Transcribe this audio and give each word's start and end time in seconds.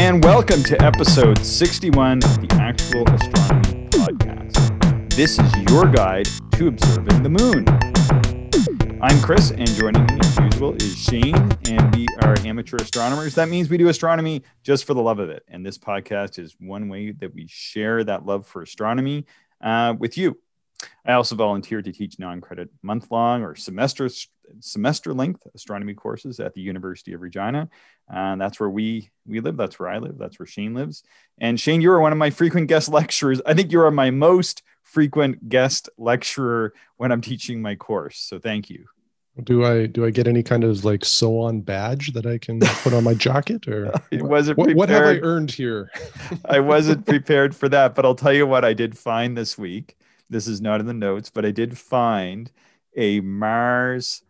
and 0.00 0.24
welcome 0.24 0.62
to 0.62 0.82
episode 0.82 1.36
61 1.44 2.24
of 2.24 2.40
the 2.40 2.48
Actual 2.58 3.06
Astronomy 3.12 3.86
Podcast. 3.90 5.14
This 5.14 5.38
is 5.38 5.54
your 5.70 5.84
guide 5.88 6.26
to 6.52 6.68
observing 6.68 7.22
the 7.22 7.28
moon. 7.28 7.66
I'm 9.02 9.20
Chris, 9.20 9.50
and 9.50 9.68
joining 9.68 10.06
me 10.06 10.18
as 10.18 10.38
usual 10.38 10.72
is 10.72 10.96
Shane, 10.96 11.36
and 11.68 11.94
we 11.94 12.06
are 12.22 12.34
amateur 12.46 12.78
astronomers. 12.78 13.34
That 13.34 13.50
means 13.50 13.68
we 13.68 13.76
do 13.76 13.88
astronomy 13.88 14.42
just 14.62 14.86
for 14.86 14.94
the 14.94 15.02
love 15.02 15.18
of 15.18 15.28
it. 15.28 15.42
And 15.48 15.66
this 15.66 15.76
podcast 15.76 16.38
is 16.38 16.56
one 16.58 16.88
way 16.88 17.10
that 17.10 17.34
we 17.34 17.46
share 17.50 18.02
that 18.02 18.24
love 18.24 18.46
for 18.46 18.62
astronomy 18.62 19.26
uh, 19.60 19.92
with 19.98 20.16
you. 20.16 20.38
I 21.04 21.12
also 21.12 21.34
volunteer 21.34 21.82
to 21.82 21.92
teach 21.92 22.18
non-credit 22.18 22.70
month-long 22.82 23.42
or 23.42 23.54
semester 23.56 24.08
semester-length 24.60 25.46
astronomy 25.54 25.94
courses 25.94 26.40
at 26.40 26.54
the 26.54 26.60
University 26.60 27.12
of 27.12 27.20
Regina. 27.20 27.68
And 28.08 28.40
that's 28.40 28.58
where 28.58 28.70
we 28.70 29.10
we 29.26 29.40
live. 29.40 29.56
That's 29.56 29.78
where 29.78 29.88
I 29.88 29.98
live. 29.98 30.18
That's 30.18 30.38
where 30.38 30.46
Shane 30.46 30.74
lives. 30.74 31.04
And 31.38 31.58
Shane, 31.58 31.80
you 31.80 31.90
are 31.92 32.00
one 32.00 32.12
of 32.12 32.18
my 32.18 32.30
frequent 32.30 32.68
guest 32.68 32.88
lecturers. 33.00 33.40
I 33.46 33.54
think 33.54 33.72
you 33.72 33.80
are 33.80 33.90
my 33.90 34.10
most 34.10 34.62
frequent 34.82 35.48
guest 35.48 35.88
lecturer 35.98 36.74
when 36.96 37.12
I'm 37.12 37.20
teaching 37.20 37.62
my 37.62 37.76
course. 37.76 38.18
So 38.18 38.38
thank 38.38 38.68
you. 38.68 38.86
Do 39.44 39.64
I 39.64 39.86
do 39.86 40.04
I 40.04 40.10
get 40.10 40.26
any 40.26 40.42
kind 40.42 40.64
of 40.64 40.84
like 40.84 41.04
sew 41.04 41.40
on 41.40 41.60
badge 41.60 42.12
that 42.12 42.26
I 42.26 42.36
can 42.36 42.60
put 42.60 42.92
on 42.92 43.04
my 43.04 43.14
jacket 43.14 43.68
or 43.68 43.92
it 44.10 44.22
wasn't 44.22 44.58
what, 44.58 44.74
what 44.74 44.88
have 44.88 45.04
I 45.04 45.18
earned 45.20 45.52
here? 45.52 45.90
I 46.44 46.60
wasn't 46.60 47.06
prepared 47.06 47.54
for 47.54 47.68
that, 47.68 47.94
but 47.94 48.04
I'll 48.04 48.16
tell 48.16 48.32
you 48.32 48.46
what 48.46 48.64
I 48.64 48.74
did 48.74 48.98
find 48.98 49.36
this 49.36 49.56
week. 49.56 49.96
This 50.30 50.46
is 50.46 50.60
not 50.60 50.80
in 50.80 50.86
the 50.86 50.94
notes, 50.94 51.28
but 51.28 51.44
I 51.44 51.50
did 51.50 51.76
find 51.76 52.50
a 52.96 53.20
Mars 53.20 54.22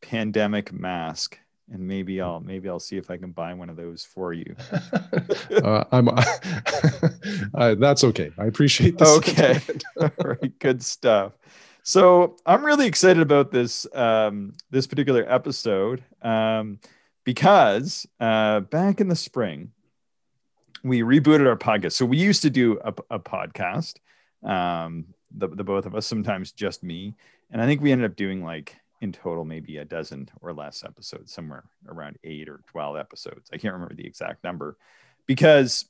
pandemic 0.00 0.72
mask 0.72 1.38
and 1.70 1.86
maybe 1.86 2.20
I'll 2.20 2.40
maybe 2.40 2.68
I'll 2.68 2.80
see 2.80 2.96
if 2.96 3.10
I 3.10 3.16
can 3.16 3.32
buy 3.32 3.54
one 3.54 3.68
of 3.68 3.76
those 3.76 4.04
for 4.04 4.32
you. 4.32 4.56
uh, 5.62 5.84
I'm 5.92 6.08
uh, 7.54 7.74
that's 7.74 8.04
okay. 8.04 8.32
I 8.38 8.46
appreciate 8.46 8.98
this. 8.98 9.08
Okay, 9.18 9.60
all 10.00 10.10
right, 10.24 10.58
good 10.58 10.82
stuff. 10.82 11.32
So 11.82 12.36
I'm 12.44 12.64
really 12.64 12.86
excited 12.86 13.22
about 13.22 13.50
this 13.50 13.86
um, 13.94 14.54
this 14.70 14.86
particular 14.86 15.24
episode 15.30 16.02
um, 16.22 16.80
because 17.24 18.06
uh, 18.20 18.60
back 18.60 19.00
in 19.00 19.08
the 19.08 19.16
spring 19.16 19.72
we 20.84 21.00
rebooted 21.00 21.46
our 21.46 21.56
podcast. 21.56 21.92
So 21.92 22.06
we 22.06 22.18
used 22.18 22.42
to 22.42 22.50
do 22.50 22.78
a, 22.84 22.94
a 23.10 23.18
podcast 23.18 23.94
um, 24.44 25.06
the, 25.30 25.48
the 25.48 25.64
both 25.64 25.86
of 25.86 25.94
us, 25.94 26.06
sometimes 26.06 26.52
just 26.52 26.82
me. 26.82 27.14
And 27.50 27.60
I 27.60 27.66
think 27.66 27.80
we 27.80 27.92
ended 27.92 28.10
up 28.10 28.16
doing 28.16 28.44
like 28.44 28.76
in 29.00 29.12
total 29.12 29.44
maybe 29.44 29.76
a 29.76 29.84
dozen 29.84 30.28
or 30.40 30.52
less 30.52 30.82
episodes, 30.84 31.32
somewhere 31.32 31.64
around 31.86 32.18
eight 32.24 32.48
or 32.48 32.60
12 32.66 32.96
episodes. 32.96 33.48
I 33.52 33.58
can't 33.58 33.74
remember 33.74 33.94
the 33.94 34.06
exact 34.06 34.44
number 34.44 34.76
because 35.26 35.84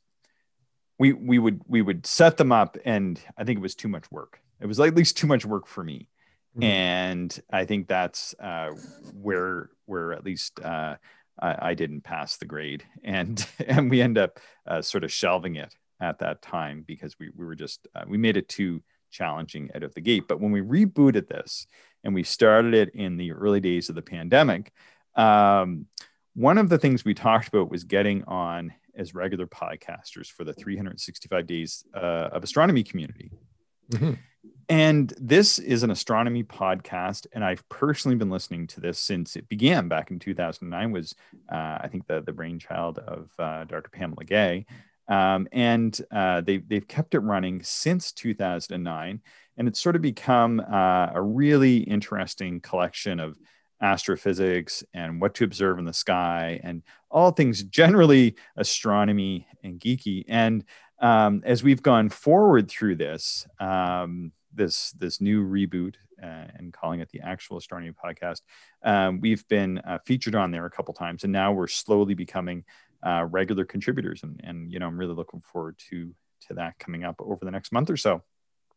we 0.98 1.12
we 1.12 1.38
would 1.38 1.62
we 1.66 1.80
would 1.80 2.06
set 2.06 2.36
them 2.36 2.52
up 2.52 2.76
and 2.84 3.20
I 3.36 3.44
think 3.44 3.58
it 3.58 3.62
was 3.62 3.74
too 3.74 3.88
much 3.88 4.10
work. 4.10 4.40
It 4.60 4.66
was 4.66 4.80
at 4.80 4.94
least 4.94 5.16
too 5.16 5.26
much 5.26 5.44
work 5.44 5.66
for 5.66 5.84
me. 5.84 6.08
Mm-hmm. 6.54 6.62
And 6.64 7.40
I 7.50 7.64
think 7.64 7.86
that's 7.86 8.34
uh, 8.40 8.70
where 9.14 9.70
where 9.86 10.12
at 10.12 10.24
least 10.24 10.60
uh, 10.60 10.96
I, 11.40 11.70
I, 11.70 11.74
didn't 11.74 12.02
pass 12.02 12.36
the 12.36 12.46
grade, 12.46 12.84
and 13.04 13.46
and 13.66 13.90
we 13.90 14.02
end 14.02 14.18
up 14.18 14.40
uh, 14.66 14.82
sort 14.82 15.04
of 15.04 15.12
shelving 15.12 15.56
it 15.56 15.74
at 16.00 16.18
that 16.20 16.42
time 16.42 16.84
because 16.86 17.18
we 17.18 17.30
we 17.36 17.44
were 17.44 17.54
just 17.54 17.86
uh, 17.94 18.04
we 18.08 18.18
made 18.18 18.36
it 18.36 18.48
too 18.48 18.82
challenging 19.10 19.70
out 19.74 19.82
of 19.82 19.94
the 19.94 20.00
gate. 20.00 20.24
But 20.28 20.40
when 20.40 20.52
we 20.52 20.60
rebooted 20.60 21.28
this 21.28 21.66
and 22.04 22.14
we 22.14 22.22
started 22.22 22.74
it 22.74 22.94
in 22.94 23.16
the 23.16 23.32
early 23.32 23.60
days 23.60 23.88
of 23.88 23.94
the 23.94 24.02
pandemic, 24.02 24.72
um, 25.14 25.86
one 26.34 26.58
of 26.58 26.68
the 26.68 26.78
things 26.78 27.04
we 27.04 27.14
talked 27.14 27.48
about 27.48 27.70
was 27.70 27.84
getting 27.84 28.24
on 28.24 28.72
as 28.94 29.14
regular 29.14 29.46
podcasters 29.46 30.26
for 30.30 30.44
the 30.44 30.52
365 30.52 31.46
days 31.46 31.84
uh, 31.94 32.28
of 32.32 32.42
astronomy 32.42 32.82
community. 32.82 33.30
Mm-hmm. 33.90 34.14
And 34.68 35.14
this 35.18 35.58
is 35.58 35.82
an 35.82 35.90
astronomy 35.90 36.44
podcast, 36.44 37.26
and 37.32 37.42
I've 37.42 37.66
personally 37.70 38.16
been 38.16 38.28
listening 38.28 38.66
to 38.68 38.80
this 38.80 38.98
since 38.98 39.34
it 39.34 39.48
began 39.48 39.88
back 39.88 40.10
in 40.10 40.18
2009. 40.18 40.92
Was 40.92 41.14
uh, 41.50 41.78
I 41.80 41.88
think 41.90 42.06
the 42.06 42.20
the 42.20 42.32
brainchild 42.32 42.98
of 42.98 43.30
uh, 43.38 43.64
Dr. 43.64 43.88
Pamela 43.90 44.24
Gay, 44.24 44.66
um, 45.08 45.48
and 45.52 46.00
uh, 46.10 46.40
they, 46.42 46.58
they've 46.58 46.86
kept 46.86 47.14
it 47.14 47.20
running 47.20 47.62
since 47.62 48.12
2009. 48.12 49.20
And 49.56 49.66
it's 49.66 49.80
sort 49.80 49.96
of 49.96 50.02
become 50.02 50.60
uh, 50.60 51.08
a 51.12 51.20
really 51.20 51.78
interesting 51.78 52.60
collection 52.60 53.18
of 53.18 53.36
astrophysics 53.80 54.84
and 54.92 55.20
what 55.20 55.34
to 55.34 55.44
observe 55.44 55.78
in 55.78 55.84
the 55.84 55.92
sky 55.92 56.60
and 56.62 56.82
all 57.10 57.30
things 57.30 57.62
generally 57.64 58.36
astronomy 58.56 59.46
and 59.62 59.80
geeky. 59.80 60.24
And 60.28 60.64
um, 61.00 61.42
as 61.44 61.62
we've 61.62 61.82
gone 61.82 62.08
forward 62.08 62.68
through 62.68 62.96
this, 62.96 63.46
um, 63.60 64.32
this, 64.52 64.90
this 64.92 65.20
new 65.20 65.44
reboot 65.46 65.94
uh, 66.22 66.46
and 66.56 66.72
calling 66.72 67.00
it 67.00 67.08
the 67.10 67.20
actual 67.20 67.56
astronomy 67.56 67.92
podcast, 67.92 68.42
um, 68.82 69.20
we've 69.20 69.46
been 69.48 69.78
uh, 69.78 69.98
featured 70.04 70.34
on 70.34 70.50
there 70.50 70.66
a 70.66 70.70
couple 70.70 70.92
times. 70.94 71.24
And 71.24 71.32
now 71.32 71.52
we're 71.52 71.68
slowly 71.68 72.14
becoming 72.14 72.64
uh, 73.06 73.24
regular 73.30 73.64
contributors. 73.64 74.22
And, 74.22 74.40
and, 74.44 74.72
you 74.72 74.78
know, 74.78 74.86
I'm 74.86 74.98
really 74.98 75.14
looking 75.14 75.40
forward 75.40 75.78
to, 75.90 76.12
to 76.48 76.54
that 76.54 76.78
coming 76.78 77.04
up 77.04 77.16
over 77.20 77.44
the 77.44 77.50
next 77.50 77.72
month 77.72 77.90
or 77.90 77.96
so. 77.96 78.22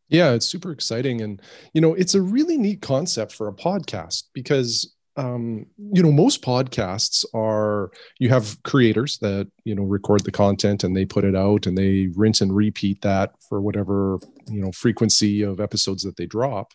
Yeah, 0.10 0.32
it's 0.32 0.46
super 0.46 0.72
exciting. 0.72 1.22
And, 1.22 1.42
you 1.74 1.82
know, 1.82 1.94
it's 1.94 2.16
a 2.16 2.22
really 2.22 2.58
neat 2.58 2.82
concept 2.82 3.32
for 3.32 3.48
a 3.48 3.54
podcast 3.54 4.24
because, 4.34 4.94
um, 5.16 5.66
you 5.78 6.04
know, 6.04 6.12
most 6.12 6.42
podcasts 6.42 7.24
are 7.34 7.92
you 8.20 8.30
have 8.30 8.62
creators 8.64 9.18
that, 9.20 9.50
you 9.64 9.74
know, 9.74 9.84
record 9.84 10.24
the 10.26 10.32
content 10.32 10.84
and 10.84 10.96
they 10.96 11.06
put 11.06 11.24
it 11.24 11.36
out 11.36 11.66
and 11.66 11.78
they 11.78 12.10
rinse 12.16 12.42
and 12.42 12.54
repeat 12.54 13.02
that 13.02 13.32
for 13.48 13.62
whatever, 13.62 14.20
you 14.50 14.62
know, 14.62 14.72
frequency 14.72 15.44
of 15.44 15.62
episodes 15.62 16.04
that 16.04 16.18
they 16.18 16.26
drop. 16.26 16.74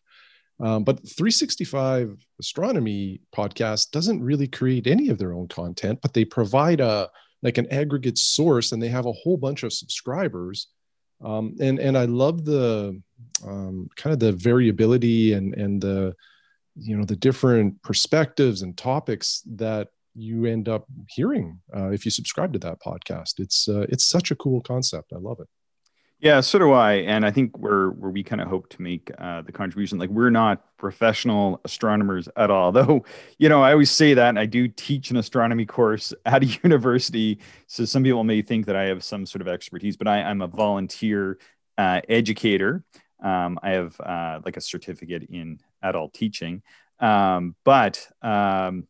Um, 0.59 0.85
but 0.85 0.97
365 1.01 2.17
Astronomy 2.41 3.21
podcast 3.35 3.91
doesn't 3.91 4.23
really 4.23 4.49
create 4.49 4.87
any 4.87 5.11
of 5.11 5.19
their 5.19 5.35
own 5.35 5.49
content, 5.49 5.99
but 6.01 6.15
they 6.15 6.25
provide 6.25 6.81
a 6.81 7.11
like 7.43 7.59
an 7.59 7.71
aggregate 7.71 8.19
source 8.19 8.73
and 8.73 8.83
they 8.83 8.89
have 8.89 9.07
a 9.07 9.13
whole 9.13 9.37
bunch 9.37 9.63
of 9.63 9.73
subscribers. 9.73 10.69
Um, 11.25 11.57
and 11.61 11.79
and 11.79 11.97
i 11.97 12.05
love 12.05 12.45
the 12.45 13.01
um, 13.43 13.89
kind 13.97 14.13
of 14.13 14.21
the 14.21 14.33
variability 14.33 15.33
and 15.33 15.55
and 15.55 15.81
the 15.81 16.15
you 16.77 16.97
know 16.97 17.07
the 17.07 17.17
different 17.17 17.81
perspectives 17.83 18.61
and 18.61 18.77
topics 18.77 19.43
that 19.47 19.89
you 20.15 20.45
end 20.45 20.69
up 20.69 20.87
hearing 21.09 21.59
uh, 21.75 21.89
if 21.89 22.05
you 22.05 22.11
subscribe 22.11 22.53
to 22.53 22.59
that 22.59 22.81
podcast. 22.81 23.39
It's 23.39 23.69
uh, 23.69 23.87
it's 23.89 24.05
such 24.05 24.31
a 24.31 24.37
cool 24.37 24.61
concept. 24.61 25.13
I 25.15 25.19
love 25.19 25.41
it 25.41 25.49
yeah, 26.27 26.41
so 26.41 26.59
do 26.59 26.73
I, 26.73 26.95
and 26.95 27.25
I 27.25 27.31
think 27.31 27.57
where 27.57 27.91
where 27.91 28.11
we 28.11 28.25
kind 28.25 28.43
of 28.43 28.49
hope 28.49 28.69
to 28.71 28.83
make 28.83 29.13
uh, 29.17 29.43
the 29.43 29.53
contribution. 29.53 29.97
Like 29.97 30.11
we're 30.11 30.31
not 30.31 30.77
professional 30.77 31.61
astronomers 31.65 32.29
at 32.37 32.51
all, 32.51 32.73
though. 32.79 33.05
You 33.39 33.49
know, 33.49 33.63
I 33.63 33.71
always 33.71 33.93
say 33.93 34.13
that, 34.15 34.31
and 34.31 34.39
I 34.39 34.47
do 34.47 34.67
teach 34.67 35.13
an 35.13 35.19
astronomy 35.19 35.67
course 35.67 36.13
at 36.27 36.43
a 36.43 36.47
university. 36.47 37.39
So 37.69 37.85
some 37.85 38.03
people 38.03 38.25
may 38.25 38.43
think 38.43 38.67
that 38.67 38.75
I 38.75 38.87
have 38.87 39.05
some 39.05 39.25
sort 39.25 39.41
of 39.41 39.47
expertise, 39.47 39.97
but 39.97 40.09
I, 40.09 40.19
am 40.19 40.43
a 40.43 40.49
volunteer 40.49 41.39
uh, 41.79 42.01
educator. 42.09 42.83
Um, 43.23 43.61
I 43.63 43.71
have 43.71 44.01
uh, 44.01 44.41
like 44.45 44.57
a 44.57 44.61
certificate 44.61 45.29
in 45.31 45.61
adult 45.81 46.13
teaching, 46.13 46.63
um, 46.99 47.55
but 47.65 48.05
um, 48.21 48.89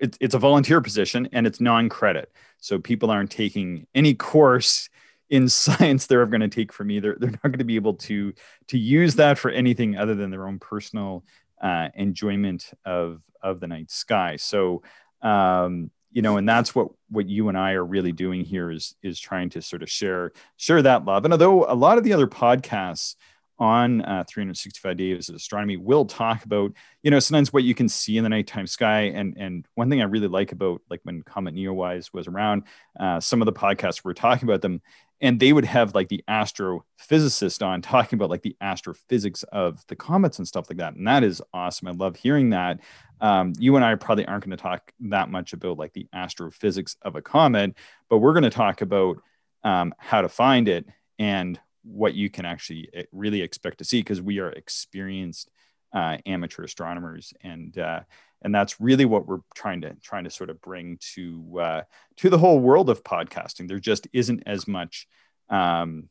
it, 0.00 0.16
it's 0.20 0.34
a 0.34 0.40
volunteer 0.40 0.80
position 0.80 1.28
and 1.32 1.46
it's 1.46 1.60
non-credit, 1.60 2.32
so 2.58 2.80
people 2.80 3.12
aren't 3.12 3.30
taking 3.30 3.86
any 3.94 4.14
course 4.14 4.88
in 5.34 5.48
science 5.48 6.06
they're 6.06 6.22
ever 6.22 6.30
going 6.30 6.40
to 6.40 6.48
take 6.48 6.72
from 6.72 6.86
me. 6.86 7.00
They're, 7.00 7.16
they're 7.18 7.30
not 7.30 7.42
going 7.42 7.58
to 7.58 7.64
be 7.64 7.76
able 7.76 7.94
to 7.94 8.32
to 8.68 8.78
use 8.78 9.16
that 9.16 9.38
for 9.38 9.50
anything 9.50 9.96
other 9.96 10.14
than 10.14 10.30
their 10.30 10.46
own 10.46 10.58
personal 10.58 11.24
uh, 11.60 11.88
enjoyment 11.94 12.70
of 12.84 13.20
of 13.42 13.60
the 13.60 13.66
night 13.66 13.90
sky. 13.90 14.36
So 14.36 14.82
um, 15.22 15.90
you 16.12 16.22
know, 16.22 16.36
and 16.36 16.48
that's 16.48 16.74
what 16.74 16.88
what 17.10 17.28
you 17.28 17.48
and 17.48 17.58
I 17.58 17.72
are 17.72 17.84
really 17.84 18.12
doing 18.12 18.44
here 18.44 18.70
is 18.70 18.94
is 19.02 19.18
trying 19.18 19.50
to 19.50 19.62
sort 19.62 19.82
of 19.82 19.90
share 19.90 20.32
share 20.56 20.80
that 20.82 21.04
love. 21.04 21.24
And 21.24 21.34
although 21.34 21.64
a 21.64 21.74
lot 21.74 21.98
of 21.98 22.04
the 22.04 22.12
other 22.12 22.28
podcasts 22.28 23.16
on 23.58 24.02
uh, 24.02 24.24
365 24.26 24.96
days 24.96 25.28
of 25.28 25.34
astronomy 25.34 25.76
will 25.76 26.04
talk 26.04 26.44
about 26.44 26.72
you 27.02 27.10
know 27.10 27.20
sometimes 27.20 27.52
what 27.52 27.62
you 27.62 27.74
can 27.74 27.88
see 27.88 28.16
in 28.16 28.24
the 28.24 28.28
nighttime 28.28 28.66
sky 28.66 29.02
and 29.02 29.36
and 29.38 29.66
one 29.74 29.88
thing 29.88 30.00
i 30.00 30.04
really 30.04 30.26
like 30.26 30.50
about 30.50 30.82
like 30.90 31.00
when 31.04 31.22
comet 31.22 31.54
neowise 31.54 32.12
was 32.12 32.26
around 32.26 32.64
uh, 32.98 33.20
some 33.20 33.40
of 33.40 33.46
the 33.46 33.52
podcasts 33.52 34.02
were 34.02 34.14
talking 34.14 34.48
about 34.48 34.60
them 34.60 34.82
and 35.20 35.38
they 35.40 35.52
would 35.52 35.64
have 35.64 35.94
like 35.94 36.08
the 36.08 36.22
astrophysicist 36.28 37.64
on 37.64 37.82
talking 37.82 38.16
about 38.16 38.30
like 38.30 38.42
the 38.42 38.56
astrophysics 38.60 39.42
of 39.44 39.84
the 39.88 39.96
comets 39.96 40.38
and 40.38 40.48
stuff 40.48 40.66
like 40.68 40.78
that. 40.78 40.94
And 40.94 41.06
that 41.06 41.24
is 41.24 41.42
awesome. 41.52 41.88
I 41.88 41.92
love 41.92 42.16
hearing 42.16 42.50
that. 42.50 42.80
Um, 43.20 43.52
you 43.58 43.76
and 43.76 43.84
i 43.84 43.94
probably 43.94 44.26
aren't 44.26 44.44
going 44.44 44.56
to 44.56 44.62
talk 44.62 44.92
that 45.00 45.30
much 45.30 45.52
about 45.52 45.78
like 45.78 45.92
the 45.92 46.08
astrophysics 46.12 46.96
of 47.00 47.14
a 47.14 47.22
comet 47.22 47.74
but 48.10 48.18
we're 48.18 48.32
going 48.32 48.42
to 48.42 48.50
talk 48.50 48.82
about 48.82 49.18
um, 49.62 49.94
how 49.98 50.20
to 50.20 50.28
find 50.28 50.68
it 50.68 50.84
and 51.18 51.58
what 51.84 52.14
you 52.14 52.28
can 52.30 52.44
actually 52.44 52.88
eh, 52.92 53.04
really 53.12 53.40
expect 53.40 53.78
to 53.78 53.84
see 53.84 54.00
because 54.00 54.20
we 54.20 54.40
are 54.40 54.50
experienced 54.50 55.50
uh, 55.94 56.18
amateur 56.26 56.64
astronomers 56.64 57.32
and 57.42 57.78
uh, 57.78 58.00
and 58.42 58.54
that's 58.54 58.80
really 58.80 59.06
what 59.06 59.26
we're 59.26 59.40
trying 59.54 59.80
to 59.82 59.94
trying 60.02 60.24
to 60.24 60.30
sort 60.30 60.50
of 60.50 60.60
bring 60.60 60.98
to 61.14 61.60
uh, 61.60 61.82
to 62.18 62.28
the 62.28 62.38
whole 62.38 62.58
world 62.58 62.90
of 62.90 63.02
podcasting. 63.02 63.68
There 63.68 63.78
just 63.78 64.06
isn't 64.12 64.42
as 64.46 64.68
much 64.68 65.06
um, 65.48 66.10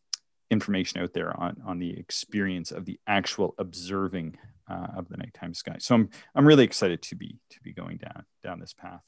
information 0.49 1.01
out 1.01 1.13
there 1.13 1.37
on 1.39 1.57
on 1.65 1.79
the 1.79 1.97
experience 1.97 2.71
of 2.71 2.85
the 2.85 2.99
actual 3.05 3.53
observing 3.59 4.37
uh, 4.69 4.87
of 4.97 5.09
the 5.09 5.17
nighttime 5.17 5.53
sky. 5.53 5.75
So 5.79 5.95
I'm 5.95 6.09
I'm 6.33 6.47
really 6.47 6.63
excited 6.63 7.01
to 7.03 7.15
be 7.15 7.37
to 7.51 7.61
be 7.61 7.73
going 7.73 7.97
down 7.97 8.25
down 8.43 8.59
this 8.59 8.73
path. 8.73 9.01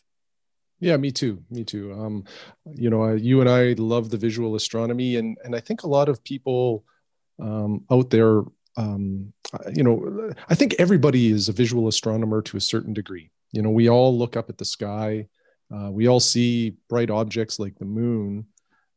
Yeah, 0.79 0.97
me 0.97 1.11
too. 1.11 1.41
Me 1.49 1.63
too. 1.63 1.93
Um, 1.93 2.25
you 2.75 2.89
know, 2.89 3.13
you 3.13 3.39
and 3.41 3.49
I 3.49 3.73
love 3.77 4.09
the 4.09 4.17
visual 4.17 4.55
astronomy, 4.55 5.15
and 5.15 5.37
and 5.43 5.55
I 5.55 5.61
think 5.61 5.83
a 5.83 5.87
lot 5.87 6.09
of 6.09 6.23
people 6.23 6.83
um, 7.41 7.85
out 7.91 8.09
there, 8.09 8.43
um, 8.77 9.33
you 9.73 9.83
know, 9.83 10.31
I 10.49 10.55
think 10.55 10.75
everybody 10.79 11.31
is 11.31 11.49
a 11.49 11.53
visual 11.53 11.87
astronomer 11.87 12.41
to 12.43 12.57
a 12.57 12.61
certain 12.61 12.93
degree. 12.93 13.31
You 13.51 13.61
know, 13.61 13.69
we 13.69 13.89
all 13.89 14.17
look 14.17 14.35
up 14.35 14.49
at 14.49 14.57
the 14.57 14.65
sky, 14.65 15.27
uh, 15.73 15.89
we 15.91 16.07
all 16.07 16.19
see 16.19 16.75
bright 16.89 17.09
objects 17.09 17.57
like 17.57 17.77
the 17.77 17.85
moon, 17.85 18.45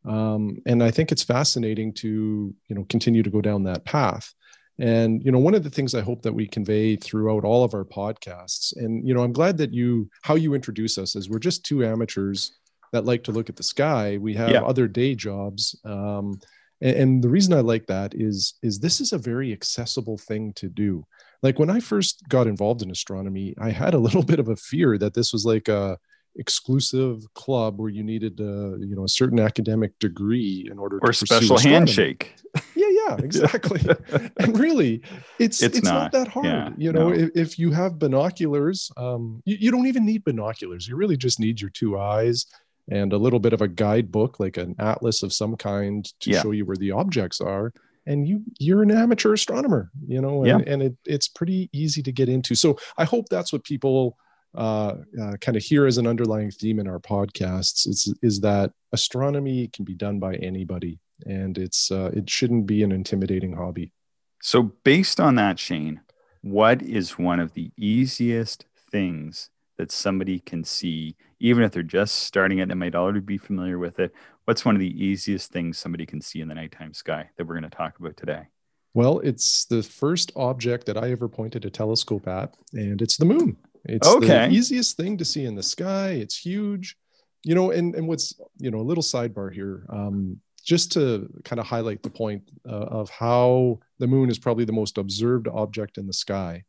um, 0.04 0.58
and 0.66 0.82
I 0.82 0.90
think 0.90 1.12
it's 1.12 1.22
fascinating 1.22 1.92
to 1.94 2.54
you 2.68 2.74
know 2.74 2.84
continue 2.88 3.22
to 3.22 3.30
go 3.30 3.40
down 3.40 3.62
that 3.64 3.84
path. 3.84 4.34
And 4.80 5.24
you 5.24 5.32
know, 5.32 5.38
one 5.38 5.54
of 5.54 5.64
the 5.64 5.70
things 5.70 5.94
I 5.94 6.02
hope 6.02 6.22
that 6.22 6.32
we 6.32 6.46
convey 6.46 6.96
throughout 6.96 7.44
all 7.44 7.64
of 7.64 7.74
our 7.74 7.84
podcasts, 7.84 8.76
and 8.76 9.06
you 9.06 9.14
know, 9.14 9.22
I'm 9.22 9.32
glad 9.32 9.58
that 9.58 9.72
you 9.72 10.10
how 10.22 10.34
you 10.34 10.54
introduce 10.54 10.98
us 10.98 11.16
as 11.16 11.28
we're 11.28 11.38
just 11.38 11.64
two 11.64 11.84
amateurs 11.84 12.52
that 12.92 13.04
like 13.04 13.24
to 13.24 13.32
look 13.32 13.48
at 13.48 13.56
the 13.56 13.62
sky. 13.62 14.18
We 14.18 14.34
have 14.34 14.50
yeah. 14.50 14.62
other 14.62 14.88
day 14.88 15.14
jobs. 15.14 15.78
Um, 15.84 16.40
and, 16.80 16.96
and 16.96 17.24
the 17.24 17.28
reason 17.28 17.54
I 17.54 17.60
like 17.60 17.86
that 17.86 18.14
is 18.14 18.54
is 18.62 18.78
this 18.78 19.00
is 19.00 19.12
a 19.12 19.18
very 19.18 19.52
accessible 19.52 20.18
thing 20.18 20.52
to 20.54 20.68
do. 20.68 21.04
Like 21.42 21.58
when 21.58 21.70
I 21.70 21.80
first 21.80 22.28
got 22.28 22.46
involved 22.46 22.82
in 22.82 22.90
astronomy, 22.90 23.54
I 23.58 23.70
had 23.70 23.94
a 23.94 23.98
little 24.06 24.22
bit 24.22 24.40
of 24.40 24.48
a 24.48 24.56
fear 24.56 24.98
that 24.98 25.14
this 25.14 25.32
was 25.32 25.44
like 25.44 25.68
a 25.68 25.98
exclusive 26.38 27.22
club 27.34 27.80
where 27.80 27.88
you 27.88 28.04
needed 28.04 28.40
uh, 28.40 28.76
you 28.78 28.94
know 28.94 29.04
a 29.04 29.08
certain 29.08 29.40
academic 29.40 29.98
degree 29.98 30.66
in 30.70 30.78
order 30.78 30.98
or 31.02 31.08
to 31.08 31.26
special 31.26 31.56
astronomy. 31.56 31.74
handshake 31.74 32.36
yeah 32.76 32.86
yeah 32.90 33.16
exactly 33.24 33.80
and 34.38 34.58
really 34.58 35.02
it's 35.38 35.60
it's, 35.62 35.78
it's 35.78 35.84
not. 35.84 35.94
not. 35.94 36.12
that 36.12 36.28
hard 36.28 36.46
yeah, 36.46 36.70
you 36.78 36.92
know 36.92 37.08
no. 37.08 37.14
if, 37.14 37.30
if, 37.34 37.58
you 37.58 37.72
have 37.72 37.98
binoculars 37.98 38.90
um, 38.96 39.42
you, 39.44 39.56
you, 39.58 39.70
don't 39.72 39.86
even 39.86 40.06
need 40.06 40.22
binoculars 40.22 40.86
you 40.86 40.94
really 40.94 41.16
just 41.16 41.40
need 41.40 41.60
your 41.60 41.70
two 41.70 41.98
eyes 41.98 42.46
and 42.90 43.12
a 43.12 43.18
little 43.18 43.38
bit 43.38 43.52
of 43.52 43.60
a 43.60 43.68
guidebook 43.68 44.40
like 44.40 44.56
an 44.56 44.74
atlas 44.78 45.22
of 45.22 45.32
some 45.32 45.56
kind 45.56 46.12
to 46.20 46.30
yeah. 46.30 46.42
show 46.42 46.50
you 46.50 46.64
where 46.64 46.76
the 46.76 46.90
objects 46.90 47.40
are 47.40 47.72
and 48.06 48.26
you 48.26 48.42
you're 48.58 48.82
an 48.82 48.90
amateur 48.90 49.32
astronomer 49.32 49.90
you 50.06 50.20
know 50.20 50.44
and, 50.44 50.66
yeah. 50.66 50.72
and 50.72 50.82
it, 50.82 50.96
it's 51.04 51.28
pretty 51.28 51.68
easy 51.72 52.02
to 52.02 52.10
get 52.10 52.28
into 52.28 52.54
so 52.54 52.76
i 52.96 53.04
hope 53.04 53.26
that's 53.28 53.52
what 53.52 53.62
people 53.62 54.16
uh, 54.56 54.94
uh, 55.20 55.36
kind 55.42 55.58
of 55.58 55.62
here 55.62 55.86
as 55.86 55.98
an 55.98 56.06
underlying 56.06 56.50
theme 56.50 56.80
in 56.80 56.88
our 56.88 56.98
podcasts 56.98 57.86
is, 57.86 58.12
is 58.22 58.40
that 58.40 58.72
astronomy 58.92 59.68
can 59.68 59.84
be 59.84 59.94
done 59.94 60.18
by 60.18 60.34
anybody 60.36 60.98
and 61.26 61.58
it's 61.58 61.92
uh, 61.92 62.10
it 62.14 62.28
shouldn't 62.30 62.66
be 62.66 62.82
an 62.82 62.90
intimidating 62.90 63.52
hobby 63.52 63.92
so 64.40 64.62
based 64.84 65.20
on 65.20 65.34
that 65.34 65.58
shane 65.58 66.00
what 66.40 66.80
is 66.82 67.18
one 67.18 67.40
of 67.40 67.52
the 67.52 67.70
easiest 67.76 68.64
things 68.90 69.50
that 69.76 69.92
somebody 69.92 70.40
can 70.40 70.64
see 70.64 71.14
even 71.40 71.62
if 71.62 71.72
they're 71.72 71.82
just 71.82 72.16
starting 72.16 72.58
it 72.58 72.70
and 72.70 72.80
might 72.80 72.94
already 72.94 73.20
be 73.20 73.38
familiar 73.38 73.78
with 73.78 73.98
it 73.98 74.12
what's 74.44 74.64
one 74.64 74.74
of 74.74 74.80
the 74.80 75.04
easiest 75.04 75.50
things 75.50 75.78
somebody 75.78 76.06
can 76.06 76.20
see 76.20 76.40
in 76.40 76.48
the 76.48 76.54
nighttime 76.54 76.94
sky 76.94 77.28
that 77.36 77.46
we're 77.46 77.58
going 77.58 77.70
to 77.70 77.76
talk 77.76 77.98
about 77.98 78.16
today 78.16 78.42
well 78.94 79.18
it's 79.20 79.64
the 79.66 79.82
first 79.82 80.32
object 80.36 80.86
that 80.86 80.96
i 80.96 81.10
ever 81.10 81.28
pointed 81.28 81.64
a 81.64 81.70
telescope 81.70 82.26
at 82.26 82.54
and 82.72 83.02
it's 83.02 83.16
the 83.16 83.24
moon 83.24 83.56
it's 83.84 84.06
okay. 84.06 84.48
the 84.48 84.54
easiest 84.54 84.96
thing 84.96 85.16
to 85.18 85.24
see 85.24 85.44
in 85.44 85.54
the 85.54 85.62
sky. 85.62 86.10
It's 86.10 86.36
huge, 86.36 86.96
you 87.44 87.54
know. 87.54 87.70
And 87.70 87.94
and 87.94 88.06
what's 88.06 88.34
you 88.58 88.70
know 88.70 88.78
a 88.78 88.88
little 88.88 89.02
sidebar 89.02 89.52
here, 89.52 89.86
um, 89.88 90.40
just 90.64 90.92
to 90.92 91.28
kind 91.44 91.60
of 91.60 91.66
highlight 91.66 92.02
the 92.02 92.10
point 92.10 92.50
uh, 92.68 92.72
of 92.72 93.10
how 93.10 93.80
the 93.98 94.06
moon 94.06 94.30
is 94.30 94.38
probably 94.38 94.64
the 94.64 94.72
most 94.72 94.98
observed 94.98 95.48
object 95.48 95.98
in 95.98 96.06
the 96.06 96.12
sky. 96.12 96.64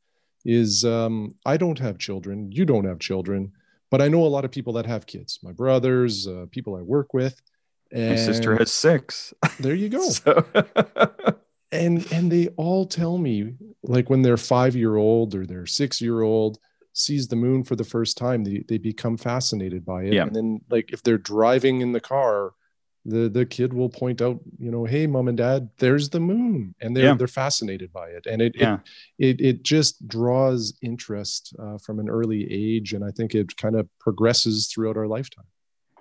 Is 0.45 0.85
um, 0.85 1.35
I 1.45 1.57
don't 1.57 1.79
have 1.79 1.97
children, 1.97 2.51
you 2.51 2.63
don't 2.63 2.85
have 2.85 2.99
children, 2.99 3.51
but 3.91 4.01
I 4.01 4.07
know 4.07 4.23
a 4.23 4.27
lot 4.27 4.45
of 4.45 4.51
people 4.51 4.73
that 4.73 4.85
have 4.85 5.05
kids. 5.05 5.39
My 5.43 5.51
brothers, 5.51 6.27
uh, 6.27 6.45
people 6.51 6.75
I 6.75 6.81
work 6.81 7.13
with. 7.13 7.41
And 7.91 8.11
My 8.11 8.15
sister 8.15 8.55
has 8.57 8.71
six. 8.71 9.33
There 9.59 9.73
you 9.75 9.89
go. 9.89 10.09
so. 10.09 10.45
and 11.71 12.05
and 12.11 12.31
they 12.31 12.47
all 12.49 12.85
tell 12.85 13.17
me 13.17 13.53
like 13.83 14.09
when 14.09 14.21
they're 14.21 14.37
five 14.37 14.75
year 14.75 14.95
old 14.95 15.35
or 15.35 15.45
they're 15.45 15.65
six 15.65 16.01
year 16.01 16.21
old 16.21 16.59
sees 16.93 17.27
the 17.27 17.35
moon 17.35 17.63
for 17.63 17.75
the 17.75 17.83
first 17.83 18.17
time, 18.17 18.43
they, 18.43 18.63
they 18.67 18.77
become 18.77 19.17
fascinated 19.17 19.85
by 19.85 20.03
it. 20.03 20.13
Yeah. 20.13 20.23
And 20.23 20.35
then 20.35 20.61
like 20.69 20.91
if 20.91 21.03
they're 21.03 21.17
driving 21.17 21.81
in 21.81 21.91
the 21.91 21.99
car, 21.99 22.53
the 23.05 23.29
the 23.29 23.45
kid 23.45 23.73
will 23.73 23.89
point 23.89 24.21
out, 24.21 24.39
you 24.59 24.71
know, 24.71 24.85
hey 24.85 25.07
mom 25.07 25.27
and 25.27 25.37
dad, 25.37 25.69
there's 25.77 26.09
the 26.09 26.19
moon. 26.19 26.75
And 26.81 26.95
they're 26.95 27.05
yeah. 27.05 27.13
they're 27.13 27.27
fascinated 27.27 27.91
by 27.91 28.09
it. 28.09 28.25
And 28.25 28.41
it 28.41 28.55
yeah. 28.55 28.79
it, 29.17 29.39
it, 29.39 29.45
it 29.45 29.63
just 29.63 30.07
draws 30.07 30.77
interest 30.81 31.55
uh, 31.59 31.77
from 31.77 31.99
an 31.99 32.09
early 32.09 32.47
age. 32.51 32.93
And 32.93 33.03
I 33.03 33.11
think 33.11 33.35
it 33.35 33.55
kind 33.57 33.75
of 33.75 33.87
progresses 33.99 34.67
throughout 34.67 34.97
our 34.97 35.07
lifetime. 35.07 35.45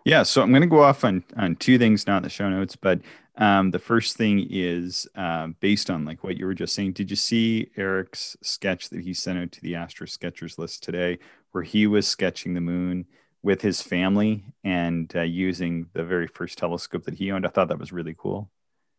Yeah, 0.04 0.22
so 0.22 0.42
I'm 0.42 0.50
going 0.50 0.62
to 0.62 0.68
go 0.68 0.82
off 0.82 1.04
on 1.04 1.24
on 1.36 1.56
two 1.56 1.78
things, 1.78 2.06
not 2.06 2.22
the 2.22 2.30
show 2.30 2.48
notes, 2.48 2.76
but 2.76 3.00
um, 3.36 3.70
the 3.70 3.78
first 3.78 4.16
thing 4.16 4.46
is 4.50 5.06
uh, 5.14 5.48
based 5.60 5.90
on 5.90 6.04
like 6.04 6.24
what 6.24 6.36
you 6.36 6.46
were 6.46 6.54
just 6.54 6.74
saying. 6.74 6.92
Did 6.92 7.10
you 7.10 7.16
see 7.16 7.70
Eric's 7.76 8.36
sketch 8.42 8.88
that 8.90 9.02
he 9.02 9.14
sent 9.14 9.38
out 9.38 9.52
to 9.52 9.60
the 9.60 9.76
Astro 9.76 10.06
Sketchers 10.06 10.58
list 10.58 10.82
today, 10.82 11.18
where 11.52 11.62
he 11.62 11.86
was 11.86 12.08
sketching 12.08 12.54
the 12.54 12.60
moon 12.60 13.06
with 13.42 13.62
his 13.62 13.82
family 13.82 14.44
and 14.64 15.10
uh, 15.14 15.22
using 15.22 15.86
the 15.92 16.04
very 16.04 16.26
first 16.26 16.58
telescope 16.58 17.04
that 17.04 17.14
he 17.14 17.30
owned? 17.30 17.46
I 17.46 17.50
thought 17.50 17.68
that 17.68 17.78
was 17.78 17.92
really 17.92 18.14
cool. 18.16 18.50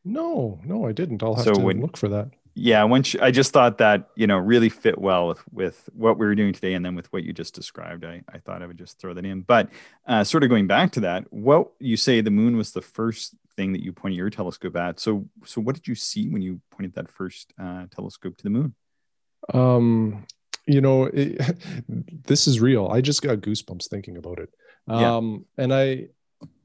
No, 0.06 0.60
no, 0.64 0.88
I 0.88 0.92
didn't. 0.92 1.22
I'll 1.22 1.36
have 1.36 1.44
so 1.44 1.54
to 1.54 1.60
when, 1.60 1.82
look 1.82 1.98
for 1.98 2.08
that. 2.10 2.30
Yeah, 2.56 2.84
when 2.84 3.04
I 3.22 3.32
just 3.32 3.54
thought 3.54 3.78
that 3.78 4.10
you 4.16 4.28
know 4.28 4.38
really 4.38 4.70
fit 4.70 4.98
well 4.98 5.28
with 5.28 5.44
with 5.52 5.90
what 5.94 6.18
we 6.18 6.26
were 6.26 6.36
doing 6.36 6.54
today, 6.54 6.74
and 6.74 6.86
then 6.86 6.96
with 6.96 7.12
what 7.14 7.24
you 7.24 7.34
just 7.34 7.54
described, 7.54 8.04
I, 8.04 8.22
I 8.34 8.40
thought 8.40 8.64
I 8.64 8.66
would 8.66 8.78
just 8.78 9.00
throw 9.00 9.14
that 9.14 9.26
in. 9.26 9.42
But 9.42 9.70
uh, 10.08 10.24
sort 10.24 10.44
of 10.44 10.50
going 10.50 10.68
back 10.68 10.92
to 10.94 11.02
that, 11.02 11.32
what 11.32 11.72
you 11.80 11.98
say 11.98 12.22
the 12.22 12.32
moon 12.32 12.58
was 12.58 12.72
the 12.72 12.82
first 12.82 13.36
thing 13.60 13.74
that 13.74 13.84
you 13.84 13.92
pointed 13.92 14.16
your 14.16 14.30
telescope 14.30 14.76
at. 14.78 15.00
So, 15.00 15.28
so 15.46 15.60
what 15.60 15.76
did 15.76 15.88
you 15.88 15.96
see 15.96 16.30
when 16.30 16.42
you 16.42 16.62
pointed 16.72 16.96
that 16.96 17.12
first 17.12 17.54
uh, 17.62 17.86
telescope 17.92 18.38
to 18.38 18.44
the 18.44 18.50
moon? 18.50 18.74
Um, 19.54 20.26
you 20.70 20.82
know, 20.82 21.06
it, 21.06 21.42
this 22.26 22.48
is 22.48 22.60
real. 22.60 22.88
I 22.88 23.02
just 23.02 23.22
got 23.22 23.40
goosebumps 23.40 23.88
thinking 23.88 24.18
about 24.18 24.40
it. 24.40 24.50
Um, 24.88 25.46
yeah. 25.58 25.64
and 25.64 25.74
I, 25.74 26.08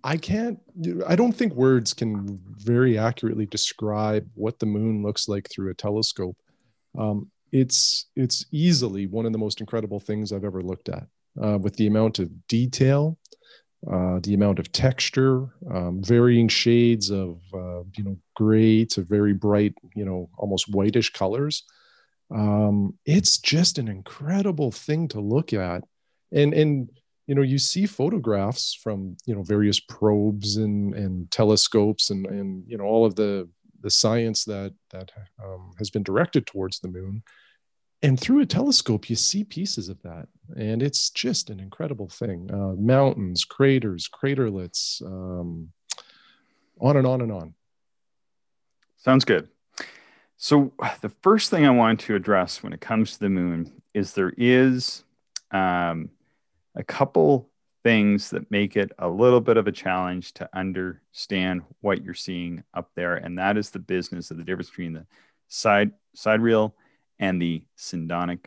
I 0.03 0.17
can't, 0.17 0.61
I 1.07 1.17
don't 1.17 1.33
think 1.33 1.55
words 1.55 1.95
can 1.95 2.41
very 2.57 2.99
accurately 2.99 3.47
describe 3.47 4.29
what 4.35 4.59
the 4.59 4.67
moon 4.67 5.03
looks 5.03 5.29
like 5.29 5.49
through 5.51 5.71
a 5.71 5.75
telescope. 5.75 6.37
Um, 6.99 7.31
it's, 7.51 8.07
it's 8.15 8.47
easily 8.53 9.07
one 9.07 9.27
of 9.27 9.33
the 9.33 9.39
most 9.39 9.61
incredible 9.61 10.01
things 10.01 10.33
I've 10.33 10.45
ever 10.45 10.61
looked 10.61 10.89
at 10.89 11.07
uh, 11.43 11.59
with 11.59 11.77
the 11.77 11.87
amount 11.87 12.19
of 12.19 12.47
detail 12.47 13.19
uh, 13.91 14.19
the 14.23 14.33
amount 14.33 14.59
of 14.59 14.73
texture, 14.73 15.47
um, 15.71 16.03
varying 16.03 16.49
shades 16.49 17.11
of 17.11 17.39
uh, 17.53 17.83
you 17.97 18.03
know 18.03 18.17
gray 18.35 18.85
to 18.87 19.03
very 19.03 19.35
bright, 19.35 19.75
you 19.95 20.05
know 20.05 20.31
almost 20.39 20.71
whitish 20.71 21.13
colors. 21.13 21.65
Um, 22.33 22.95
it's 23.05 23.39
just 23.39 23.79
an 23.79 23.89
incredible 23.89 24.73
thing 24.73 25.09
to 25.09 25.21
look 25.21 25.53
at, 25.53 25.85
and 26.33 26.55
and 26.55 26.91
you 27.27 27.35
know 27.35 27.43
you 27.43 27.59
see 27.59 27.87
photographs 27.87 28.75
from 28.75 29.17
you 29.27 29.35
know 29.35 29.43
various 29.43 29.81
probes 29.81 30.57
and 30.57 30.95
and 30.95 31.31
telescopes 31.31 32.11
and 32.11 32.27
and 32.27 32.65
you 32.67 32.77
know 32.77 32.85
all 32.85 33.05
of 33.05 33.15
the 33.15 33.49
the 33.81 33.91
science 33.91 34.45
that 34.45 34.75
that 34.91 35.11
um, 35.43 35.73
has 35.79 35.91
been 35.91 36.03
directed 36.03 36.47
towards 36.47 36.81
the 36.81 36.89
moon. 36.89 37.23
And 38.03 38.21
through 38.21 38.41
a 38.41 38.47
telescope 38.47 39.09
you 39.09 39.17
see 39.17 39.45
pieces 39.45 39.89
of 39.89 40.03
that. 40.03 40.29
And 40.57 40.83
it's 40.83 41.09
just 41.09 41.49
an 41.49 41.59
incredible 41.59 42.09
thing. 42.09 42.51
Uh, 42.53 42.75
mountains 42.79 43.45
craters 43.45 44.09
craterlets 44.09 45.03
um, 45.03 45.71
on 46.81 46.97
and 46.99 47.07
on 47.07 47.23
and 47.23 47.33
on. 47.33 47.55
Sounds 48.97 49.25
good 49.25 49.49
so 50.45 50.73
the 51.01 51.13
first 51.23 51.51
thing 51.51 51.65
i 51.65 51.71
want 51.71 52.01
to 52.01 52.15
address 52.15 52.63
when 52.63 52.73
it 52.73 52.81
comes 52.81 53.15
to 53.15 53.21
the 53.21 53.29
moon 53.29 53.73
is 53.95 54.13
there 54.13 54.35
is 54.37 55.05
um, 55.51 56.11
a 56.75 56.83
couple 56.83 57.49
things 57.83 58.31
that 58.31 58.51
make 58.51 58.77
it 58.77 58.91
a 58.99 59.09
little 59.09 59.41
bit 59.41 59.57
of 59.57 59.67
a 59.67 59.73
challenge 59.73 60.33
to 60.33 60.49
understand 60.53 61.63
what 61.81 62.03
you're 62.03 62.15
seeing 62.15 62.63
up 62.75 62.91
there 62.95 63.15
and 63.15 63.39
that 63.39 63.57
is 63.57 63.71
the 63.71 63.79
business 63.79 64.31
of 64.31 64.37
the 64.37 64.45
difference 64.45 64.71
between 64.71 64.93
the 64.93 65.07
side 65.49 65.93
side 66.15 66.41
sidereal 66.41 66.75
and 67.19 67.41
the 67.41 67.63
synodic 67.79 68.47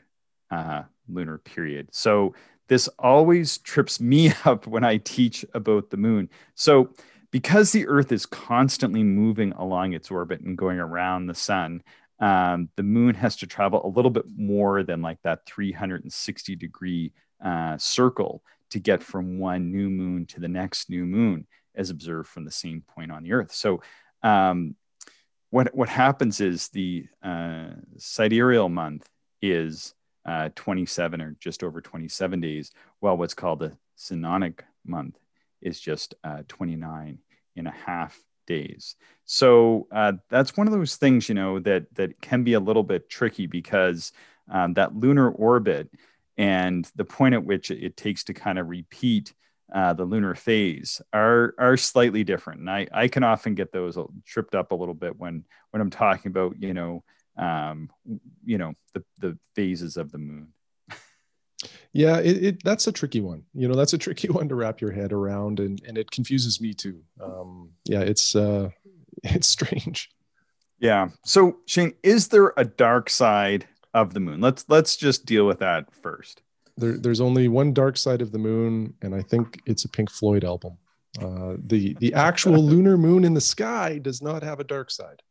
uh, 0.51 0.83
lunar 1.07 1.37
period. 1.37 1.89
So 1.91 2.33
this 2.67 2.87
always 2.99 3.57
trips 3.59 3.99
me 3.99 4.33
up 4.45 4.67
when 4.67 4.83
I 4.83 4.97
teach 4.97 5.45
about 5.53 5.89
the 5.89 5.97
moon. 5.97 6.29
So 6.55 6.89
because 7.31 7.71
the 7.71 7.87
Earth 7.87 8.11
is 8.11 8.25
constantly 8.25 9.03
moving 9.03 9.51
along 9.53 9.93
its 9.93 10.09
orbit 10.11 10.41
and 10.41 10.57
going 10.57 10.79
around 10.79 11.27
the 11.27 11.35
sun, 11.35 11.83
um, 12.19 12.69
the 12.75 12.83
moon 12.83 13.15
has 13.15 13.35
to 13.37 13.47
travel 13.47 13.85
a 13.85 13.89
little 13.89 14.11
bit 14.11 14.25
more 14.35 14.83
than 14.83 15.01
like 15.01 15.21
that 15.23 15.45
360 15.45 16.55
degree 16.55 17.13
uh, 17.43 17.77
circle 17.77 18.43
to 18.71 18.79
get 18.79 19.03
from 19.03 19.39
one 19.39 19.71
new 19.71 19.89
moon 19.89 20.25
to 20.25 20.39
the 20.39 20.47
next 20.47 20.89
new 20.89 21.05
moon 21.05 21.47
as 21.75 21.89
observed 21.89 22.27
from 22.27 22.43
the 22.43 22.51
same 22.51 22.81
point 22.81 23.11
on 23.11 23.23
the 23.23 23.33
Earth. 23.33 23.53
So, 23.53 23.81
um, 24.23 24.75
what 25.49 25.73
what 25.73 25.87
happens 25.87 26.41
is 26.41 26.67
the 26.69 27.05
uh, 27.23 27.67
sidereal 27.97 28.67
month 28.67 29.07
is 29.41 29.93
uh, 30.25 30.49
27 30.55 31.21
or 31.21 31.37
just 31.39 31.63
over 31.63 31.79
27 31.79 32.41
days, 32.41 32.71
while 32.99 33.15
what's 33.15 33.33
called 33.33 33.59
the 33.59 33.77
synodic 33.97 34.61
month 34.85 35.17
is 35.61 35.79
just 35.79 36.15
uh, 36.23 36.43
29 36.47 37.19
and 37.55 37.67
a 37.67 37.71
half 37.71 38.17
days. 38.45 38.95
So 39.25 39.87
uh, 39.91 40.13
that's 40.29 40.55
one 40.55 40.67
of 40.67 40.73
those 40.73 40.95
things, 40.95 41.29
you 41.29 41.35
know, 41.35 41.59
that 41.59 41.93
that 41.95 42.21
can 42.21 42.43
be 42.43 42.53
a 42.53 42.59
little 42.59 42.83
bit 42.83 43.09
tricky 43.09 43.45
because 43.45 44.11
um, 44.49 44.73
that 44.75 44.95
lunar 44.95 45.29
orbit 45.29 45.89
and 46.37 46.89
the 46.95 47.05
point 47.05 47.33
at 47.33 47.43
which 47.43 47.71
it 47.71 47.97
takes 47.97 48.23
to 48.25 48.33
kind 48.33 48.59
of 48.59 48.69
repeat 48.69 49.33
uh, 49.73 49.93
the 49.93 50.05
lunar 50.05 50.33
phase 50.33 51.01
are 51.11 51.53
are 51.57 51.75
slightly 51.75 52.23
different. 52.23 52.61
And 52.61 52.69
I, 52.69 52.87
I 52.91 53.07
can 53.09 53.23
often 53.23 53.53
get 53.53 53.71
those 53.71 53.97
tripped 54.25 54.55
up 54.55 54.71
a 54.71 54.75
little 54.75 54.93
bit 54.93 55.17
when 55.17 55.43
when 55.71 55.81
I'm 55.81 55.89
talking 55.89 56.29
about 56.29 56.55
you 56.61 56.73
know 56.73 57.03
um, 57.37 57.89
you 58.45 58.57
know 58.57 58.73
the 58.93 59.03
the 59.19 59.37
phases 59.55 59.97
of 59.97 60.11
the 60.11 60.19
moon. 60.19 60.53
Yeah, 61.91 62.19
it, 62.19 62.43
it, 62.43 62.63
that's 62.63 62.87
a 62.87 62.91
tricky 62.91 63.21
one. 63.21 63.43
You 63.53 63.67
know, 63.67 63.75
that's 63.75 63.93
a 63.93 63.97
tricky 64.05 64.29
one 64.29 64.49
to 64.49 64.55
wrap 64.55 64.81
your 64.81 64.91
head 64.91 65.11
around, 65.11 65.59
and 65.59 65.81
and 65.87 65.97
it 65.97 66.11
confuses 66.11 66.61
me 66.61 66.73
too. 66.73 67.01
Um, 67.21 67.71
yeah, 67.85 68.01
it's 68.01 68.35
uh, 68.35 68.69
it's 69.23 69.47
strange. 69.47 70.09
Yeah. 70.79 71.09
So 71.23 71.57
Shane, 71.65 71.93
is 72.03 72.27
there 72.27 72.53
a 72.57 72.65
dark 72.65 73.09
side 73.09 73.67
of 73.93 74.13
the 74.13 74.19
moon? 74.19 74.41
Let's 74.41 74.65
let's 74.67 74.95
just 74.95 75.25
deal 75.25 75.47
with 75.47 75.59
that 75.59 75.93
first 75.93 76.41
there, 76.77 76.97
there's 76.97 77.21
only 77.21 77.47
one 77.47 77.73
dark 77.73 77.97
side 77.97 78.21
of 78.21 78.31
the 78.31 78.37
moon, 78.37 78.93
and 79.01 79.13
I 79.13 79.21
think 79.21 79.61
it's 79.65 79.83
a 79.85 79.89
Pink 79.89 80.09
Floyd 80.09 80.45
album. 80.45 80.77
Uh, 81.19 81.55
the 81.57 81.95
the 81.99 82.13
actual 82.13 82.63
lunar 82.63 82.97
moon 82.97 83.23
in 83.23 83.33
the 83.33 83.41
sky 83.41 83.97
does 83.97 84.21
not 84.21 84.43
have 84.43 84.59
a 84.59 84.63
dark 84.63 84.91
side. 84.91 85.21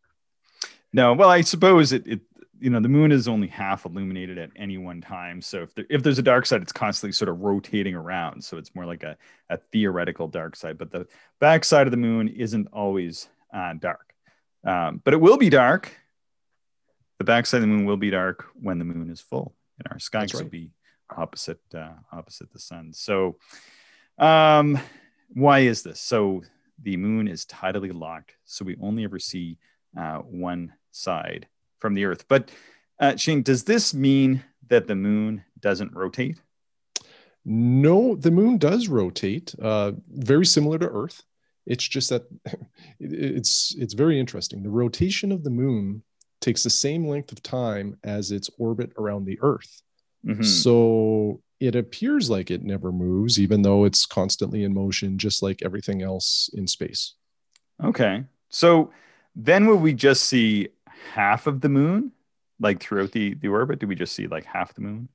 No, 0.92 1.12
well, 1.12 1.28
I 1.28 1.42
suppose 1.42 1.92
it, 1.92 2.06
it 2.06 2.20
you 2.60 2.70
know 2.70 2.80
the 2.80 2.88
moon 2.88 3.12
is 3.12 3.28
only 3.28 3.48
half 3.48 3.84
illuminated 3.84 4.38
at 4.38 4.50
any 4.56 4.78
one 4.78 5.00
time. 5.00 5.40
So 5.42 5.62
if 5.62 5.74
there, 5.74 5.86
if 5.90 6.02
there's 6.02 6.18
a 6.18 6.22
dark 6.22 6.46
side, 6.46 6.62
it's 6.62 6.72
constantly 6.72 7.12
sort 7.12 7.28
of 7.28 7.40
rotating 7.40 7.94
around. 7.94 8.42
So 8.42 8.56
it's 8.56 8.74
more 8.74 8.86
like 8.86 9.02
a, 9.02 9.16
a 9.50 9.56
theoretical 9.56 10.28
dark 10.28 10.56
side. 10.56 10.78
But 10.78 10.90
the 10.90 11.06
back 11.40 11.64
side 11.64 11.86
of 11.86 11.90
the 11.90 11.96
moon 11.96 12.28
isn't 12.28 12.68
always 12.72 13.28
uh, 13.52 13.74
dark, 13.78 14.14
um, 14.64 15.00
but 15.04 15.14
it 15.14 15.20
will 15.20 15.36
be 15.36 15.50
dark. 15.50 15.96
The 17.18 17.24
back 17.24 17.46
side 17.46 17.58
of 17.58 17.62
the 17.62 17.68
moon 17.68 17.86
will 17.86 17.96
be 17.96 18.10
dark 18.10 18.46
when 18.54 18.78
the 18.78 18.84
moon 18.84 19.10
is 19.10 19.20
full, 19.20 19.54
and 19.78 19.92
our 19.92 19.98
sky 19.98 20.20
right. 20.20 20.34
will 20.34 20.44
be 20.44 20.70
opposite 21.14 21.60
uh, 21.74 21.92
opposite 22.12 22.52
the 22.52 22.58
sun. 22.58 22.92
So, 22.92 23.36
um, 24.18 24.78
why 25.32 25.60
is 25.60 25.82
this? 25.82 26.00
So 26.00 26.42
the 26.82 26.96
moon 26.96 27.28
is 27.28 27.46
tidally 27.46 27.92
locked, 27.92 28.34
so 28.44 28.64
we 28.64 28.76
only 28.80 29.04
ever 29.04 29.18
see 29.18 29.58
uh, 29.98 30.18
one 30.18 30.74
side 30.90 31.48
from 31.80 31.94
the 31.94 32.04
Earth. 32.04 32.26
But 32.28 32.50
uh, 33.00 33.16
Shane, 33.16 33.42
does 33.42 33.64
this 33.64 33.94
mean 33.94 34.42
that 34.68 34.86
the 34.86 34.94
moon 34.94 35.44
doesn't 35.60 35.94
rotate? 35.94 36.40
No, 37.44 38.16
the 38.16 38.30
moon 38.30 38.58
does 38.58 38.88
rotate, 38.88 39.54
uh, 39.62 39.92
very 40.08 40.46
similar 40.46 40.78
to 40.78 40.88
Earth. 40.88 41.22
It's 41.64 41.86
just 41.86 42.10
that 42.10 42.22
it's 43.00 43.74
it's 43.78 43.94
very 43.94 44.18
interesting. 44.18 44.62
The 44.62 44.70
rotation 44.70 45.32
of 45.32 45.44
the 45.44 45.50
moon 45.50 46.02
takes 46.40 46.62
the 46.62 46.70
same 46.70 47.06
length 47.06 47.32
of 47.32 47.42
time 47.42 47.98
as 48.04 48.30
its 48.30 48.50
orbit 48.58 48.92
around 48.98 49.24
the 49.24 49.38
Earth. 49.42 49.82
Mm-hmm. 50.24 50.42
So 50.42 51.40
it 51.60 51.74
appears 51.74 52.28
like 52.28 52.50
it 52.50 52.62
never 52.62 52.92
moves, 52.92 53.40
even 53.40 53.62
though 53.62 53.84
it's 53.84 54.06
constantly 54.06 54.64
in 54.64 54.74
motion, 54.74 55.18
just 55.18 55.42
like 55.42 55.62
everything 55.62 56.02
else 56.02 56.50
in 56.52 56.66
space. 56.66 57.14
Okay. 57.82 58.24
So 58.48 58.90
then 59.34 59.66
will 59.66 59.76
we 59.76 59.92
just 59.92 60.24
see 60.24 60.68
half 61.12 61.46
of 61.46 61.60
the 61.60 61.68
moon 61.68 62.12
like 62.60 62.80
throughout 62.80 63.12
the, 63.12 63.34
the 63.34 63.48
orbit? 63.48 63.78
Do 63.78 63.86
we 63.86 63.94
just 63.94 64.14
see 64.14 64.26
like 64.26 64.44
half 64.44 64.74
the 64.74 64.80
moon? 64.80 65.08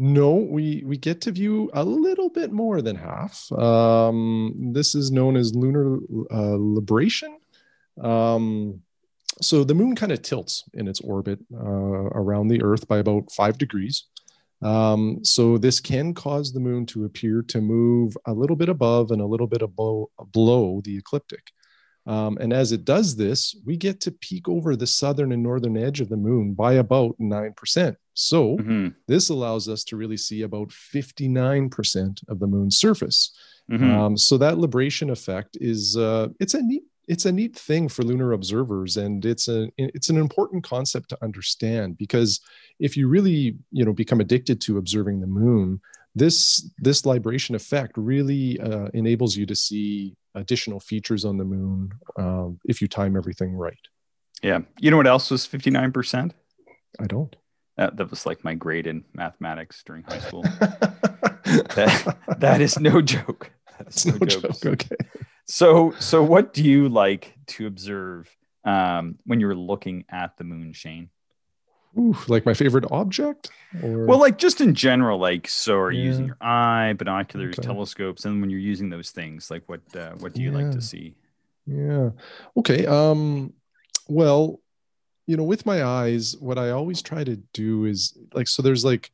No, 0.00 0.34
we 0.34 0.84
we 0.86 0.96
get 0.96 1.20
to 1.22 1.32
view 1.32 1.70
a 1.74 1.84
little 1.84 2.30
bit 2.30 2.52
more 2.52 2.80
than 2.80 2.94
half. 2.94 3.50
Um, 3.50 4.72
this 4.72 4.94
is 4.94 5.10
known 5.10 5.36
as 5.36 5.56
lunar 5.56 5.98
uh, 6.30 6.56
libration. 6.56 7.36
Um, 8.00 8.82
so 9.42 9.64
the 9.64 9.74
moon 9.74 9.96
kind 9.96 10.12
of 10.12 10.22
tilts 10.22 10.64
in 10.74 10.86
its 10.86 11.00
orbit 11.00 11.40
uh, 11.52 11.58
around 11.58 12.46
the 12.46 12.62
Earth 12.62 12.86
by 12.86 12.98
about 12.98 13.32
five 13.32 13.58
degrees. 13.58 14.04
Um, 14.62 15.24
so 15.24 15.58
this 15.58 15.80
can 15.80 16.14
cause 16.14 16.52
the 16.52 16.60
moon 16.60 16.86
to 16.86 17.04
appear 17.04 17.42
to 17.42 17.60
move 17.60 18.16
a 18.26 18.32
little 18.32 18.56
bit 18.56 18.68
above 18.68 19.10
and 19.10 19.20
a 19.20 19.26
little 19.26 19.46
bit 19.46 19.62
above, 19.62 20.06
below 20.32 20.80
the 20.84 20.96
ecliptic. 20.96 21.52
Um, 22.08 22.38
and 22.40 22.54
as 22.54 22.72
it 22.72 22.86
does 22.86 23.16
this, 23.16 23.54
we 23.66 23.76
get 23.76 24.00
to 24.00 24.10
peek 24.10 24.48
over 24.48 24.74
the 24.74 24.86
southern 24.86 25.30
and 25.30 25.42
northern 25.42 25.76
edge 25.76 26.00
of 26.00 26.08
the 26.08 26.16
moon 26.16 26.54
by 26.54 26.74
about 26.74 27.14
9%. 27.20 27.96
So 28.14 28.56
mm-hmm. 28.56 28.88
this 29.06 29.28
allows 29.28 29.68
us 29.68 29.84
to 29.84 29.96
really 29.96 30.16
see 30.16 30.40
about 30.42 30.70
59% 30.70 32.28
of 32.28 32.38
the 32.38 32.46
moon's 32.46 32.78
surface. 32.78 33.36
Mm-hmm. 33.70 33.90
Um, 33.90 34.16
so 34.16 34.38
that 34.38 34.56
libration 34.56 35.10
effect 35.10 35.58
is 35.60 35.98
uh, 35.98 36.28
it's 36.40 36.54
a 36.54 36.62
neat 36.62 36.82
it's 37.06 37.24
a 37.24 37.32
neat 37.32 37.56
thing 37.56 37.88
for 37.88 38.02
lunar 38.02 38.32
observers 38.32 38.98
and 38.98 39.24
it's 39.24 39.48
a 39.48 39.70
it's 39.78 40.10
an 40.10 40.18
important 40.18 40.62
concept 40.62 41.08
to 41.08 41.18
understand 41.22 41.96
because 41.96 42.40
if 42.80 42.96
you 42.98 43.08
really 43.08 43.56
you 43.70 43.84
know 43.84 43.94
become 43.94 44.20
addicted 44.20 44.60
to 44.60 44.76
observing 44.76 45.20
the 45.20 45.26
moon 45.26 45.80
this 46.18 46.70
this 46.78 47.06
libration 47.06 47.54
effect 47.54 47.92
really 47.96 48.58
uh, 48.60 48.88
enables 48.94 49.36
you 49.36 49.46
to 49.46 49.54
see 49.54 50.16
additional 50.34 50.80
features 50.80 51.24
on 51.24 51.36
the 51.36 51.44
moon 51.44 51.92
um, 52.18 52.58
if 52.64 52.80
you 52.80 52.88
time 52.88 53.16
everything 53.16 53.54
right. 53.54 53.78
Yeah. 54.42 54.60
You 54.78 54.90
know 54.90 54.96
what 54.96 55.06
else 55.06 55.30
was 55.30 55.46
59% 55.46 56.32
i 57.00 57.06
don't. 57.06 57.34
That, 57.76 57.96
that 57.96 58.10
was 58.10 58.26
like 58.26 58.42
my 58.42 58.54
grade 58.54 58.86
in 58.86 59.04
mathematics 59.14 59.82
during 59.86 60.02
high 60.02 60.20
school. 60.20 60.44
That, 61.48 62.18
that 62.40 62.60
is 62.60 62.78
no 62.78 63.00
joke. 63.00 63.50
That's 63.78 64.04
no, 64.04 64.18
no 64.20 64.26
joke. 64.26 64.66
okay. 64.66 64.96
So, 65.46 65.94
so 65.98 66.22
what 66.22 66.52
do 66.52 66.62
you 66.62 66.90
like 66.90 67.32
to 67.48 67.66
observe 67.66 68.28
um, 68.64 69.18
when 69.24 69.40
you're 69.40 69.54
looking 69.54 70.04
at 70.10 70.36
the 70.36 70.44
moon, 70.44 70.74
Shane? 70.74 71.08
Ooh, 71.96 72.16
like 72.26 72.44
my 72.44 72.54
favorite 72.54 72.84
object? 72.90 73.50
Or... 73.82 74.06
Well, 74.06 74.18
like 74.18 74.38
just 74.38 74.60
in 74.60 74.74
general, 74.74 75.18
like 75.18 75.48
so 75.48 75.76
are 75.78 75.90
you 75.90 76.02
yeah. 76.02 76.08
using 76.08 76.26
your 76.26 76.36
eye, 76.40 76.92
binoculars, 76.92 77.58
okay. 77.58 77.66
telescopes, 77.66 78.24
and 78.24 78.40
when 78.40 78.50
you're 78.50 78.60
using 78.60 78.90
those 78.90 79.10
things, 79.10 79.50
like 79.50 79.62
what 79.66 79.80
uh, 79.96 80.12
what 80.18 80.34
do 80.34 80.42
you 80.42 80.50
yeah. 80.50 80.58
like 80.58 80.70
to 80.72 80.80
see? 80.80 81.14
Yeah. 81.66 82.10
Okay. 82.56 82.86
Um, 82.86 83.52
well, 84.08 84.60
you 85.26 85.36
know, 85.36 85.44
with 85.44 85.66
my 85.66 85.84
eyes, 85.84 86.36
what 86.38 86.58
I 86.58 86.70
always 86.70 87.02
try 87.02 87.24
to 87.24 87.36
do 87.52 87.84
is 87.84 88.16
like 88.32 88.48
so 88.48 88.62
there's 88.62 88.84
like 88.84 89.10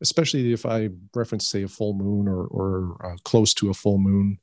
especially 0.00 0.52
if 0.52 0.66
I 0.66 0.90
reference 1.14 1.46
say 1.46 1.62
a 1.62 1.68
full 1.68 1.94
moon 1.94 2.28
or 2.28 2.44
or 2.46 2.96
uh, 3.04 3.16
close 3.24 3.54
to 3.54 3.70
a 3.70 3.74
full 3.74 3.98
moon, 3.98 4.38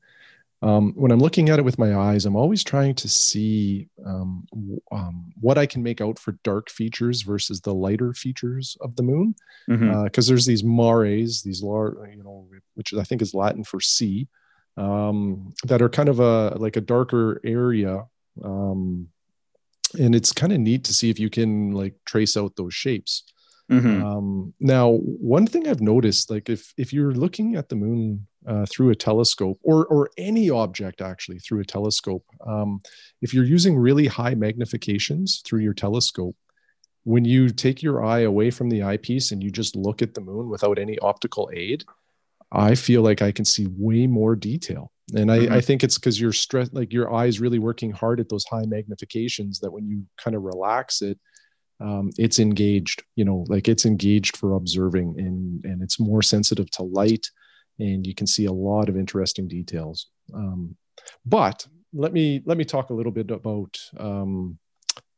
um, 0.63 0.93
when 0.95 1.11
I'm 1.11 1.19
looking 1.19 1.49
at 1.49 1.59
it 1.59 1.65
with 1.65 1.77
my 1.77 1.93
eyes, 1.93 2.25
I'm 2.25 2.37
always 2.37 2.63
trying 2.63 2.95
to 2.95 3.09
see 3.09 3.89
um, 4.05 4.47
um, 4.93 5.33
what 5.41 5.57
I 5.57 5.65
can 5.65 5.83
make 5.83 5.99
out 5.99 6.17
for 6.17 6.37
dark 6.43 6.69
features 6.69 7.21
versus 7.21 7.59
the 7.59 7.73
lighter 7.73 8.13
features 8.13 8.77
of 8.79 8.95
the 8.95 9.03
moon. 9.03 9.35
Because 9.67 9.81
mm-hmm. 9.81 10.05
uh, 10.05 10.25
there's 10.25 10.45
these 10.45 10.63
mares, 10.63 11.41
these 11.41 11.61
large, 11.61 11.95
you 12.09 12.23
know, 12.23 12.47
which 12.75 12.93
I 12.93 13.03
think 13.03 13.21
is 13.21 13.33
Latin 13.33 13.65
for 13.65 13.81
sea, 13.81 14.29
um, 14.77 15.53
that 15.65 15.81
are 15.81 15.89
kind 15.89 16.07
of 16.07 16.21
a 16.21 16.55
like 16.57 16.77
a 16.77 16.81
darker 16.81 17.41
area. 17.43 18.05
Um, 18.41 19.09
and 19.99 20.15
it's 20.15 20.31
kind 20.31 20.53
of 20.53 20.59
neat 20.59 20.85
to 20.85 20.93
see 20.93 21.09
if 21.09 21.19
you 21.19 21.29
can 21.29 21.71
like 21.71 21.95
trace 22.05 22.37
out 22.37 22.55
those 22.55 22.73
shapes. 22.73 23.23
Mm-hmm. 23.69 24.05
Um, 24.05 24.53
now, 24.61 24.91
one 24.91 25.45
thing 25.45 25.67
I've 25.67 25.81
noticed, 25.81 26.29
like 26.29 26.49
if 26.49 26.73
if 26.77 26.93
you're 26.93 27.13
looking 27.13 27.57
at 27.57 27.67
the 27.67 27.75
moon 27.75 28.27
uh, 28.47 28.65
through 28.69 28.89
a 28.89 28.95
telescope, 28.95 29.57
or 29.63 29.85
or 29.85 30.09
any 30.17 30.49
object 30.49 31.01
actually 31.01 31.39
through 31.39 31.61
a 31.61 31.65
telescope, 31.65 32.25
um, 32.45 32.81
if 33.21 33.33
you're 33.33 33.45
using 33.45 33.77
really 33.77 34.07
high 34.07 34.35
magnifications 34.35 35.43
through 35.43 35.61
your 35.61 35.73
telescope, 35.73 36.35
when 37.03 37.25
you 37.25 37.49
take 37.49 37.81
your 37.81 38.03
eye 38.03 38.21
away 38.21 38.51
from 38.51 38.69
the 38.69 38.83
eyepiece 38.83 39.31
and 39.31 39.43
you 39.43 39.51
just 39.51 39.75
look 39.75 40.01
at 40.01 40.13
the 40.13 40.21
moon 40.21 40.49
without 40.49 40.79
any 40.79 40.97
optical 40.99 41.49
aid, 41.53 41.83
I 42.51 42.75
feel 42.75 43.01
like 43.01 43.21
I 43.21 43.31
can 43.31 43.45
see 43.45 43.67
way 43.77 44.07
more 44.07 44.35
detail. 44.35 44.91
And 45.15 45.31
I, 45.31 45.39
mm-hmm. 45.39 45.53
I 45.53 45.61
think 45.61 45.83
it's 45.83 45.97
because 45.97 46.19
you're 46.19 46.31
stress 46.31 46.69
like 46.71 46.93
your 46.93 47.13
eye 47.13 47.25
is 47.25 47.41
really 47.41 47.59
working 47.59 47.91
hard 47.91 48.19
at 48.19 48.29
those 48.29 48.45
high 48.45 48.63
magnifications 48.63 49.59
that 49.59 49.71
when 49.71 49.87
you 49.87 50.05
kind 50.17 50.35
of 50.35 50.43
relax 50.43 51.01
it, 51.01 51.19
um, 51.79 52.11
it's 52.17 52.39
engaged 52.39 53.03
you 53.15 53.25
know 53.25 53.45
like 53.49 53.67
it's 53.67 53.85
engaged 53.85 54.37
for 54.37 54.53
observing 54.53 55.15
and 55.17 55.65
and 55.65 55.81
it's 55.81 55.99
more 55.99 56.21
sensitive 56.21 56.69
to 56.71 56.83
light 56.83 57.29
and 57.83 58.07
you 58.07 58.15
can 58.15 58.27
see 58.27 58.45
a 58.45 58.51
lot 58.51 58.89
of 58.89 58.97
interesting 58.97 59.47
details. 59.47 60.07
Um, 60.33 60.75
but 61.25 61.67
let 61.93 62.13
me 62.13 62.41
let 62.45 62.57
me 62.57 62.65
talk 62.65 62.89
a 62.89 62.93
little 62.93 63.11
bit 63.11 63.29
about 63.31 63.77
um, 63.97 64.57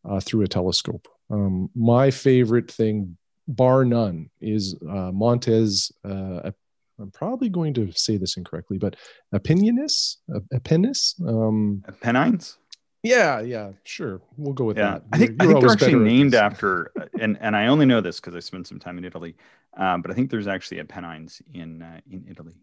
uh, 0.08 0.20
through 0.20 0.44
a 0.44 0.48
telescope. 0.48 1.08
Um, 1.30 1.70
my 1.76 2.12
favorite 2.12 2.72
thing 2.72 3.18
bar 3.48 3.86
none 3.86 4.30
is 4.42 4.76
uh, 4.90 5.12
Montes 5.12 5.92
uh, 6.04 6.52
I'm 7.00 7.12
probably 7.12 7.50
going 7.50 7.74
to 7.76 7.92
say 7.92 8.18
this 8.18 8.38
incorrectly, 8.38 8.78
but 8.78 8.96
Apenninus, 9.34 10.18
Apennis, 10.54 11.20
um, 11.28 11.84
Pennines. 12.02 12.58
Yeah, 13.06 13.40
yeah, 13.42 13.72
sure. 13.84 14.22
We'll 14.38 14.54
go 14.54 14.66
with 14.66 14.78
Yeah, 14.78 14.94
that. 14.94 15.04
I 15.14 15.18
think 15.18 15.42
I 15.42 15.46
think 15.46 15.62
they're 15.62 15.72
actually 15.72 15.96
named 15.96 16.34
after, 16.34 16.92
and 17.20 17.38
and 17.40 17.56
I 17.56 17.68
only 17.68 17.86
know 17.86 18.02
this 18.02 18.20
because 18.20 18.36
I 18.36 18.40
spent 18.40 18.68
some 18.68 18.80
time 18.80 18.98
in 18.98 19.06
Italy. 19.06 19.36
Um, 19.78 20.02
but 20.02 20.10
I 20.10 20.14
think 20.14 20.30
there's 20.30 20.48
actually 20.48 20.80
a 20.80 20.86
Pennines 20.86 21.42
in 21.54 21.82
uh, 21.82 22.02
in 22.10 22.26
Italy. 22.30 22.54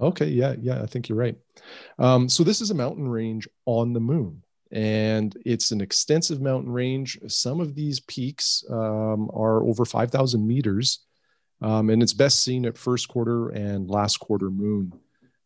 Okay, 0.00 0.26
yeah, 0.26 0.54
yeah, 0.60 0.82
I 0.82 0.86
think 0.86 1.08
you're 1.08 1.18
right. 1.18 1.36
Um, 1.98 2.28
so 2.28 2.44
this 2.44 2.60
is 2.60 2.70
a 2.70 2.74
mountain 2.74 3.08
range 3.08 3.48
on 3.64 3.92
the 3.92 4.00
moon, 4.00 4.42
and 4.70 5.36
it's 5.44 5.70
an 5.70 5.80
extensive 5.80 6.40
mountain 6.40 6.70
range. 6.70 7.18
Some 7.26 7.60
of 7.60 7.74
these 7.74 8.00
peaks 8.00 8.64
um, 8.70 9.30
are 9.34 9.64
over 9.64 9.84
5,000 9.84 10.46
meters, 10.46 11.00
um, 11.62 11.90
and 11.90 12.02
it's 12.02 12.12
best 12.12 12.44
seen 12.44 12.64
at 12.66 12.78
first 12.78 13.08
quarter 13.08 13.48
and 13.48 13.90
last 13.90 14.18
quarter 14.18 14.50
moon. 14.50 14.92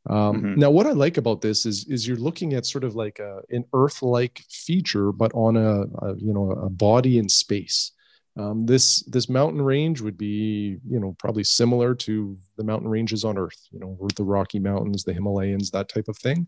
Um, 0.09 0.43
Mhm. 0.43 0.57
Now, 0.57 0.71
what 0.71 0.87
I 0.87 0.93
like 0.93 1.17
about 1.17 1.41
this 1.43 1.65
is 1.65 1.87
is 1.89 2.07
you're 2.07 2.17
looking 2.17 2.55
at 2.55 2.67
sort 2.67 2.85
of 2.85 2.95
like 2.97 3.19
a, 3.21 3.41
an 3.51 3.65
Earth-like 3.73 4.43
feature, 4.51 5.13
but 5.13 5.33
on 5.35 5.57
a, 5.57 5.83
a 5.83 6.17
you 6.17 6.33
know 6.33 6.51
a 6.51 6.69
body 6.71 7.19
in 7.19 7.29
space. 7.29 7.93
Um, 8.37 8.65
this 8.67 9.03
this 9.05 9.29
mountain 9.29 9.61
range 9.63 10.01
would 10.01 10.17
be 10.17 10.79
you 10.89 10.99
know 10.99 11.15
probably 11.19 11.45
similar 11.45 11.95
to 11.95 12.37
the 12.57 12.65
mountain 12.65 12.89
ranges 12.89 13.25
on 13.25 13.39
Earth. 13.39 13.69
You 13.71 13.79
know, 13.81 14.09
the 14.17 14.25
Rocky 14.25 14.59
Mountains, 14.59 15.05
the 15.05 15.13
Himalayas, 15.13 15.71
that 15.71 15.89
type 15.89 16.09
of 16.09 16.19
thing. 16.19 16.47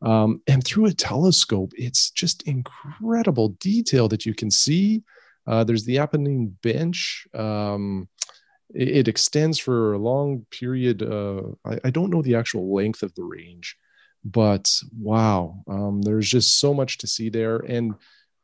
Um, 0.00 0.42
and 0.46 0.64
through 0.64 0.86
a 0.86 0.92
telescope, 0.92 1.72
it's 1.76 2.10
just 2.10 2.42
incredible 2.44 3.50
detail 3.60 4.08
that 4.08 4.24
you 4.24 4.34
can 4.34 4.50
see. 4.50 5.02
Uh, 5.46 5.64
there's 5.64 5.84
the 5.84 5.96
Apennine 5.96 6.52
Bench. 6.62 7.26
Um, 7.34 8.08
it, 8.74 9.08
extends 9.08 9.58
for 9.58 9.94
a 9.94 9.98
long 9.98 10.46
period. 10.50 11.02
Uh, 11.02 11.42
I, 11.64 11.78
I 11.84 11.90
don't 11.90 12.10
know 12.10 12.22
the 12.22 12.34
actual 12.34 12.74
length 12.74 13.02
of 13.02 13.14
the 13.14 13.24
range, 13.24 13.76
but 14.24 14.70
wow, 14.98 15.62
um, 15.68 16.02
there's 16.02 16.28
just 16.28 16.58
so 16.58 16.74
much 16.74 16.98
to 16.98 17.06
see 17.06 17.28
there. 17.28 17.58
And 17.58 17.94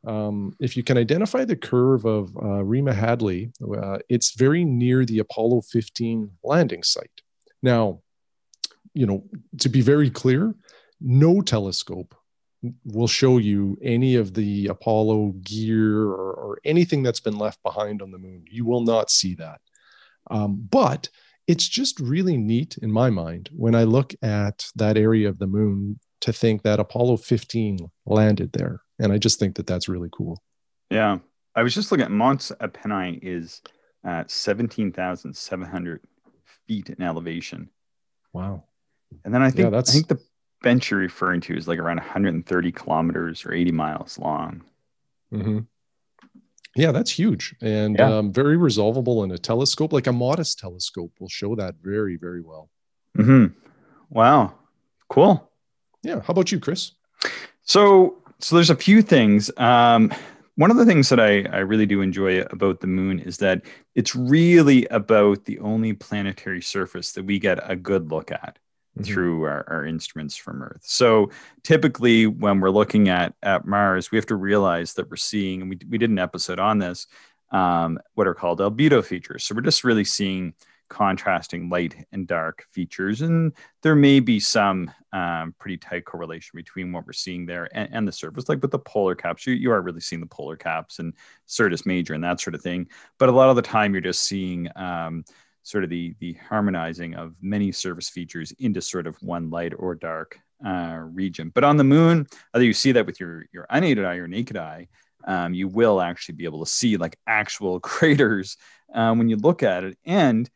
um, 0.06 0.54
if 0.60 0.76
you 0.76 0.82
can 0.82 0.98
identify 0.98 1.44
the 1.44 1.56
curve 1.56 2.04
of 2.04 2.36
uh, 2.36 2.64
Rima 2.64 2.94
Hadley, 2.94 3.52
uh, 3.62 3.98
it's 4.08 4.34
very 4.34 4.64
near 4.64 5.04
the 5.04 5.18
Apollo 5.18 5.62
15 5.70 6.30
landing 6.42 6.82
site. 6.82 7.20
Now, 7.62 8.00
you 8.92 9.06
know, 9.06 9.24
to 9.58 9.68
be 9.68 9.80
very 9.80 10.10
clear, 10.10 10.54
no 11.00 11.40
telescope 11.40 12.14
will 12.84 13.08
show 13.08 13.38
you 13.38 13.76
any 13.82 14.16
of 14.16 14.34
the 14.34 14.68
Apollo 14.68 15.34
gear 15.42 16.02
or, 16.02 16.32
or 16.32 16.58
anything 16.64 17.02
that's 17.02 17.20
been 17.20 17.36
left 17.38 17.62
behind 17.62 18.00
on 18.00 18.10
the 18.10 18.18
moon. 18.18 18.44
You 18.50 18.64
will 18.64 18.82
not 18.82 19.10
see 19.10 19.34
that. 19.34 19.60
Um, 20.30 20.66
but 20.70 21.08
it's 21.46 21.68
just 21.68 22.00
really 22.00 22.36
neat 22.36 22.78
in 22.80 22.90
my 22.90 23.10
mind 23.10 23.50
when 23.54 23.74
I 23.74 23.84
look 23.84 24.14
at 24.22 24.66
that 24.76 24.96
area 24.96 25.28
of 25.28 25.38
the 25.38 25.46
moon 25.46 25.98
to 26.22 26.32
think 26.32 26.62
that 26.62 26.80
Apollo 26.80 27.18
15 27.18 27.78
landed 28.06 28.52
there. 28.52 28.80
And 28.98 29.12
I 29.12 29.18
just 29.18 29.38
think 29.38 29.56
that 29.56 29.66
that's 29.66 29.88
really 29.88 30.08
cool. 30.12 30.42
Yeah, 30.90 31.18
I 31.54 31.62
was 31.62 31.74
just 31.74 31.90
looking 31.92 32.04
at 32.06 32.10
Mont 32.10 32.50
Apennine 32.60 33.18
is 33.22 33.60
at 34.04 34.30
seventeen 34.30 34.92
thousand 34.92 35.34
seven 35.34 35.66
hundred 35.66 36.00
feet 36.66 36.90
in 36.90 37.02
elevation, 37.02 37.70
Wow. 38.32 38.64
and 39.24 39.34
then 39.34 39.42
I 39.42 39.50
think 39.50 39.70
that's- 39.70 39.90
I 39.90 39.92
think 39.92 40.08
the 40.08 40.20
bench 40.62 40.90
you're 40.90 41.00
referring 41.00 41.40
to 41.42 41.56
is 41.56 41.66
like 41.68 41.78
around 41.78 41.98
130 41.98 42.72
kilometers 42.72 43.44
or 43.44 43.52
80 43.52 43.72
miles 43.72 44.18
long. 44.18 44.62
hmm 45.30 45.60
Yeah, 46.76 46.90
that's 46.92 47.10
huge 47.18 47.54
and 47.60 47.96
Yeah. 47.98 48.18
um, 48.18 48.32
very 48.32 48.56
resolvable 48.56 49.22
in 49.24 49.30
a 49.30 49.38
telescope. 49.38 49.92
Like 49.92 50.06
a 50.08 50.12
modest 50.12 50.58
telescope 50.58 51.12
will 51.20 51.28
show 51.28 51.54
that 51.54 51.76
very, 51.82 52.16
very 52.16 52.40
well. 52.40 52.68
hmm 53.16 53.46
Wow, 54.10 54.54
cool. 55.08 55.50
Yeah. 56.02 56.20
How 56.20 56.32
about 56.32 56.52
you, 56.52 56.60
Chris? 56.60 56.92
So, 57.62 58.16
so 58.38 58.54
there's 58.56 58.70
a 58.70 58.76
few 58.76 59.02
things. 59.02 59.50
Um, 59.56 60.12
one 60.56 60.70
of 60.70 60.76
the 60.76 60.84
things 60.84 61.08
that 61.08 61.18
I, 61.18 61.42
I 61.52 61.58
really 61.60 61.86
do 61.86 62.00
enjoy 62.00 62.42
about 62.42 62.80
the 62.80 62.86
moon 62.86 63.18
is 63.18 63.38
that 63.38 63.62
it's 63.94 64.14
really 64.14 64.86
about 64.86 65.46
the 65.46 65.58
only 65.60 65.92
planetary 65.94 66.60
surface 66.62 67.12
that 67.12 67.24
we 67.24 67.38
get 67.38 67.58
a 67.68 67.74
good 67.74 68.10
look 68.10 68.30
at 68.30 68.58
Mhm. 68.98 69.06
through 69.06 69.42
our, 69.42 69.64
our 69.68 69.84
instruments 69.84 70.36
from 70.36 70.62
Earth. 70.62 70.82
So 70.84 71.30
typically 71.64 72.28
when 72.28 72.60
we're 72.60 72.70
looking 72.70 73.08
at, 73.08 73.34
at 73.42 73.66
Mars, 73.66 74.12
we 74.12 74.18
have 74.18 74.26
to 74.26 74.36
realize 74.36 74.94
that 74.94 75.10
we're 75.10 75.16
seeing, 75.16 75.62
and 75.62 75.70
we, 75.70 75.78
we 75.88 75.98
did 75.98 76.10
an 76.10 76.18
episode 76.20 76.60
on 76.60 76.78
this, 76.78 77.08
um, 77.50 77.98
what 78.14 78.28
are 78.28 78.34
called 78.34 78.60
albedo 78.60 79.04
features. 79.04 79.42
So 79.44 79.54
we're 79.54 79.62
just 79.62 79.82
really 79.82 80.04
seeing 80.04 80.54
contrasting 80.88 81.68
light 81.70 82.06
and 82.12 82.28
dark 82.28 82.66
features. 82.70 83.22
And 83.22 83.52
there 83.82 83.96
may 83.96 84.20
be 84.20 84.38
some 84.38 84.90
um, 85.12 85.54
pretty 85.58 85.78
tight 85.78 86.04
correlation 86.04 86.52
between 86.54 86.92
what 86.92 87.04
we're 87.06 87.12
seeing 87.14 87.46
there 87.46 87.68
and, 87.76 87.88
and 87.92 88.06
the 88.06 88.12
surface, 88.12 88.48
like 88.48 88.62
with 88.62 88.70
the 88.70 88.78
polar 88.78 89.16
caps. 89.16 89.44
You, 89.44 89.54
you 89.54 89.72
are 89.72 89.82
really 89.82 90.00
seeing 90.00 90.20
the 90.20 90.26
polar 90.26 90.56
caps 90.56 91.00
and 91.00 91.14
Syrtis 91.46 91.84
Major 91.84 92.14
and 92.14 92.22
that 92.22 92.40
sort 92.40 92.54
of 92.54 92.62
thing. 92.62 92.86
But 93.18 93.28
a 93.28 93.32
lot 93.32 93.50
of 93.50 93.56
the 93.56 93.62
time, 93.62 93.92
you're 93.92 94.02
just 94.02 94.22
seeing 94.22 94.68
um, 94.76 95.24
sort 95.64 95.82
of 95.82 95.90
the, 95.90 96.14
the 96.20 96.34
harmonizing 96.34 97.14
of 97.14 97.34
many 97.40 97.72
surface 97.72 98.08
features 98.08 98.52
into 98.58 98.80
sort 98.80 99.06
of 99.06 99.16
one 99.22 99.50
light 99.50 99.72
or 99.76 99.94
dark 99.94 100.38
uh, 100.64 101.00
region. 101.02 101.50
But 101.52 101.64
on 101.64 101.78
the 101.78 101.84
moon, 101.84 102.26
either 102.52 102.64
you 102.64 102.74
see 102.74 102.92
that 102.92 103.06
with 103.06 103.18
your, 103.18 103.46
your 103.52 103.66
unaided 103.70 104.04
eye 104.04 104.16
or 104.16 104.28
naked 104.28 104.58
eye, 104.58 104.88
um, 105.26 105.54
you 105.54 105.66
will 105.66 106.02
actually 106.02 106.34
be 106.34 106.44
able 106.44 106.62
to 106.64 106.70
see 106.70 106.98
like 106.98 107.18
actual 107.26 107.80
craters 107.80 108.58
um, 108.92 109.18
when 109.18 109.28
you 109.28 109.36
look 109.36 109.62
at 109.62 109.84
it. 109.84 109.98
And 110.04 110.48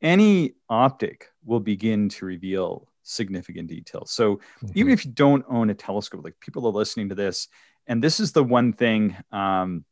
any 0.00 0.54
optic 0.68 1.28
will 1.44 1.60
begin 1.60 2.08
to 2.08 2.24
reveal 2.24 2.88
significant 3.02 3.68
details. 3.68 4.10
So 4.10 4.40
even 4.74 4.92
if 4.92 5.04
you 5.04 5.10
don't 5.10 5.44
own 5.46 5.68
a 5.68 5.74
telescope, 5.74 6.24
like 6.24 6.40
people 6.40 6.66
are 6.66 6.72
listening 6.72 7.10
to 7.10 7.14
this, 7.14 7.48
and 7.86 8.02
this 8.02 8.18
is 8.18 8.32
the 8.32 8.42
one 8.42 8.72
thing 8.72 9.14
um, 9.30 9.84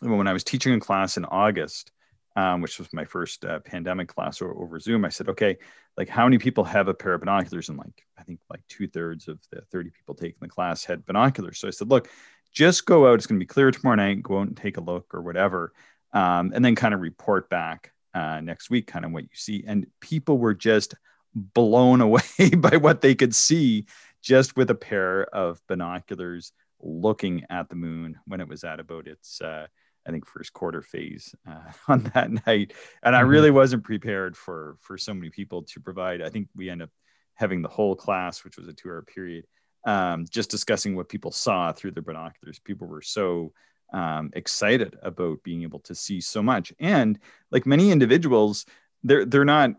when 0.00 0.26
I 0.26 0.32
was 0.32 0.44
teaching 0.44 0.72
in 0.72 0.80
class 0.80 1.18
in 1.18 1.26
August, 1.26 1.92
um, 2.36 2.60
which 2.60 2.78
was 2.78 2.92
my 2.92 3.04
first 3.04 3.44
uh, 3.44 3.58
pandemic 3.60 4.08
class 4.08 4.40
or, 4.40 4.52
over 4.52 4.78
Zoom, 4.78 5.04
I 5.04 5.08
said, 5.08 5.28
okay, 5.30 5.56
like 5.96 6.08
how 6.08 6.24
many 6.24 6.38
people 6.38 6.64
have 6.64 6.86
a 6.88 6.94
pair 6.94 7.14
of 7.14 7.20
binoculars? 7.20 7.70
And 7.70 7.78
like, 7.78 8.04
I 8.18 8.22
think 8.22 8.40
like 8.50 8.60
two 8.68 8.86
thirds 8.86 9.26
of 9.26 9.40
the 9.50 9.62
30 9.72 9.90
people 9.90 10.14
taking 10.14 10.36
the 10.40 10.48
class 10.48 10.84
had 10.84 11.06
binoculars. 11.06 11.58
So 11.58 11.66
I 11.66 11.70
said, 11.70 11.88
look, 11.88 12.08
just 12.52 12.84
go 12.84 13.10
out. 13.10 13.14
It's 13.14 13.26
going 13.26 13.40
to 13.40 13.44
be 13.44 13.48
clear 13.48 13.70
tomorrow 13.70 13.96
night. 13.96 14.22
Go 14.22 14.38
out 14.38 14.48
and 14.48 14.56
take 14.56 14.76
a 14.76 14.82
look 14.82 15.14
or 15.14 15.22
whatever. 15.22 15.72
Um, 16.12 16.52
and 16.54 16.64
then 16.64 16.74
kind 16.74 16.94
of 16.94 17.00
report 17.00 17.48
back 17.48 17.92
uh, 18.14 18.40
next 18.40 18.70
week, 18.70 18.86
kind 18.86 19.04
of 19.04 19.12
what 19.12 19.24
you 19.24 19.28
see. 19.34 19.64
And 19.66 19.86
people 20.00 20.38
were 20.38 20.54
just 20.54 20.94
blown 21.34 22.00
away 22.02 22.50
by 22.56 22.76
what 22.76 23.00
they 23.00 23.14
could 23.14 23.34
see 23.34 23.86
just 24.22 24.56
with 24.56 24.70
a 24.70 24.74
pair 24.74 25.24
of 25.34 25.60
binoculars 25.68 26.52
looking 26.82 27.44
at 27.48 27.70
the 27.70 27.76
moon 27.76 28.18
when 28.26 28.40
it 28.40 28.48
was 28.48 28.64
at 28.64 28.80
about 28.80 29.06
its 29.06 29.40
uh, 29.40 29.66
I 30.06 30.10
think 30.10 30.26
first 30.26 30.52
quarter 30.52 30.82
phase 30.82 31.34
uh, 31.48 31.72
on 31.88 32.04
that 32.14 32.30
night, 32.46 32.72
and 33.02 33.16
I 33.16 33.22
Mhm. 33.22 33.28
really 33.28 33.50
wasn't 33.50 33.84
prepared 33.84 34.36
for 34.36 34.76
for 34.80 34.98
so 34.98 35.14
many 35.14 35.30
people 35.30 35.62
to 35.64 35.80
provide. 35.80 36.22
I 36.22 36.28
think 36.30 36.48
we 36.54 36.70
end 36.70 36.82
up 36.82 36.90
having 37.34 37.62
the 37.62 37.68
whole 37.68 37.96
class, 37.96 38.44
which 38.44 38.56
was 38.56 38.68
a 38.68 38.72
two 38.72 38.88
hour 38.88 39.02
period, 39.02 39.46
um, 39.86 40.24
just 40.30 40.50
discussing 40.50 40.96
what 40.96 41.08
people 41.08 41.30
saw 41.32 41.72
through 41.72 41.92
their 41.92 42.02
binoculars. 42.02 42.58
People 42.60 42.86
were 42.86 43.02
so 43.02 43.52
um, 43.92 44.30
excited 44.34 44.96
about 45.02 45.42
being 45.42 45.62
able 45.62 45.80
to 45.80 45.94
see 45.94 46.20
so 46.20 46.42
much, 46.42 46.72
and 46.78 47.18
like 47.50 47.66
many 47.66 47.90
individuals, 47.90 48.64
they're 49.02 49.24
they're 49.24 49.44
not 49.44 49.70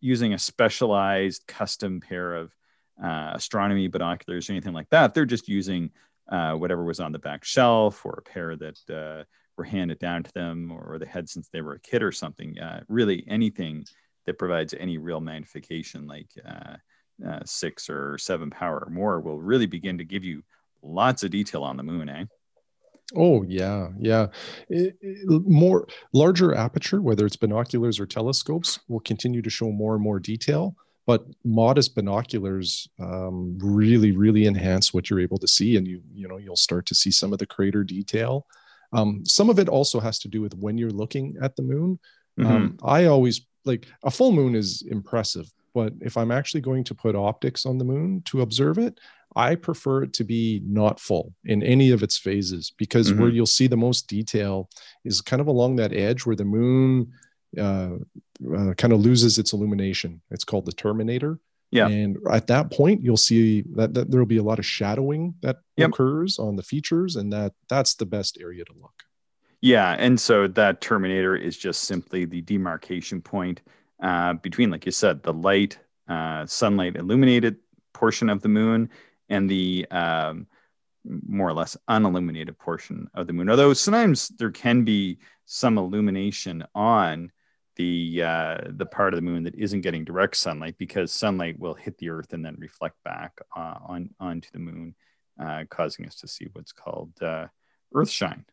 using 0.00 0.34
a 0.34 0.38
specialized 0.38 1.46
custom 1.46 2.00
pair 2.00 2.34
of 2.34 2.54
uh, 3.02 3.32
astronomy 3.34 3.88
binoculars 3.88 4.48
or 4.48 4.52
anything 4.52 4.72
like 4.74 4.88
that. 4.90 5.14
They're 5.14 5.24
just 5.24 5.48
using 5.48 5.90
uh, 6.30 6.54
whatever 6.54 6.84
was 6.84 7.00
on 7.00 7.12
the 7.12 7.18
back 7.18 7.44
shelf 7.44 8.04
or 8.04 8.14
a 8.18 8.22
pair 8.22 8.56
that 8.56 8.78
uh, 8.90 9.24
were 9.56 9.64
handed 9.64 9.98
down 9.98 10.22
to 10.22 10.32
them 10.32 10.70
or 10.72 10.98
they 10.98 11.06
had 11.06 11.28
since 11.28 11.48
they 11.48 11.60
were 11.62 11.74
a 11.74 11.80
kid 11.80 12.02
or 12.02 12.12
something. 12.12 12.58
Uh, 12.58 12.82
really, 12.88 13.24
anything 13.28 13.84
that 14.26 14.38
provides 14.38 14.74
any 14.74 14.98
real 14.98 15.20
magnification, 15.20 16.06
like 16.06 16.28
uh, 16.46 16.76
uh, 17.26 17.40
six 17.44 17.88
or 17.88 18.18
seven 18.18 18.50
power 18.50 18.84
or 18.86 18.90
more, 18.90 19.20
will 19.20 19.40
really 19.40 19.66
begin 19.66 19.98
to 19.98 20.04
give 20.04 20.24
you 20.24 20.42
lots 20.82 21.22
of 21.22 21.30
detail 21.30 21.62
on 21.62 21.76
the 21.76 21.82
moon, 21.82 22.08
eh? 22.08 22.24
Oh 23.14 23.44
yeah, 23.44 23.90
yeah. 23.98 24.26
It- 24.68 24.96
it- 25.00 25.46
more 25.46 25.86
larger 26.12 26.54
aperture, 26.54 27.00
whether 27.00 27.24
it's 27.24 27.36
binoculars 27.36 28.00
or 28.00 28.06
telescopes, 28.06 28.80
will 28.88 29.00
continue 29.00 29.42
to 29.42 29.50
show 29.50 29.70
more 29.70 29.94
and 29.94 30.02
more 30.02 30.18
detail. 30.18 30.76
But 31.06 31.24
modest 31.44 31.94
binoculars 31.94 32.88
um, 32.98 33.56
really, 33.60 34.10
really 34.10 34.44
enhance 34.44 34.92
what 34.92 35.08
you're 35.08 35.20
able 35.20 35.38
to 35.38 35.46
see, 35.46 35.76
and 35.76 35.86
you 35.86 36.02
you 36.12 36.26
know 36.26 36.36
you'll 36.36 36.56
start 36.56 36.84
to 36.86 36.96
see 36.96 37.12
some 37.12 37.32
of 37.32 37.38
the 37.38 37.46
crater 37.46 37.84
detail. 37.84 38.44
Um, 38.92 39.24
some 39.24 39.50
of 39.50 39.58
it 39.58 39.68
also 39.68 40.00
has 40.00 40.18
to 40.20 40.28
do 40.28 40.40
with 40.40 40.54
when 40.54 40.78
you're 40.78 40.90
looking 40.90 41.36
at 41.40 41.56
the 41.56 41.62
moon. 41.62 41.98
Mhm. 42.38 42.46
Um, 42.46 42.78
I 42.84 43.06
always 43.06 43.46
like 43.64 43.86
a 44.04 44.10
full 44.10 44.32
moon 44.32 44.54
is 44.54 44.82
impressive, 44.82 45.50
but 45.74 45.92
if 46.00 46.16
I'm 46.16 46.30
actually 46.30 46.60
going 46.60 46.84
to 46.84 46.94
put 46.94 47.16
optics 47.16 47.66
on 47.66 47.78
the 47.78 47.84
moon 47.84 48.22
to 48.26 48.42
observe 48.42 48.78
it, 48.78 48.98
I 49.34 49.54
prefer 49.54 50.04
it 50.04 50.12
to 50.14 50.24
be 50.24 50.62
not 50.64 50.98
full 50.98 51.34
in 51.44 51.62
any 51.62 51.90
of 51.90 52.02
its 52.02 52.16
phases 52.16 52.72
because 52.78 53.12
where 53.12 53.28
you'll 53.28 53.44
see 53.46 53.66
the 53.66 53.76
most 53.76 54.08
detail 54.08 54.70
is 55.04 55.20
kind 55.20 55.40
of 55.40 55.46
along 55.46 55.76
that 55.76 55.92
edge 55.92 56.24
where 56.24 56.36
the 56.36 56.44
moon 56.44 57.12
uh, 57.58 57.96
uh, 58.56 58.74
kind 58.74 58.92
of 58.92 59.00
loses 59.00 59.38
its 59.38 59.52
illumination. 59.52 60.22
It's 60.30 60.44
called 60.44 60.64
the 60.64 60.72
terminator. 60.72 61.38
Yeah. 61.70 61.88
And 61.88 62.16
at 62.30 62.46
that 62.46 62.70
point, 62.70 63.02
you'll 63.02 63.16
see 63.16 63.62
that, 63.74 63.92
that 63.94 64.10
there'll 64.10 64.26
be 64.26 64.36
a 64.36 64.42
lot 64.42 64.58
of 64.58 64.66
shadowing 64.66 65.34
that 65.42 65.56
Yep. 65.76 65.90
occurs 65.90 66.38
on 66.38 66.56
the 66.56 66.62
features, 66.62 67.16
and 67.16 67.32
that 67.32 67.52
that's 67.68 67.94
the 67.96 68.06
best 68.06 68.38
area 68.40 68.64
to 68.64 68.72
look. 68.80 68.94
Yeah, 69.60 69.92
and 69.98 70.18
so 70.18 70.46
that 70.48 70.80
terminator 70.80 71.36
is 71.36 71.56
just 71.56 71.84
simply 71.84 72.24
the 72.24 72.40
demarcation 72.42 73.20
point 73.20 73.62
uh, 74.02 74.34
between, 74.34 74.70
like 74.70 74.86
you 74.86 74.92
said, 74.92 75.22
the 75.22 75.32
light, 75.32 75.78
uh, 76.08 76.46
sunlight 76.46 76.96
illuminated 76.96 77.56
portion 77.92 78.30
of 78.30 78.42
the 78.42 78.48
moon 78.48 78.90
and 79.28 79.50
the 79.50 79.86
um, 79.90 80.46
more 81.04 81.48
or 81.48 81.54
less 81.54 81.76
unilluminated 81.88 82.58
portion 82.58 83.08
of 83.14 83.26
the 83.26 83.32
moon. 83.32 83.50
Although 83.50 83.72
sometimes 83.72 84.28
there 84.38 84.50
can 84.50 84.84
be 84.84 85.18
some 85.46 85.78
illumination 85.78 86.64
on 86.74 87.32
the 87.76 88.22
uh, 88.22 88.58
the 88.68 88.86
part 88.86 89.12
of 89.12 89.18
the 89.18 89.22
moon 89.22 89.44
that 89.44 89.54
isn't 89.54 89.82
getting 89.82 90.04
direct 90.04 90.36
sunlight 90.36 90.76
because 90.78 91.12
sunlight 91.12 91.58
will 91.58 91.74
hit 91.74 91.98
the 91.98 92.10
Earth 92.10 92.32
and 92.32 92.44
then 92.44 92.56
reflect 92.58 92.96
back 93.04 93.38
uh, 93.54 93.74
on 93.86 94.10
onto 94.18 94.48
the 94.52 94.58
moon, 94.58 94.94
uh, 95.40 95.64
causing 95.70 96.06
us 96.06 96.16
to 96.16 96.28
see 96.28 96.48
what's 96.52 96.72
called 96.72 97.12
uh, 97.22 97.46
Earth 97.94 98.10
shine. 98.10 98.44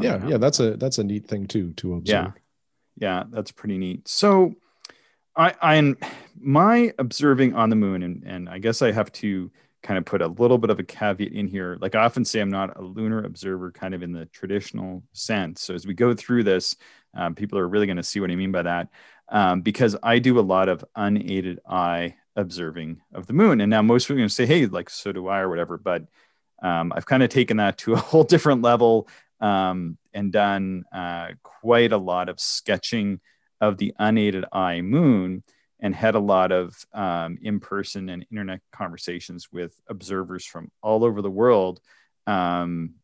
Yeah, 0.00 0.26
yeah, 0.26 0.38
that's 0.38 0.60
a 0.60 0.76
that's 0.76 0.98
a 0.98 1.04
neat 1.04 1.26
thing 1.26 1.46
too 1.46 1.72
to 1.74 1.94
observe. 1.94 2.32
yeah, 2.96 3.18
yeah 3.18 3.24
that's 3.30 3.52
pretty 3.52 3.78
neat. 3.78 4.08
So, 4.08 4.54
I, 5.36 5.54
I'm 5.60 5.98
my 6.40 6.94
observing 6.98 7.54
on 7.54 7.68
the 7.68 7.76
moon, 7.76 8.02
and 8.02 8.22
and 8.24 8.48
I 8.48 8.58
guess 8.58 8.80
I 8.80 8.92
have 8.92 9.12
to 9.12 9.50
kind 9.82 9.98
of 9.98 10.04
put 10.04 10.22
a 10.22 10.28
little 10.28 10.58
bit 10.58 10.70
of 10.70 10.78
a 10.78 10.84
caveat 10.84 11.32
in 11.32 11.48
here. 11.48 11.76
Like 11.80 11.94
I 11.94 12.04
often 12.04 12.24
say, 12.24 12.40
I'm 12.40 12.50
not 12.50 12.78
a 12.78 12.82
lunar 12.82 13.24
observer, 13.24 13.72
kind 13.72 13.94
of 13.94 14.02
in 14.02 14.12
the 14.12 14.26
traditional 14.26 15.02
sense. 15.12 15.62
So 15.62 15.74
as 15.74 15.86
we 15.86 15.94
go 15.94 16.14
through 16.14 16.44
this, 16.44 16.76
um, 17.14 17.34
people 17.34 17.58
are 17.58 17.68
really 17.68 17.86
going 17.86 17.96
to 17.96 18.02
see 18.02 18.20
what 18.20 18.30
I 18.30 18.36
mean 18.36 18.52
by 18.52 18.62
that, 18.62 18.88
um, 19.28 19.60
because 19.60 19.96
I 20.02 20.18
do 20.18 20.38
a 20.38 20.40
lot 20.40 20.68
of 20.68 20.84
unaided 20.96 21.60
eye 21.68 22.16
observing 22.36 23.02
of 23.12 23.26
the 23.26 23.32
moon. 23.32 23.60
And 23.60 23.70
now 23.70 23.82
most 23.82 24.04
people 24.04 24.16
are 24.16 24.20
going 24.20 24.28
to 24.28 24.34
say, 24.34 24.46
"Hey, 24.46 24.66
like 24.66 24.90
so 24.90 25.12
do 25.12 25.28
I," 25.28 25.40
or 25.40 25.48
whatever. 25.48 25.78
But 25.78 26.06
um, 26.62 26.92
I've 26.94 27.06
kind 27.06 27.22
of 27.22 27.30
taken 27.30 27.58
that 27.58 27.78
to 27.78 27.94
a 27.94 27.96
whole 28.10 28.24
different 28.24 28.62
level 28.62 29.08
um, 29.40 29.98
and 30.14 30.32
done 30.32 30.84
uh, 30.92 31.32
quite 31.42 31.92
a 31.92 31.98
lot 31.98 32.28
of 32.28 32.40
sketching 32.40 33.20
of 33.60 33.78
the 33.78 33.94
unaided 33.98 34.44
eye 34.52 34.80
moon 34.80 35.42
and 35.80 35.94
had 35.94 36.14
a 36.14 36.20
lot 36.20 36.52
of 36.52 36.76
um, 36.94 37.38
in-person 37.42 38.08
and 38.08 38.24
internet 38.30 38.60
conversations 38.72 39.48
with 39.52 39.74
observers 39.88 40.46
from 40.46 40.70
all 40.80 41.04
over 41.04 41.20
the 41.20 41.30
world 41.30 41.80
um, 42.26 42.94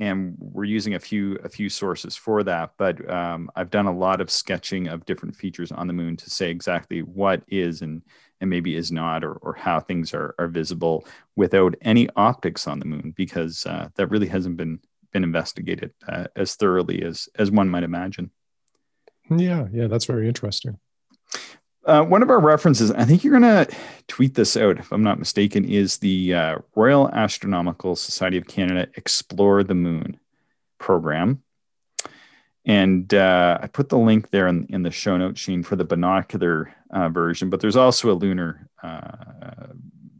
and 0.00 0.34
we're 0.38 0.64
using 0.64 0.94
a 0.94 1.00
few 1.00 1.36
a 1.44 1.48
few 1.48 1.68
sources 1.68 2.16
for 2.16 2.42
that 2.42 2.72
but 2.76 3.08
um, 3.10 3.50
i've 3.56 3.70
done 3.70 3.86
a 3.86 3.96
lot 3.96 4.20
of 4.20 4.30
sketching 4.30 4.88
of 4.88 5.04
different 5.04 5.34
features 5.34 5.70
on 5.72 5.86
the 5.86 5.92
moon 5.92 6.16
to 6.16 6.28
say 6.30 6.50
exactly 6.50 7.02
what 7.02 7.42
is 7.48 7.82
and 7.82 8.02
and 8.40 8.50
maybe 8.50 8.74
is 8.74 8.90
not 8.90 9.24
or, 9.24 9.34
or 9.34 9.54
how 9.54 9.78
things 9.78 10.12
are, 10.12 10.34
are 10.38 10.48
visible 10.48 11.06
without 11.36 11.74
any 11.82 12.08
optics 12.16 12.66
on 12.66 12.78
the 12.78 12.84
moon 12.84 13.14
because 13.16 13.64
uh, 13.66 13.88
that 13.94 14.08
really 14.08 14.26
hasn't 14.26 14.56
been 14.56 14.78
been 15.12 15.24
investigated 15.24 15.92
uh, 16.08 16.26
as 16.34 16.56
thoroughly 16.56 17.02
as 17.02 17.28
as 17.36 17.50
one 17.50 17.68
might 17.68 17.84
imagine 17.84 18.30
Yeah, 19.30 19.68
yeah, 19.72 19.86
that's 19.86 20.04
very 20.04 20.28
interesting. 20.28 20.78
Uh, 21.86 22.02
one 22.02 22.22
of 22.22 22.30
our 22.30 22.40
references, 22.40 22.90
I 22.90 23.04
think 23.04 23.22
you're 23.22 23.38
going 23.38 23.66
to 23.66 23.76
tweet 24.08 24.34
this 24.34 24.56
out 24.56 24.78
if 24.78 24.90
I'm 24.90 25.02
not 25.02 25.18
mistaken, 25.18 25.64
is 25.64 25.98
the 25.98 26.34
uh, 26.34 26.58
Royal 26.74 27.10
Astronomical 27.10 27.94
Society 27.94 28.38
of 28.38 28.46
Canada 28.46 28.88
Explore 28.94 29.64
the 29.64 29.74
Moon 29.74 30.18
program. 30.78 31.42
And 32.64 33.12
uh, 33.12 33.58
I 33.60 33.66
put 33.66 33.90
the 33.90 33.98
link 33.98 34.30
there 34.30 34.48
in, 34.48 34.66
in 34.70 34.82
the 34.82 34.90
show 34.90 35.18
note, 35.18 35.36
Shane, 35.36 35.62
for 35.62 35.76
the 35.76 35.84
binocular 35.84 36.74
uh, 36.90 37.10
version, 37.10 37.50
but 37.50 37.60
there's 37.60 37.76
also 37.76 38.10
a 38.10 38.16
lunar 38.16 38.70
uh, 38.82 39.66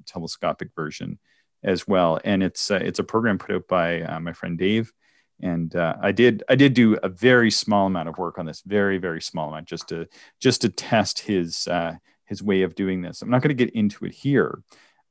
telescopic 0.06 0.68
version 0.76 1.18
as 1.62 1.88
well. 1.88 2.20
And 2.22 2.42
it's 2.42 2.70
uh, 2.70 2.80
it's 2.82 2.98
a 2.98 3.04
program 3.04 3.38
put 3.38 3.54
out 3.54 3.68
by 3.68 4.18
my 4.18 4.34
friend 4.34 4.58
Dave. 4.58 4.92
And 5.40 5.74
uh, 5.74 5.96
I 6.00 6.12
did 6.12 6.42
I 6.48 6.54
did 6.54 6.74
do 6.74 6.96
a 7.02 7.08
very 7.08 7.50
small 7.50 7.86
amount 7.86 8.08
of 8.08 8.18
work 8.18 8.38
on 8.38 8.46
this, 8.46 8.62
very 8.64 8.98
very 8.98 9.20
small 9.20 9.48
amount, 9.48 9.66
just 9.66 9.88
to 9.88 10.06
just 10.40 10.62
to 10.62 10.68
test 10.68 11.18
his 11.20 11.66
uh, 11.66 11.94
his 12.24 12.42
way 12.42 12.62
of 12.62 12.74
doing 12.74 13.02
this. 13.02 13.20
I'm 13.20 13.30
not 13.30 13.42
going 13.42 13.56
to 13.56 13.64
get 13.64 13.74
into 13.74 14.04
it 14.04 14.12
here, 14.12 14.62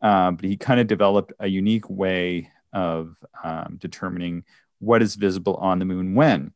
uh, 0.02 0.32
but 0.32 0.46
he 0.46 0.58
kind 0.58 0.80
of 0.80 0.88
developed 0.88 1.34
a 1.40 1.48
unique 1.48 1.90
way 1.90 2.50
of 2.72 3.16
um, 3.44 3.78
determining 3.80 4.44
what 4.80 5.02
is 5.02 5.16
visible 5.16 5.56
on 5.56 5.80
the 5.80 5.86
moon 5.86 6.16
when, 6.16 6.52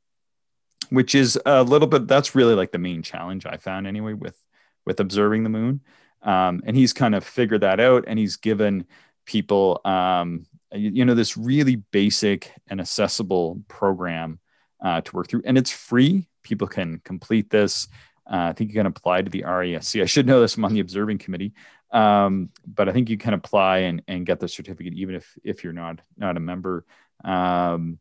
which 0.90 1.14
is 1.14 1.40
a 1.46 1.64
little 1.64 1.88
bit. 1.88 2.08
That's 2.08 2.36
really 2.36 2.56
like 2.56 2.72
the 2.72 2.80
main 2.80 3.04
challenge 3.04 3.46
I 3.46 3.58
found 3.58 3.86
anyway 3.86 4.14
with 4.14 4.42
with 4.86 5.00
observing 5.00 5.44
the 5.44 5.50
moon. 5.50 5.82
Um, 6.24 6.62
and 6.66 6.76
he's 6.76 6.94
kind 6.94 7.14
of 7.14 7.24
figured 7.24 7.62
that 7.62 7.80
out, 7.80 8.06
and 8.08 8.18
he's 8.18 8.38
given 8.38 8.88
people 9.26 9.82
um, 9.86 10.48
you, 10.74 10.92
you 10.92 11.06
know 11.06 11.14
this 11.14 11.38
really 11.38 11.78
basic 11.78 12.52
and 12.68 12.80
accessible 12.80 13.62
program 13.68 14.40
uh, 14.84 15.02
to 15.02 15.16
work 15.16 15.28
through, 15.28 15.44
and 15.46 15.58
it's 15.58 15.72
free. 15.72 16.28
People 16.44 16.68
can 16.68 17.00
complete 17.04 17.50
this. 17.50 17.88
Uh, 18.30 18.50
I 18.50 18.54
think 18.54 18.70
you 18.70 18.76
can 18.76 18.86
apply 18.86 19.22
to 19.22 19.30
the 19.30 19.44
RASC 19.44 20.02
I 20.02 20.06
should 20.06 20.28
know 20.28 20.42
this. 20.42 20.58
I'm 20.58 20.66
on 20.66 20.74
the 20.74 20.82
observing 20.82 21.20
committee, 21.20 21.54
um, 21.92 22.50
but 22.66 22.90
I 22.90 22.92
think 22.92 23.10
you 23.10 23.18
can 23.18 23.34
apply 23.34 23.80
and, 23.80 24.02
and 24.08 24.26
get 24.26 24.40
the 24.40 24.48
certificate 24.48 24.94
even 24.94 25.16
if 25.16 25.38
if 25.44 25.64
you're 25.64 25.74
not 25.74 26.00
not 26.18 26.38
a 26.38 26.42
member. 26.42 26.86
Um, 27.24 28.00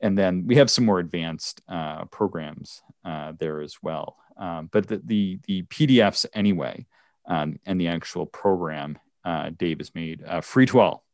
and 0.00 0.16
then 0.16 0.46
we 0.46 0.56
have 0.56 0.70
some 0.70 0.84
more 0.84 0.98
advanced 0.98 1.62
uh, 1.68 2.04
programs 2.06 2.82
uh, 3.04 3.32
there 3.38 3.62
as 3.62 3.76
well. 3.82 4.16
Um, 4.36 4.68
but 4.70 4.86
the, 4.86 5.00
the 5.04 5.40
the 5.46 5.62
PDFs 5.64 6.26
anyway, 6.34 6.86
um, 7.26 7.58
and 7.66 7.80
the 7.80 7.88
actual 7.88 8.26
program 8.26 8.98
uh, 9.24 9.50
Dave 9.56 9.78
has 9.78 9.94
made 9.94 10.22
uh, 10.24 10.40
free 10.40 10.66
to 10.66 10.80
all. 10.80 11.05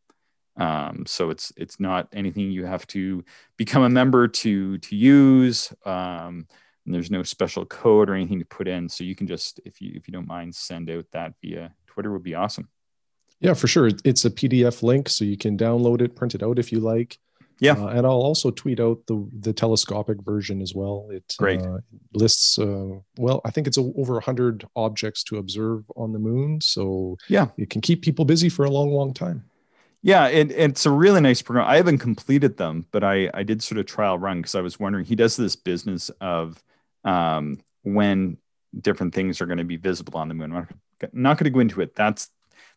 Um, 0.56 1.04
so 1.06 1.30
it's 1.30 1.52
it's 1.56 1.80
not 1.80 2.08
anything 2.12 2.50
you 2.50 2.66
have 2.66 2.86
to 2.88 3.24
become 3.56 3.82
a 3.82 3.88
member 3.88 4.28
to 4.28 4.78
to 4.78 4.96
use. 4.96 5.72
Um, 5.84 6.46
and 6.84 6.92
there's 6.94 7.10
no 7.10 7.22
special 7.22 7.64
code 7.64 8.10
or 8.10 8.14
anything 8.14 8.40
to 8.40 8.44
put 8.44 8.66
in. 8.66 8.88
So 8.88 9.04
you 9.04 9.14
can 9.14 9.26
just, 9.26 9.60
if 9.64 9.80
you 9.80 9.92
if 9.94 10.08
you 10.08 10.12
don't 10.12 10.26
mind, 10.26 10.54
send 10.54 10.90
out 10.90 11.06
that 11.12 11.34
via 11.40 11.72
Twitter 11.86 12.12
would 12.12 12.24
be 12.24 12.34
awesome. 12.34 12.68
Yeah, 13.40 13.54
for 13.54 13.66
sure. 13.66 13.90
It's 14.04 14.24
a 14.24 14.30
PDF 14.30 14.82
link, 14.82 15.08
so 15.08 15.24
you 15.24 15.36
can 15.36 15.56
download 15.56 16.00
it, 16.00 16.14
print 16.14 16.34
it 16.34 16.42
out 16.42 16.58
if 16.58 16.70
you 16.72 16.80
like. 16.80 17.18
Yeah. 17.60 17.74
Uh, 17.74 17.86
and 17.88 18.04
I'll 18.06 18.12
also 18.12 18.50
tweet 18.50 18.80
out 18.80 18.98
the 19.06 19.28
the 19.40 19.52
telescopic 19.52 20.22
version 20.22 20.60
as 20.60 20.74
well. 20.74 21.08
It 21.10 21.34
Great. 21.38 21.60
Uh, 21.62 21.78
lists, 22.14 22.58
uh, 22.58 22.98
well, 23.16 23.40
I 23.44 23.50
think 23.50 23.66
it's 23.68 23.78
a, 23.78 23.92
over 23.96 24.14
100 24.14 24.64
objects 24.74 25.22
to 25.24 25.36
observe 25.38 25.84
on 25.96 26.12
the 26.12 26.18
moon. 26.18 26.60
So 26.60 27.16
Yeah. 27.28 27.48
it 27.56 27.70
can 27.70 27.80
keep 27.80 28.02
people 28.02 28.24
busy 28.24 28.48
for 28.48 28.64
a 28.64 28.70
long, 28.70 28.90
long 28.90 29.14
time. 29.14 29.44
Yeah, 30.02 30.26
it, 30.26 30.50
it's 30.50 30.84
a 30.84 30.90
really 30.90 31.20
nice 31.20 31.42
program. 31.42 31.68
I 31.68 31.76
haven't 31.76 31.98
completed 31.98 32.56
them, 32.56 32.86
but 32.90 33.04
I 33.04 33.30
I 33.32 33.44
did 33.44 33.62
sort 33.62 33.78
of 33.78 33.86
trial 33.86 34.18
run 34.18 34.38
because 34.38 34.56
I 34.56 34.60
was 34.60 34.80
wondering. 34.80 35.04
He 35.04 35.14
does 35.14 35.36
this 35.36 35.54
business 35.54 36.10
of 36.20 36.60
um, 37.04 37.60
when 37.82 38.38
different 38.78 39.14
things 39.14 39.40
are 39.40 39.46
going 39.46 39.58
to 39.58 39.64
be 39.64 39.76
visible 39.76 40.18
on 40.18 40.28
the 40.28 40.34
moon. 40.34 40.52
I'm 40.52 40.66
not, 41.00 41.14
not 41.14 41.38
going 41.38 41.44
to 41.44 41.50
go 41.50 41.60
into 41.60 41.80
it. 41.80 41.94
That's 41.94 42.30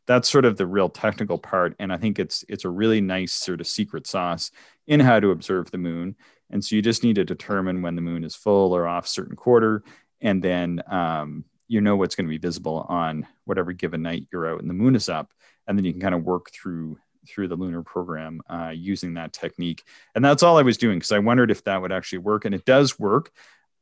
that's 0.06 0.30
sort 0.30 0.46
of 0.46 0.58
the 0.58 0.68
real 0.68 0.88
technical 0.88 1.40
part, 1.40 1.76
and 1.80 1.92
I 1.92 1.98
think 1.98 2.20
it's 2.20 2.46
it's 2.48 2.66
a 2.66 2.70
really 2.70 3.02
nice 3.02 3.34
sort 3.34 3.60
of 3.60 3.68
secret 3.68 4.06
sauce 4.06 4.52
in 4.86 5.00
how 5.00 5.20
to 5.20 5.32
observe 5.32 5.72
the 5.72 5.80
moon. 5.80 6.16
And 6.52 6.64
so 6.64 6.76
you 6.76 6.84
just 6.84 7.04
need 7.04 7.16
to 7.16 7.26
determine 7.26 7.82
when 7.82 7.96
the 7.96 8.04
moon 8.04 8.24
is 8.24 8.36
full 8.36 8.76
or 8.76 8.88
off 8.88 9.08
certain 9.08 9.36
quarter, 9.36 9.84
and 10.22 10.44
then 10.44 10.84
um, 10.88 11.46
you 11.68 11.82
know 11.82 11.96
what's 11.96 12.14
going 12.14 12.28
to 12.28 12.30
be 12.30 12.38
visible 12.38 12.86
on 12.88 13.26
whatever 13.46 13.74
given 13.74 14.04
night 14.04 14.28
you're 14.32 14.48
out 14.48 14.62
and 14.62 14.70
the 14.70 14.76
moon 14.76 14.96
is 14.96 15.10
up, 15.10 15.32
and 15.68 15.76
then 15.76 15.86
you 15.86 15.92
can 15.92 16.02
kind 16.02 16.14
of 16.14 16.24
work 16.24 16.52
through 16.52 17.00
through 17.28 17.48
the 17.48 17.56
lunar 17.56 17.84
program 17.84 18.42
uh, 18.50 18.72
using 18.74 19.16
that 19.16 19.34
technique. 19.34 19.84
And 20.14 20.24
that's 20.24 20.44
all 20.44 20.58
I 20.58 20.64
was 20.64 20.78
doing 20.78 20.98
because 20.98 21.12
I 21.12 21.20
wondered 21.20 21.52
if 21.52 21.64
that 21.66 21.82
would 21.82 21.92
actually 21.92 22.20
work, 22.20 22.46
and 22.46 22.56
it 22.56 22.66
does 22.66 23.00
work. 23.00 23.32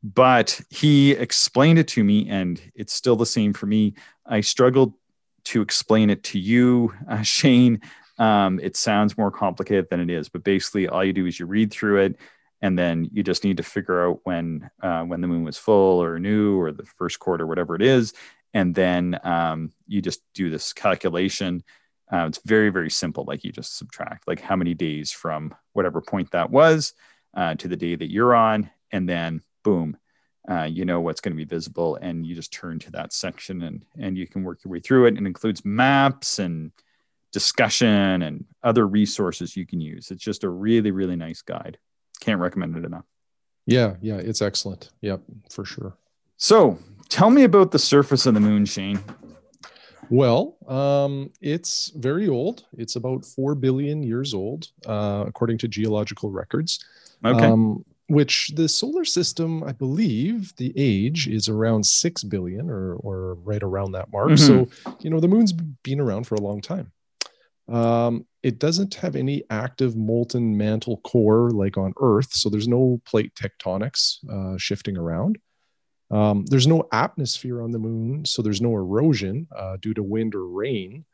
But 0.03 0.59
he 0.69 1.13
explained 1.13 1.79
it 1.79 1.87
to 1.89 2.03
me, 2.03 2.29
and 2.29 2.61
it's 2.75 2.93
still 2.93 3.15
the 3.15 3.25
same 3.25 3.53
for 3.53 3.65
me. 3.65 3.93
I 4.25 4.41
struggled 4.41 4.93
to 5.45 5.61
explain 5.61 6.09
it 6.09 6.23
to 6.25 6.39
you, 6.39 6.93
uh, 7.07 7.21
Shane. 7.23 7.81
Um, 8.19 8.59
it 8.61 8.75
sounds 8.75 9.17
more 9.17 9.31
complicated 9.31 9.87
than 9.89 9.99
it 9.99 10.09
is, 10.09 10.29
but 10.29 10.43
basically, 10.43 10.87
all 10.87 11.03
you 11.03 11.13
do 11.13 11.25
is 11.25 11.39
you 11.39 11.45
read 11.45 11.71
through 11.71 12.01
it, 12.03 12.17
and 12.61 12.77
then 12.77 13.09
you 13.11 13.23
just 13.23 13.43
need 13.43 13.57
to 13.57 13.63
figure 13.63 14.07
out 14.07 14.19
when 14.23 14.69
uh, 14.81 15.03
when 15.03 15.21
the 15.21 15.27
moon 15.27 15.43
was 15.43 15.57
full 15.57 16.01
or 16.03 16.19
new 16.19 16.59
or 16.59 16.71
the 16.71 16.85
first 16.85 17.19
quarter, 17.19 17.47
whatever 17.47 17.75
it 17.75 17.81
is, 17.81 18.13
and 18.53 18.75
then 18.75 19.19
um, 19.23 19.71
you 19.87 20.01
just 20.01 20.21
do 20.33 20.49
this 20.49 20.73
calculation. 20.73 21.63
Uh, 22.11 22.25
it's 22.27 22.39
very 22.45 22.69
very 22.69 22.89
simple. 22.89 23.23
Like 23.25 23.43
you 23.43 23.51
just 23.51 23.77
subtract 23.77 24.27
like 24.27 24.41
how 24.41 24.55
many 24.55 24.73
days 24.73 25.11
from 25.11 25.53
whatever 25.73 26.01
point 26.01 26.31
that 26.31 26.49
was 26.49 26.93
uh, 27.35 27.55
to 27.55 27.67
the 27.67 27.75
day 27.75 27.95
that 27.95 28.11
you're 28.11 28.35
on, 28.35 28.69
and 28.91 29.07
then 29.07 29.41
boom, 29.63 29.97
uh, 30.49 30.63
you 30.63 30.85
know 30.85 31.01
what's 31.01 31.21
going 31.21 31.31
to 31.31 31.37
be 31.37 31.45
visible, 31.45 31.95
and 32.01 32.25
you 32.25 32.35
just 32.35 32.53
turn 32.53 32.79
to 32.79 32.91
that 32.91 33.13
section, 33.13 33.63
and 33.63 33.85
and 33.97 34.17
you 34.17 34.27
can 34.27 34.43
work 34.43 34.63
your 34.63 34.71
way 34.71 34.79
through 34.79 35.05
it. 35.05 35.17
It 35.17 35.25
includes 35.25 35.63
maps 35.65 36.39
and 36.39 36.71
discussion 37.31 38.21
and 38.21 38.45
other 38.63 38.85
resources 38.85 39.57
you 39.57 39.65
can 39.65 39.81
use. 39.81 40.11
It's 40.11 40.23
just 40.23 40.43
a 40.43 40.49
really 40.49 40.91
really 40.91 41.15
nice 41.15 41.41
guide. 41.41 41.77
Can't 42.19 42.39
recommend 42.39 42.77
it 42.77 42.85
enough. 42.85 43.05
Yeah, 43.65 43.95
yeah, 44.01 44.17
it's 44.17 44.41
excellent. 44.41 44.91
Yep, 45.01 45.21
for 45.49 45.65
sure. 45.65 45.97
So 46.37 46.77
tell 47.09 47.29
me 47.29 47.43
about 47.43 47.71
the 47.71 47.79
surface 47.79 48.25
of 48.25 48.33
the 48.33 48.39
moon, 48.39 48.65
Shane. 48.65 48.99
Well, 50.09 50.57
um, 50.67 51.31
it's 51.41 51.89
very 51.95 52.27
old. 52.27 52.65
It's 52.77 52.95
about 52.95 53.25
4 53.25 53.55
billion 53.55 54.03
years 54.03 54.33
old, 54.33 54.69
uh, 54.85 55.25
according 55.27 55.57
to 55.59 55.67
geological 55.67 56.31
records. 56.31 56.83
Okay. 57.25 57.45
Um, 57.45 57.85
which 58.07 58.51
the 58.55 58.67
solar 58.67 59.05
system, 59.05 59.63
I 59.63 59.71
believe, 59.71 60.53
the 60.57 60.73
age 60.75 61.27
is 61.27 61.47
around 61.47 61.85
6 61.85 62.23
billion 62.25 62.69
or, 62.69 62.95
or 62.95 63.35
right 63.35 63.63
around 63.63 63.93
that 63.93 64.11
mark. 64.11 64.31
Mhm. 64.31 64.39
So, 64.39 64.67
you 64.99 65.09
know, 65.09 65.19
the 65.19 65.29
moon's 65.29 65.53
been 65.53 65.99
around 66.01 66.27
for 66.27 66.35
a 66.35 66.41
long 66.41 66.61
time. 66.61 66.91
Um, 67.69 68.25
it 68.43 68.59
doesn't 68.59 68.95
have 68.95 69.15
any 69.15 69.43
active 69.49 69.95
molten 69.95 70.57
mantle 70.57 70.97
core 70.97 71.49
like 71.51 71.77
on 71.77 71.93
Earth. 72.01 72.33
So 72.33 72.49
there's 72.49 72.67
no 72.67 73.01
plate 73.05 73.33
tectonics 73.35 74.17
uh, 74.29 74.57
shifting 74.57 74.97
around. 74.97 75.37
Um, 76.13 76.45
there's 76.45 76.67
no 76.67 76.87
atmosphere 76.91 77.61
on 77.61 77.71
the 77.71 77.79
moon, 77.79 78.25
so 78.25 78.41
there's 78.41 78.61
no 78.61 78.73
erosion 78.75 79.47
uh, 79.55 79.77
due 79.81 79.93
to 79.95 80.03
wind 80.03 80.35
or 80.35 80.47
rain. 80.47 81.05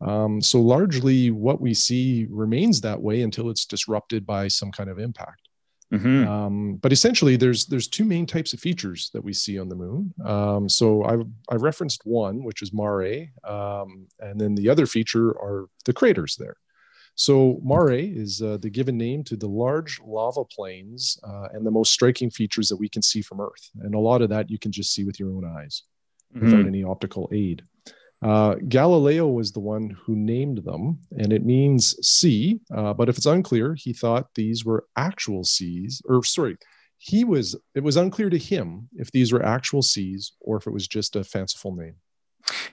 Um, 0.00 0.40
so 0.40 0.60
largely, 0.60 1.30
what 1.30 1.60
we 1.60 1.74
see 1.74 2.26
remains 2.30 2.80
that 2.80 3.00
way 3.00 3.22
until 3.22 3.50
it's 3.50 3.66
disrupted 3.66 4.24
by 4.24 4.48
some 4.48 4.70
kind 4.70 4.88
of 4.88 4.98
impact. 4.98 5.48
Mhm. 5.92 6.26
Um, 6.26 6.76
but 6.76 6.92
essentially, 6.92 7.36
there's 7.36 7.66
there's 7.66 7.88
two 7.88 8.04
main 8.04 8.26
types 8.26 8.52
of 8.52 8.60
features 8.60 9.10
that 9.14 9.24
we 9.24 9.32
see 9.32 9.58
on 9.58 9.68
the 9.68 9.76
moon. 9.76 10.12
Um, 10.24 10.68
so 10.68 11.02
I 11.04 11.14
I 11.52 11.56
referenced 11.56 12.02
one, 12.04 12.44
which 12.44 12.62
is 12.62 12.72
Mare, 12.72 13.28
um, 13.44 14.06
and 14.20 14.38
then 14.40 14.54
the 14.54 14.68
other 14.68 14.86
feature 14.86 15.30
are 15.30 15.68
the 15.86 15.94
craters 15.94 16.36
there. 16.36 16.56
So 17.20 17.60
Mare 17.64 17.98
is 17.98 18.40
uh, 18.40 18.58
the 18.58 18.70
given 18.70 18.96
name 18.96 19.24
to 19.24 19.36
the 19.36 19.48
large 19.48 20.00
lava 20.06 20.44
plains 20.44 21.18
uh, 21.24 21.48
and 21.52 21.66
the 21.66 21.70
most 21.72 21.92
striking 21.92 22.30
features 22.30 22.68
that 22.68 22.76
we 22.76 22.88
can 22.88 23.02
see 23.02 23.22
from 23.22 23.40
Earth, 23.40 23.70
and 23.80 23.96
a 23.96 23.98
lot 23.98 24.22
of 24.22 24.28
that 24.30 24.48
you 24.48 24.56
can 24.56 24.70
just 24.70 24.94
see 24.94 25.02
with 25.04 25.18
your 25.18 25.30
own 25.32 25.44
eyes 25.44 25.82
without 26.32 26.64
Mhm. 26.64 26.68
any 26.68 26.84
optical 26.84 27.28
aid. 27.32 27.64
Uh, 28.22 28.54
Galileo 28.68 29.26
was 29.26 29.50
the 29.50 29.58
one 29.58 29.90
who 29.90 30.14
named 30.14 30.58
them, 30.58 31.00
and 31.18 31.32
it 31.32 31.44
means 31.44 31.96
sea. 32.06 32.60
Uh, 32.70 32.94
but 32.94 33.08
if 33.08 33.16
it's 33.16 33.26
unclear, 33.26 33.74
he 33.74 33.92
thought 33.92 34.34
these 34.36 34.64
were 34.64 34.86
actual 34.94 35.42
seas, 35.42 36.00
or 36.04 36.22
sorry, 36.22 36.56
he 36.98 37.24
was. 37.24 37.56
It 37.74 37.82
was 37.82 37.96
unclear 37.96 38.30
to 38.30 38.38
him 38.38 38.90
if 38.94 39.10
these 39.10 39.32
were 39.32 39.44
actual 39.44 39.82
seas 39.82 40.32
or 40.40 40.56
if 40.56 40.68
it 40.68 40.72
was 40.72 40.86
just 40.86 41.16
a 41.16 41.24
fanciful 41.24 41.74
name. 41.74 41.96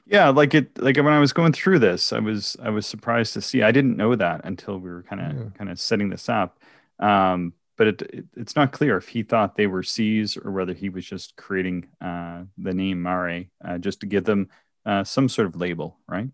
Yeah, 0.05 0.29
like 0.29 0.53
it 0.53 0.77
like 0.81 0.97
when 0.97 1.07
I 1.07 1.19
was 1.19 1.33
going 1.33 1.53
through 1.53 1.79
this, 1.79 2.13
I 2.13 2.19
was 2.19 2.55
I 2.61 2.69
was 2.69 2.85
surprised 2.85 3.33
to 3.33 3.41
see. 3.41 3.63
I 3.63 3.71
didn't 3.71 3.97
know 3.97 4.15
that 4.15 4.41
until 4.43 4.79
we 4.79 4.89
were 4.89 5.03
kind 5.03 5.21
of 5.21 5.37
Yeah. 5.37 5.49
kind 5.57 5.69
of 5.69 5.79
setting 5.79 6.09
this 6.09 6.29
up. 6.29 6.59
Um, 6.99 7.53
but 7.77 7.87
it, 7.87 8.01
it 8.03 8.25
it's 8.37 8.55
not 8.55 8.71
clear 8.71 8.97
if 8.97 9.07
he 9.09 9.23
thought 9.23 9.55
they 9.55 9.67
were 9.67 9.83
seas 9.83 10.37
or 10.37 10.51
whether 10.51 10.73
he 10.73 10.89
was 10.89 11.05
just 11.05 11.35
creating 11.35 11.87
uh, 12.01 12.43
the 12.57 12.73
name 12.73 13.01
Mare 13.01 13.45
uh, 13.63 13.77
just 13.77 13.99
to 14.01 14.05
give 14.05 14.23
them 14.23 14.49
uh, 14.85 15.03
some 15.03 15.27
sort 15.27 15.47
of 15.47 15.55
label, 15.55 15.97
right? 16.07 16.29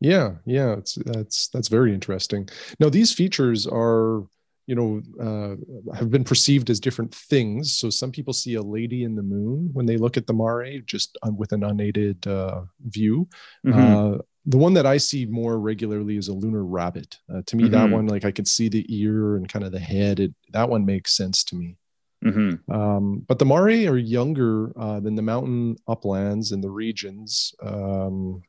Yeah, 0.00 0.36
yeah, 0.44 0.74
it's 0.74 0.94
that's 0.94 1.48
that's 1.48 1.68
very 1.68 1.92
interesting. 1.92 2.48
Now 2.78 2.88
these 2.88 3.12
features 3.12 3.66
are, 3.66 4.22
you 4.68 4.74
know, 4.74 5.00
uh, 5.18 5.94
have 5.96 6.10
been 6.10 6.24
perceived 6.24 6.68
as 6.68 6.78
different 6.78 7.12
things. 7.14 7.72
So 7.72 7.88
some 7.88 8.12
people 8.12 8.34
see 8.34 8.54
a 8.54 8.62
lady 8.62 9.02
in 9.02 9.14
the 9.16 9.22
moon 9.22 9.70
when 9.72 9.86
they 9.86 9.96
look 9.96 10.18
at 10.18 10.26
the 10.26 10.34
mare, 10.34 10.80
just 10.80 11.16
with 11.36 11.52
an 11.52 11.64
unaided 11.64 12.26
uh, 12.26 12.62
view. 12.86 13.26
Mhm. 13.66 13.72
Uh, 14.18 14.22
the 14.44 14.58
one 14.58 14.74
that 14.74 14.84
I 14.84 14.98
see 14.98 15.24
more 15.24 15.58
regularly 15.58 16.16
is 16.18 16.28
a 16.28 16.34
lunar 16.34 16.64
rabbit. 16.64 17.16
Uh, 17.32 17.40
to 17.46 17.56
me, 17.56 17.68
that 17.68 17.88
Mhm. 17.88 17.92
one, 17.92 18.06
like 18.08 18.26
I 18.26 18.30
can 18.30 18.44
see 18.44 18.68
the 18.68 18.84
ear 18.94 19.36
and 19.36 19.48
kind 19.48 19.64
of 19.64 19.72
the 19.72 19.78
head. 19.80 20.20
It, 20.20 20.34
that 20.52 20.68
one 20.68 20.84
makes 20.84 21.16
sense 21.16 21.42
to 21.44 21.56
me. 21.56 21.76
Mhm. 22.22 22.60
Um, 22.68 23.20
but 23.26 23.38
the 23.38 23.46
Mare 23.46 23.88
are 23.90 23.96
younger 23.96 24.78
uh, 24.78 25.00
than 25.00 25.14
the 25.14 25.22
mountain 25.22 25.76
uplands 25.86 26.52
and 26.52 26.62
the 26.62 26.70
regions. 26.70 27.54
Um, 27.62 28.42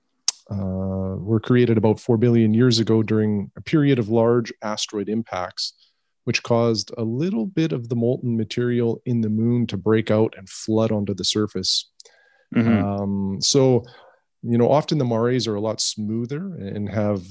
uh, 0.51 1.15
were 1.29 1.39
created 1.39 1.77
about 1.77 1.99
4 1.99 2.17
billion 2.17 2.55
years 2.55 2.79
ago 2.79 3.03
during 3.03 3.51
a 3.55 3.61
period 3.61 3.99
of 3.99 4.09
large 4.09 4.51
asteroid 4.63 5.07
impacts, 5.07 5.73
which 6.29 6.43
caused 6.43 6.91
a 6.95 7.03
little 7.03 7.47
bit 7.47 7.71
of 7.71 7.89
the 7.89 7.95
molten 7.95 8.37
material 8.37 9.01
in 9.05 9.21
the 9.21 9.29
moon 9.29 9.65
to 9.65 9.75
break 9.75 10.11
out 10.11 10.31
and 10.37 10.47
flood 10.47 10.91
onto 10.91 11.11
the 11.15 11.23
surface. 11.23 11.89
Mhm. 12.55 12.83
Um, 12.83 13.41
so, 13.41 13.83
you 14.43 14.55
know, 14.59 14.69
often 14.69 14.99
the 14.99 15.05
Mares 15.05 15.47
are 15.47 15.55
a 15.55 15.59
lot 15.59 15.81
smoother 15.81 16.53
and 16.53 16.87
have 16.87 17.23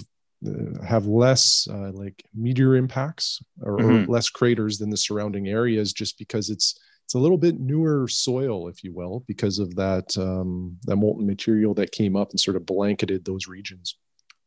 uh, 0.44 0.82
have 0.84 1.06
less 1.06 1.68
uh, 1.70 1.92
like 1.92 2.24
meteor 2.34 2.74
impacts 2.74 3.40
or, 3.62 3.74
or 3.74 3.82
Mhm. 3.82 4.08
less 4.08 4.28
craters 4.30 4.78
than 4.78 4.90
the 4.90 4.96
surrounding 4.96 5.46
areas, 5.46 5.92
just 5.92 6.18
because 6.18 6.50
it's 6.50 6.76
it's 7.04 7.14
a 7.14 7.20
little 7.20 7.38
bit 7.38 7.60
newer 7.60 8.08
soil, 8.08 8.66
if 8.66 8.82
you 8.82 8.92
will, 8.92 9.22
because 9.28 9.60
of 9.60 9.76
that 9.76 10.18
um, 10.18 10.76
that 10.86 10.96
molten 10.96 11.24
material 11.24 11.72
that 11.74 11.92
came 11.92 12.16
up 12.16 12.30
and 12.30 12.40
sort 12.40 12.56
of 12.56 12.66
blanketed 12.66 13.24
those 13.24 13.46
regions. 13.46 13.96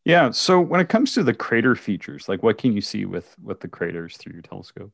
Yeah. 0.06 0.32
So 0.32 0.60
when 0.60 0.82
it 0.82 0.90
comes 0.90 1.14
to 1.14 1.24
the 1.24 1.34
crater 1.34 1.76
features, 1.76 2.28
like 2.28 2.42
what 2.44 2.58
can 2.58 2.74
you 2.74 2.82
see 2.82 3.06
with 3.06 3.36
with 3.42 3.60
the 3.60 3.68
craters 3.68 4.18
through 4.18 4.34
your 4.34 4.42
telescope? 4.42 4.92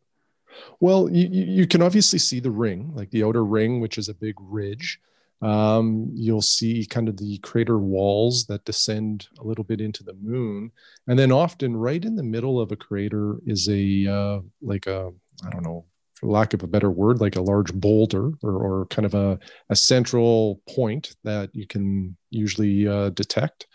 Well, 0.80 1.10
you, 1.10 1.28
you 1.30 1.68
can 1.68 1.82
obviously 1.82 2.20
see 2.20 2.40
the 2.40 2.52
ring, 2.52 2.92
like 2.96 3.12
the 3.12 3.24
outer 3.24 3.46
ring, 3.46 3.80
which 3.80 3.98
is 3.98 4.10
a 4.10 4.14
big 4.14 4.36
ridge. 4.40 5.00
Um, 5.42 6.10
you'll 6.14 6.42
see 6.42 6.84
kind 6.86 7.08
of 7.08 7.18
the 7.18 7.38
crater 7.40 7.78
walls 7.78 8.48
that 8.48 8.66
descend 8.66 9.28
a 9.40 9.44
little 9.44 9.64
bit 9.64 9.82
into 9.82 10.04
the 10.04 10.16
moon, 10.16 10.72
and 11.08 11.18
then 11.18 11.32
often 11.32 11.78
right 11.78 12.04
in 12.04 12.16
the 12.16 12.24
middle 12.24 12.60
of 12.60 12.72
a 12.72 12.76
crater 12.76 13.38
is 13.46 13.70
a 13.70 14.08
uh, 14.08 14.40
like 14.62 14.88
a 14.88 15.14
I 15.46 15.50
don't 15.52 15.64
know, 15.64 15.86
for 16.16 16.28
lack 16.28 16.54
of 16.54 16.64
a 16.64 16.68
better 16.68 16.90
word, 16.90 17.22
like 17.22 17.36
a 17.36 17.42
large 17.42 17.72
boulder 17.74 18.32
or, 18.42 18.52
or 18.52 18.86
kind 18.88 19.06
of 19.06 19.14
a, 19.14 19.38
a 19.70 19.76
central 19.76 20.62
point 20.68 21.16
that 21.24 21.54
you 21.54 21.68
can 21.68 22.18
usually 22.32 22.88
uh, 22.88 23.10
detect. 23.10 23.68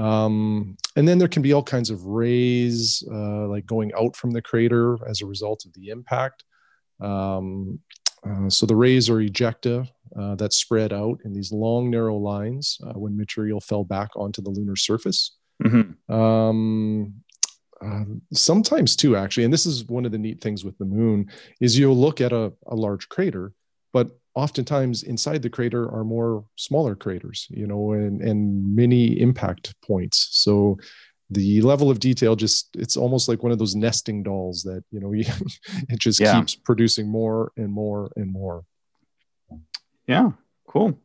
Um, 0.00 0.78
and 0.96 1.06
then 1.06 1.18
there 1.18 1.28
can 1.28 1.42
be 1.42 1.52
all 1.52 1.62
kinds 1.62 1.90
of 1.90 2.04
rays 2.04 3.04
uh, 3.12 3.46
like 3.48 3.66
going 3.66 3.92
out 3.98 4.16
from 4.16 4.30
the 4.30 4.40
crater 4.40 4.96
as 5.06 5.20
a 5.20 5.26
result 5.26 5.66
of 5.66 5.74
the 5.74 5.88
impact. 5.88 6.44
Um, 7.00 7.80
uh, 8.26 8.48
so 8.48 8.64
the 8.64 8.76
rays 8.76 9.10
are 9.10 9.16
ejecta 9.16 9.86
uh, 10.18 10.34
that 10.36 10.54
spread 10.54 10.92
out 10.92 11.20
in 11.24 11.34
these 11.34 11.52
long, 11.52 11.90
narrow 11.90 12.16
lines 12.16 12.78
uh, 12.86 12.94
when 12.94 13.16
material 13.16 13.60
fell 13.60 13.84
back 13.84 14.10
onto 14.16 14.40
the 14.40 14.50
lunar 14.50 14.76
surface. 14.76 15.36
Mhm. 15.62 15.96
Um, 16.10 17.14
uh, 17.82 18.04
sometimes 18.32 18.96
too, 18.96 19.16
actually, 19.16 19.44
and 19.44 19.52
this 19.52 19.66
is 19.66 19.84
one 19.84 20.06
of 20.06 20.12
the 20.12 20.18
neat 20.18 20.40
things 20.40 20.64
with 20.64 20.78
the 20.78 20.84
moon 20.84 21.30
is 21.60 21.78
you'll 21.78 21.96
look 21.96 22.20
at 22.20 22.32
a, 22.32 22.52
a 22.66 22.74
large 22.74 23.08
crater, 23.08 23.52
but 23.92 24.18
oftentimes 24.34 25.02
inside 25.02 25.42
the 25.42 25.50
crater 25.50 25.90
are 25.90 26.04
more 26.04 26.44
smaller 26.56 26.94
craters, 26.94 27.46
you 27.50 27.66
know, 27.66 27.92
and, 27.92 28.20
and 28.22 28.74
mini 28.74 29.20
impact 29.20 29.74
points. 29.82 30.28
So 30.32 30.78
the 31.30 31.62
level 31.62 31.90
of 31.90 32.00
detail 32.00 32.34
just 32.36 32.68
it's 32.76 32.96
almost 32.96 33.28
like 33.28 33.42
one 33.42 33.52
of 33.52 33.58
those 33.58 33.76
nesting 33.76 34.22
dolls 34.22 34.62
that 34.64 34.82
you 34.90 34.98
know 35.00 35.12
it 35.88 35.98
just 35.98 36.20
Yeah. 36.20 36.38
keeps 36.38 36.56
producing 36.56 37.08
more 37.08 37.52
and 37.56 37.72
more 37.72 38.10
and 38.16 38.32
more 38.32 38.64
Yeah, 40.06 40.30
cool. 40.66 40.98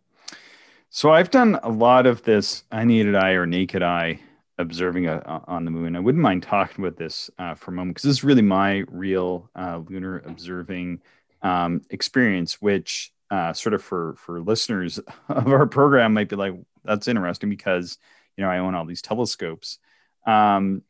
So 0.90 1.12
I've 1.12 1.30
done 1.30 1.60
a 1.62 1.70
lot 1.70 2.06
of 2.06 2.24
this 2.24 2.64
unaided 2.72 3.16
eye 3.16 3.32
or 3.32 3.46
naked 3.46 3.84
eye 3.84 4.20
observing 4.58 5.08
uh 5.08 5.42
on 5.48 5.66
the 5.66 5.72
moon. 5.72 5.96
I 5.96 6.00
wouldn't 6.00 6.22
mind 6.22 6.42
talking 6.44 6.84
about 6.84 6.98
this 6.98 7.30
uh, 7.38 7.56
for 7.56 7.72
a 7.72 7.74
moment 7.74 7.96
because 7.96 8.04
this 8.10 8.18
is 8.18 8.24
really 8.24 8.42
my 8.42 8.84
real 8.88 9.50
uh, 9.56 9.82
lunar 9.90 10.24
observing 10.26 11.02
um, 11.42 11.82
experience, 11.90 12.62
which 12.62 13.12
uh, 13.32 13.54
sort 13.54 13.74
of 13.74 13.84
for 13.84 14.16
for 14.18 14.42
listeners 14.42 15.00
of 15.30 15.48
our 15.48 15.66
program 15.66 16.14
might 16.14 16.30
be 16.30 16.36
like 16.36 16.54
that's 16.84 17.08
interesting 17.08 17.50
because 17.50 17.98
you 18.38 18.44
know 18.44 18.50
I 18.50 18.60
own 18.60 18.76
all 18.76 18.86
these 18.86 19.02
telescopes. 19.02 19.80
Um, 20.26 20.82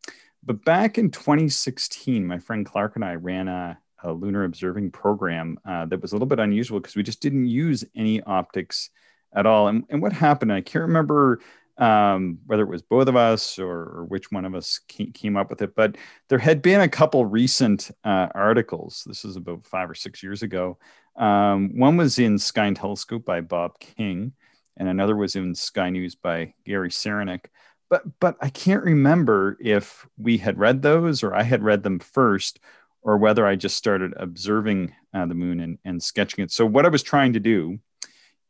but 0.43 0.63
back 0.63 0.97
in 0.97 1.09
2016, 1.09 2.25
my 2.25 2.37
friend 2.37 2.65
Clark 2.65 2.95
and 2.95 3.03
I 3.03 3.15
ran 3.15 3.47
a, 3.47 3.79
a 4.03 4.13
lunar 4.13 4.43
observing 4.43 4.91
program 4.91 5.57
uh, 5.65 5.85
that 5.87 6.01
was 6.01 6.11
a 6.11 6.15
little 6.15 6.27
bit 6.27 6.39
unusual 6.39 6.79
because 6.79 6.95
we 6.95 7.03
just 7.03 7.21
didn't 7.21 7.47
use 7.47 7.83
any 7.95 8.21
optics 8.21 8.91
at 9.33 9.47
all. 9.47 9.67
And, 9.67 9.85
and 9.89 10.01
what 10.01 10.13
happened, 10.13 10.53
I 10.53 10.61
can't 10.61 10.83
remember 10.83 11.39
um, 11.77 12.39
whether 12.45 12.63
it 12.63 12.69
was 12.69 12.81
both 12.81 13.07
of 13.07 13.15
us 13.15 13.59
or, 13.59 13.71
or 13.71 14.05
which 14.07 14.31
one 14.31 14.45
of 14.45 14.55
us 14.55 14.79
came, 14.87 15.35
up 15.35 15.49
with 15.49 15.61
it, 15.61 15.75
but 15.75 15.97
there 16.29 16.39
had 16.39 16.61
been 16.61 16.81
a 16.81 16.89
couple 16.89 17.25
recent 17.25 17.91
uh, 18.03 18.27
articles. 18.33 19.03
This 19.05 19.25
is 19.25 19.35
about 19.35 19.65
five 19.65 19.89
or 19.89 19.95
six 19.95 20.23
years 20.23 20.41
ago. 20.41 20.77
Um, 21.17 21.77
one 21.77 21.97
was 21.97 22.19
in 22.19 22.37
Sky 22.37 22.67
and 22.67 22.75
Telescope 22.75 23.25
by 23.25 23.41
Bob 23.41 23.79
King, 23.79 24.33
and 24.77 24.87
another 24.87 25.15
was 25.15 25.35
in 25.35 25.55
Sky 25.55 25.89
News 25.89 26.15
by 26.15 26.53
Gary 26.65 26.89
Seronik 26.89 27.45
but 27.89 28.03
but 28.19 28.37
I 28.41 28.49
can't 28.49 28.83
remember 28.83 29.57
if 29.59 30.07
we 30.17 30.37
had 30.37 30.57
read 30.57 30.81
those 30.81 31.23
or 31.23 31.35
I 31.35 31.43
had 31.43 31.63
read 31.63 31.83
them 31.83 31.99
first, 31.99 32.59
or 33.01 33.17
whether 33.17 33.45
I 33.45 33.55
just 33.55 33.77
started 33.77 34.13
observing 34.17 34.93
uh, 35.13 35.25
the 35.25 35.35
moon 35.35 35.59
and, 35.59 35.77
and 35.85 36.01
sketching 36.01 36.43
it. 36.43 36.51
So 36.51 36.65
what 36.65 36.85
I 36.85 36.89
was 36.89 37.03
trying 37.03 37.33
to 37.33 37.39
do 37.39 37.79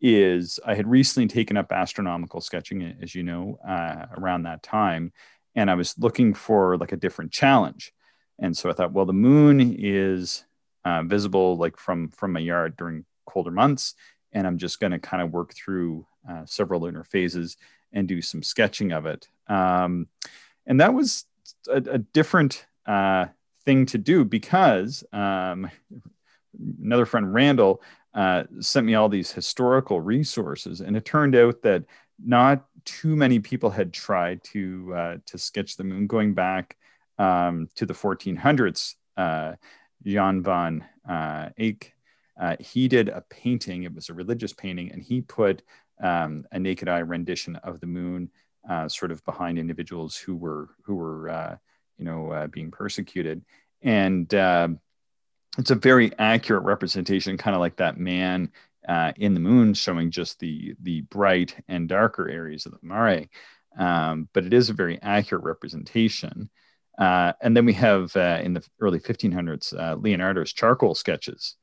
is 0.05 0.59
I 0.63 0.75
had 0.75 0.87
recently 0.87 1.27
taken 1.27 1.57
up 1.57 1.71
astronomical 1.71 2.39
sketching, 2.39 2.95
as 3.01 3.15
you 3.15 3.23
know, 3.23 3.57
uh, 3.67 4.05
around 4.17 4.43
that 4.43 4.61
time, 4.61 5.11
and 5.55 5.69
I 5.71 5.73
was 5.73 5.97
looking 5.97 6.35
for 6.35 6.77
like 6.77 6.91
a 6.91 6.97
different 6.97 7.31
challenge. 7.31 7.91
And 8.37 8.55
so 8.55 8.69
I 8.69 8.73
thought, 8.73 8.93
well, 8.93 9.05
the 9.05 9.13
moon 9.13 9.75
is 9.79 10.45
uh, 10.83 11.01
visible 11.01 11.57
like 11.57 11.77
from 11.77 12.09
from 12.09 12.33
my 12.33 12.39
yard 12.39 12.77
during 12.77 13.05
colder 13.25 13.49
months, 13.49 13.95
and 14.31 14.45
I'm 14.45 14.59
just 14.59 14.79
going 14.79 14.91
to 14.91 14.99
kind 14.99 15.23
of 15.23 15.31
work 15.31 15.55
through 15.55 16.05
uh, 16.29 16.45
several 16.45 16.81
lunar 16.81 17.03
phases 17.03 17.57
and 17.91 18.07
do 18.07 18.21
some 18.21 18.43
sketching 18.43 18.91
of 18.91 19.07
it. 19.07 19.27
Um, 19.47 20.07
and 20.67 20.81
that 20.81 20.93
was 20.93 21.25
a, 21.67 21.77
a 21.77 21.97
different 21.97 22.67
uh, 22.85 23.25
thing 23.63 23.87
to 23.87 23.97
do 23.97 24.23
because 24.23 25.03
um, 25.11 25.71
another 26.83 27.05
friend, 27.05 27.33
Randall, 27.33 27.81
uh, 28.15 28.43
sent 28.61 28.85
me 28.85 28.95
all 28.95 29.09
these 29.09 29.33
historical 29.33 29.99
resources, 29.99 30.79
and 30.79 30.95
it 30.95 31.03
turned 31.03 31.35
out 31.35 31.61
that 31.63 31.83
not 32.23 32.65
too 32.85 33.13
many 33.13 33.39
people 33.39 33.69
had 33.69 33.91
tried 33.91 34.41
to 34.45 34.93
uh, 34.95 35.17
to 35.25 35.37
sketch 35.37 35.75
the 35.75 35.83
moon 35.83 36.07
going 36.07 36.33
back 36.33 36.77
um, 37.19 37.67
to 37.75 37.85
the 37.85 37.93
1400s. 37.93 38.95
Uh, 39.17 39.53
Jan 40.05 40.41
van 40.41 40.85
uh, 41.09 41.49
Eyck, 41.59 41.93
uh, 42.39 42.55
he 42.59 42.87
did 42.87 43.09
a 43.09 43.21
painting. 43.29 43.83
It 43.83 43.93
was 43.93 44.07
a 44.07 44.13
religious 44.13 44.53
painting, 44.53 44.91
and 44.93 45.03
he 45.03 45.19
put 45.19 45.61
um, 46.01 46.45
a 46.53 46.59
naked 46.59 46.87
eye 46.87 46.99
rendition 46.99 47.57
of 47.57 47.81
the 47.81 47.87
moon, 47.87 48.29
uh, 48.69 48.87
sort 48.87 49.11
of 49.11 49.25
behind 49.25 49.59
individuals 49.59 50.15
who 50.15 50.37
were 50.37 50.69
who 50.83 50.95
were 50.95 51.59
you 51.97 52.05
know 52.05 52.47
being 52.49 52.71
persecuted, 52.71 53.43
and 53.81 54.33
um, 54.35 54.79
it's 55.57 55.71
a 55.71 55.75
very 55.75 56.11
accurate 56.17 56.63
representation, 56.63 57.37
kind 57.37 57.55
of 57.55 57.59
like 57.59 57.77
that 57.77 57.97
man 57.97 58.51
uh, 58.87 59.13
in 59.17 59.33
the 59.33 59.39
moon, 59.39 59.73
showing 59.73 60.11
just 60.11 60.39
the 60.39 60.75
the 60.81 61.01
bright 61.01 61.55
and 61.67 61.89
darker 61.89 62.29
areas 62.29 62.65
of 62.65 62.73
the 62.73 62.79
mare. 62.81 63.25
Um, 63.77 64.29
but 64.33 64.45
it 64.45 64.53
is 64.53 64.69
a 64.69 64.73
very 64.73 65.01
accurate 65.01 65.43
representation. 65.43 66.49
Uh, 66.97 67.33
and 67.41 67.55
then 67.57 67.65
we 67.65 67.73
have 67.73 68.15
uh, 68.15 68.39
in 68.41 68.53
the 68.53 68.65
early 68.79 68.99
1500s 68.99 69.77
uh, 69.77 69.95
Leonardo's 69.95 70.53
charcoal 70.53 70.95
sketches 70.95 71.57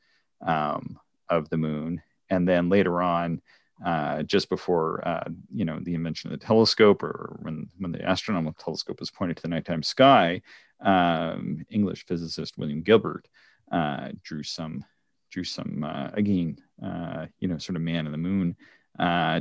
um, 0.47 0.99
of 1.31 1.49
the 1.49 1.57
moon, 1.57 2.03
and 2.29 2.47
then 2.47 2.69
later 2.69 3.01
on, 3.01 3.41
uh, 3.85 4.23
just 4.25 4.51
before 4.51 5.07
uh, 5.07 5.25
you 5.53 5.65
know 5.65 5.79
the 5.81 5.95
invention 5.95 6.33
of 6.33 6.39
the 6.39 6.45
telescope, 6.45 7.03
or 7.03 7.39
when 7.43 7.69
when 7.79 7.93
the 7.93 8.03
astronomical 8.03 8.63
telescope 8.63 9.01
was 9.01 9.11
pointed 9.11 9.37
to 9.37 9.43
the 9.43 9.49
nighttime 9.49 9.83
sky, 9.83 10.43
um, 10.81 11.65
English 11.71 12.05
physicist 12.07 12.59
William 12.59 12.83
Gilbert 12.83 13.27
Uh, 13.73 14.11
drew 14.23 14.43
some 14.43 14.85
drew 15.31 15.45
some 15.45 15.83
uh, 15.83 16.11
again 16.13 16.59
uh, 16.85 17.27
you 17.41 17.49
know 17.49 17.57
sort 17.59 17.75
of 17.75 17.83
man 17.83 18.07
in 18.07 18.13
the 18.13 18.19
moon 18.19 18.55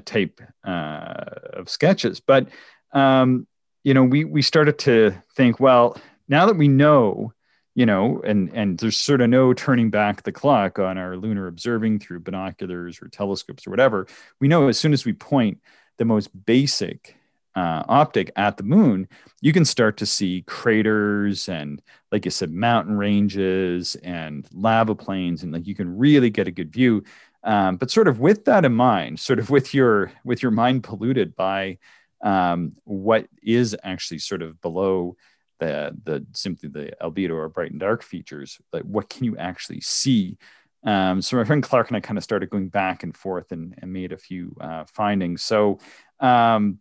type 0.06 0.42
of 0.64 1.70
sketches, 1.70 2.22
but 2.22 2.48
um, 2.94 3.46
you 3.84 3.94
know, 3.94 4.04
we 4.04 4.26
we 4.26 4.42
started 4.42 4.78
to 4.80 5.12
think, 5.36 5.60
well, 5.60 5.98
now 6.28 6.46
that 6.46 6.58
we 6.58 6.68
know, 6.68 7.34
you 7.74 7.86
know, 7.86 8.22
and 8.26 8.52
and 8.54 8.78
there's 8.78 8.98
sort 8.98 9.22
of 9.22 9.30
no 9.30 9.54
turning 9.54 9.90
back 9.90 10.24
the 10.24 10.32
clock 10.32 10.80
on 10.80 10.98
our 10.98 11.18
lunar 11.18 11.48
observing 11.48 12.00
through 12.00 12.20
binoculars 12.20 13.02
or 13.02 13.08
telescopes 13.08 13.66
or 13.66 13.72
whatever. 13.72 14.08
We 14.40 14.48
know 14.48 14.68
as 14.68 14.80
soon 14.80 14.94
as 14.94 15.06
we 15.06 15.14
point 15.14 15.60
the 15.98 16.06
most 16.06 16.30
basic 16.46 17.16
uh, 17.56 17.84
optic 17.88 18.32
at 18.36 18.58
the 18.58 18.64
moon, 18.64 19.08
you 19.42 19.54
can 19.54 19.66
start 19.66 19.98
to 19.98 20.06
see 20.06 20.44
craters 20.48 21.50
and, 21.50 21.82
like 22.12 22.26
you 22.26 22.32
said, 22.32 22.52
mountain 22.52 22.98
ranges 22.98 23.96
and 24.04 24.48
lava 24.54 24.96
plains, 24.96 25.44
and 25.44 25.52
like 25.52 25.68
you 25.68 25.76
can 25.76 25.98
really 25.98 26.30
get 26.30 26.48
a 26.48 26.52
good 26.52 26.72
view. 26.72 27.04
Um, 27.44 27.78
but 27.78 27.92
sort 27.92 28.08
of 28.08 28.20
with 28.20 28.46
that 28.46 28.66
in 28.66 28.74
mind, 28.74 29.20
sort 29.20 29.40
of 29.40 29.50
with 29.50 29.74
your 29.74 30.12
with 30.24 30.44
your 30.44 30.52
mind 30.52 30.84
polluted 30.84 31.36
by 31.36 31.80
um, 32.24 32.74
what 32.84 33.28
is 33.42 33.76
actually 33.84 34.20
sort 34.20 34.42
of 34.42 34.62
below 34.62 35.16
the 35.62 35.96
the 36.04 36.26
simply 36.34 36.68
the 36.68 36.92
albedo 37.02 37.36
or 37.36 37.48
bright 37.48 37.72
and 37.72 37.80
dark 37.80 38.04
features 38.04 38.60
like 38.74 38.84
what 38.84 39.10
can 39.10 39.24
you 39.24 39.38
actually 39.38 39.80
see 39.80 40.38
um, 40.84 41.22
so 41.22 41.38
my 41.38 41.44
friend 41.44 41.64
clark 41.64 41.88
and 41.88 41.96
i 41.96 42.00
kind 42.00 42.18
of 42.18 42.24
started 42.24 42.50
going 42.50 42.68
back 42.68 43.04
and 43.04 43.16
forth 43.16 43.52
and, 43.52 43.76
and 43.78 43.94
made 43.94 44.12
a 44.12 44.18
few 44.18 44.56
uh, 44.60 44.84
findings 44.92 45.44
so 45.44 45.80
um, 46.20 46.80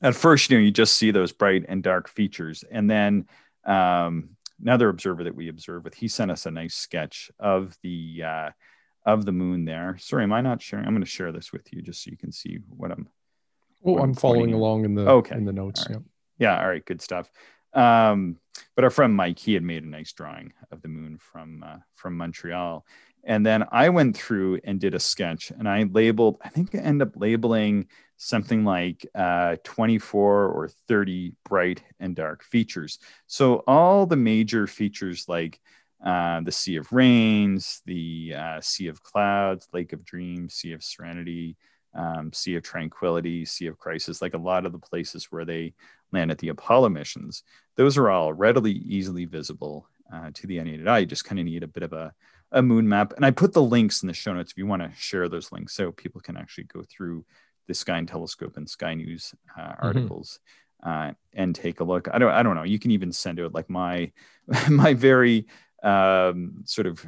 at 0.00 0.14
first 0.14 0.50
you 0.50 0.58
know 0.58 0.64
you 0.64 0.70
just 0.70 0.96
see 0.96 1.10
those 1.10 1.32
bright 1.32 1.64
and 1.68 1.82
dark 1.82 2.08
features 2.08 2.64
and 2.70 2.90
then 2.90 3.26
um, 3.64 4.30
another 4.60 4.88
observer 4.88 5.24
that 5.24 5.34
we 5.34 5.48
observed 5.48 5.84
with 5.84 5.94
he 5.94 6.08
sent 6.08 6.30
us 6.30 6.46
a 6.46 6.50
nice 6.50 6.74
sketch 6.74 7.30
of 7.38 7.76
the 7.82 8.22
uh, 8.24 8.50
of 9.04 9.24
the 9.24 9.32
moon 9.32 9.64
there 9.64 9.96
sorry 10.00 10.22
am 10.22 10.32
i 10.32 10.40
not 10.40 10.62
sharing 10.62 10.86
i'm 10.86 10.92
going 10.92 11.02
to 11.02 11.10
share 11.10 11.32
this 11.32 11.52
with 11.52 11.72
you 11.72 11.82
just 11.82 12.02
so 12.02 12.10
you 12.10 12.16
can 12.16 12.32
see 12.32 12.58
what 12.76 12.90
i'm 12.90 13.08
Oh, 13.84 13.98
I'm 13.98 14.14
following 14.14 14.52
along 14.52 14.84
in 14.84 14.94
the 14.94 15.08
okay. 15.08 15.36
in 15.36 15.44
the 15.44 15.52
notes. 15.52 15.86
All 15.86 15.94
right. 15.94 16.02
Yeah. 16.38 16.56
yeah. 16.56 16.62
All 16.62 16.68
right. 16.68 16.84
Good 16.84 17.02
stuff. 17.02 17.30
Um, 17.74 18.36
but 18.76 18.84
our 18.84 18.90
friend 18.90 19.14
Mike, 19.14 19.38
he 19.38 19.54
had 19.54 19.62
made 19.62 19.82
a 19.82 19.88
nice 19.88 20.12
drawing 20.12 20.52
of 20.70 20.82
the 20.82 20.88
moon 20.88 21.18
from 21.18 21.64
uh, 21.66 21.78
from 21.94 22.16
Montreal, 22.16 22.84
and 23.24 23.44
then 23.44 23.64
I 23.72 23.88
went 23.88 24.16
through 24.16 24.60
and 24.64 24.80
did 24.80 24.94
a 24.94 25.00
sketch, 25.00 25.50
and 25.50 25.68
I 25.68 25.84
labeled. 25.84 26.38
I 26.42 26.48
think 26.48 26.74
I 26.74 26.78
end 26.78 27.02
up 27.02 27.16
labeling 27.16 27.88
something 28.22 28.64
like 28.64 29.04
uh, 29.16 29.56
24 29.64 30.46
or 30.46 30.68
30 30.86 31.32
bright 31.44 31.82
and 31.98 32.14
dark 32.14 32.44
features. 32.44 33.00
So 33.26 33.64
all 33.66 34.06
the 34.06 34.16
major 34.16 34.68
features 34.68 35.24
like 35.26 35.60
uh, 36.04 36.40
the 36.42 36.52
Sea 36.52 36.76
of 36.76 36.92
Rains, 36.92 37.82
the 37.84 38.34
uh, 38.36 38.60
Sea 38.60 38.86
of 38.86 39.02
Clouds, 39.02 39.66
Lake 39.72 39.92
of 39.92 40.04
Dreams, 40.04 40.54
Sea 40.54 40.72
of 40.72 40.84
Serenity, 40.84 41.56
um, 41.94 42.32
Sea 42.32 42.54
of 42.54 42.62
Tranquility, 42.62 43.44
Sea 43.44 43.66
of 43.66 43.76
Crisis, 43.76 44.22
like 44.22 44.34
a 44.34 44.38
lot 44.38 44.66
of 44.66 44.72
the 44.72 44.78
places 44.78 45.32
where 45.32 45.44
they 45.44 45.74
land 46.12 46.30
at 46.30 46.38
the 46.38 46.50
Apollo 46.50 46.90
missions, 46.90 47.42
those 47.76 47.98
are 47.98 48.08
all 48.08 48.32
readily, 48.32 48.72
easily 48.72 49.24
visible 49.24 49.88
uh, 50.14 50.30
to 50.34 50.46
the 50.46 50.58
unaided 50.58 50.86
eye. 50.86 50.98
You 50.98 51.06
just 51.06 51.24
kind 51.24 51.40
of 51.40 51.44
need 51.44 51.64
a 51.64 51.68
bit 51.68 51.82
of 51.82 51.92
a, 51.92 52.12
a 52.52 52.62
moon 52.62 52.88
map. 52.88 53.14
And 53.16 53.26
I 53.26 53.32
put 53.32 53.52
the 53.52 53.62
links 53.62 54.02
in 54.02 54.06
the 54.06 54.14
show 54.14 54.32
notes 54.32 54.52
if 54.52 54.58
you 54.58 54.66
want 54.66 54.82
to 54.82 54.92
share 54.96 55.28
those 55.28 55.50
links 55.50 55.74
so 55.74 55.90
people 55.90 56.20
can 56.20 56.36
actually 56.36 56.64
go 56.64 56.84
through 56.88 57.24
the 57.68 57.74
Sky 57.74 57.98
and 57.98 58.08
Telescope 58.08 58.56
and 58.56 58.68
Sky 58.68 58.94
News 58.94 59.34
uh, 59.58 59.62
mm-hmm. 59.62 59.86
articles. 59.86 60.40
Uh, 60.82 61.12
and 61.32 61.54
take 61.54 61.78
a 61.78 61.84
look. 61.84 62.08
I 62.12 62.18
don't. 62.18 62.32
I 62.32 62.42
don't 62.42 62.56
know. 62.56 62.64
You 62.64 62.80
can 62.80 62.90
even 62.90 63.12
send 63.12 63.38
out 63.38 63.54
like 63.54 63.70
my 63.70 64.10
my 64.68 64.94
very 64.94 65.46
um, 65.84 66.62
sort 66.64 66.88
of 66.88 67.06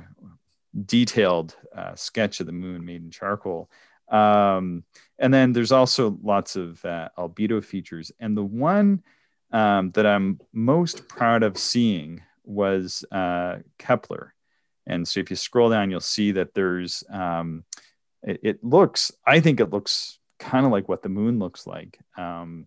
detailed 0.86 1.56
uh, 1.76 1.96
sketch 1.96 2.38
of 2.38 2.46
the 2.46 2.52
moon 2.52 2.84
made 2.84 3.02
in 3.02 3.10
charcoal 3.10 3.68
um, 4.08 4.84
and 5.18 5.32
then 5.32 5.52
there's 5.52 5.72
also 5.72 6.18
lots 6.22 6.56
of 6.56 6.84
uh, 6.84 7.08
albedo 7.16 7.64
features. 7.64 8.12
And 8.20 8.36
the 8.36 8.44
one 8.44 9.02
um, 9.52 9.90
that 9.92 10.06
I'm 10.06 10.40
most 10.52 11.08
proud 11.08 11.42
of 11.42 11.58
seeing 11.58 12.22
was 12.44 13.04
uh, 13.10 13.58
Kepler. 13.78 14.34
And 14.86 15.06
so 15.08 15.20
if 15.20 15.30
you 15.30 15.36
scroll 15.36 15.70
down, 15.70 15.90
you'll 15.90 16.00
see 16.00 16.32
that 16.32 16.54
there's, 16.54 17.04
um, 17.10 17.64
it, 18.22 18.40
it, 18.42 18.64
looks, 18.64 19.12
I 19.26 19.40
think 19.40 19.60
it 19.60 19.70
looks 19.70 20.18
kind 20.38 20.66
of 20.66 20.72
like 20.72 20.88
what 20.88 21.02
the 21.02 21.08
moon 21.08 21.38
looks 21.38 21.66
like 21.66 21.98
um, 22.16 22.66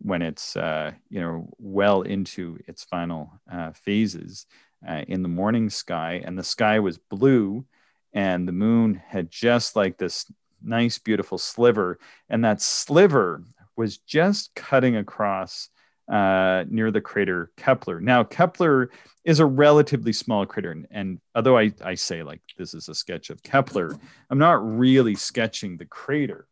when 0.00 0.22
it's, 0.22 0.56
uh, 0.56 0.92
you 1.08 1.20
know, 1.20 1.48
well 1.58 2.02
into 2.02 2.58
its 2.66 2.84
final 2.84 3.32
uh, 3.50 3.72
phases 3.72 4.46
uh, 4.86 5.02
in 5.08 5.22
the 5.22 5.28
morning 5.28 5.70
sky. 5.70 6.22
And 6.24 6.38
the 6.38 6.44
sky 6.44 6.80
was 6.80 6.98
blue 6.98 7.64
and 8.12 8.46
the 8.46 8.52
moon 8.52 9.00
had 9.06 9.30
just 9.30 9.76
like 9.76 9.98
this 9.98 10.30
nice, 10.62 10.98
beautiful 10.98 11.38
sliver. 11.38 11.98
And 12.28 12.44
that 12.44 12.62
sliver 12.62 13.42
was 13.76 13.98
just 13.98 14.54
cutting 14.54 14.96
across 14.96 15.68
uh, 16.08 16.64
near 16.68 16.90
the 16.90 17.00
crater 17.00 17.50
Kepler. 17.56 18.00
Now, 18.00 18.24
Kepler 18.24 18.90
is 19.24 19.40
a 19.40 19.46
relatively 19.46 20.12
small 20.12 20.44
crater. 20.46 20.70
And, 20.70 20.86
and 20.90 21.20
although 21.34 21.58
I, 21.58 21.72
I 21.82 21.94
say 21.94 22.22
like 22.22 22.40
this 22.58 22.74
is 22.74 22.88
a 22.88 22.94
sketch 22.94 23.30
of 23.30 23.42
Kepler, 23.42 23.96
I'm 24.30 24.38
not 24.38 24.64
really 24.78 25.14
sketching 25.14 25.76
the 25.76 25.86
crater. 25.86 26.46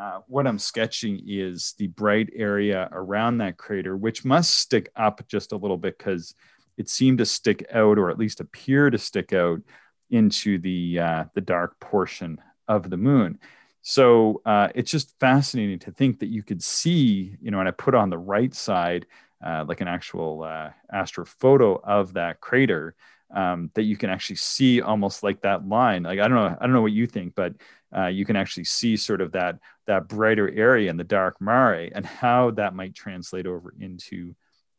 Uh, 0.00 0.20
what 0.28 0.46
I'm 0.46 0.58
sketching 0.58 1.20
is 1.26 1.74
the 1.76 1.88
bright 1.88 2.30
area 2.34 2.88
around 2.90 3.36
that 3.38 3.58
crater, 3.58 3.98
which 3.98 4.24
must 4.24 4.54
stick 4.54 4.90
up 4.96 5.28
just 5.28 5.52
a 5.52 5.56
little 5.56 5.76
bit 5.76 5.98
because 5.98 6.34
it 6.78 6.88
seemed 6.88 7.18
to 7.18 7.26
stick 7.26 7.66
out, 7.70 7.98
or 7.98 8.08
at 8.10 8.18
least 8.18 8.40
appear 8.40 8.88
to 8.88 8.96
stick 8.96 9.34
out, 9.34 9.60
into 10.08 10.58
the 10.58 10.98
uh, 10.98 11.24
the 11.34 11.40
dark 11.42 11.78
portion 11.80 12.40
of 12.66 12.88
the 12.88 12.96
moon. 12.96 13.38
So 13.82 14.40
uh, 14.46 14.68
it's 14.74 14.90
just 14.90 15.18
fascinating 15.20 15.78
to 15.80 15.92
think 15.92 16.20
that 16.20 16.28
you 16.28 16.42
could 16.42 16.62
see, 16.62 17.36
you 17.42 17.50
know, 17.50 17.60
and 17.60 17.68
I 17.68 17.72
put 17.72 17.94
on 17.94 18.08
the 18.08 18.18
right 18.18 18.54
side, 18.54 19.04
uh, 19.44 19.66
like 19.68 19.82
an 19.82 19.88
actual 19.88 20.44
uh, 20.44 20.70
astrophoto 20.92 21.78
of 21.84 22.14
that 22.14 22.40
crater, 22.40 22.94
um, 23.34 23.70
that 23.74 23.82
you 23.82 23.96
can 23.96 24.10
actually 24.10 24.36
see 24.36 24.80
almost 24.80 25.22
like 25.22 25.42
that 25.42 25.66
line. 25.68 26.02
Like 26.02 26.20
I 26.20 26.28
don't 26.28 26.36
know, 26.36 26.56
I 26.60 26.64
don't 26.66 26.72
know 26.72 26.82
what 26.82 26.92
you 26.92 27.06
think, 27.06 27.34
but 27.34 27.54
uh, 27.96 28.06
you 28.06 28.24
can 28.24 28.36
actually 28.36 28.64
see 28.64 28.96
sort 28.96 29.20
of 29.20 29.32
that 29.32 29.58
that 29.86 30.08
brighter 30.08 30.50
area 30.50 30.90
in 30.90 30.96
the 30.96 31.04
dark 31.04 31.40
mare 31.40 31.90
and 31.94 32.06
how 32.06 32.50
that 32.52 32.74
might 32.74 32.94
translate 32.94 33.46
over 33.46 33.74
into 33.80 34.34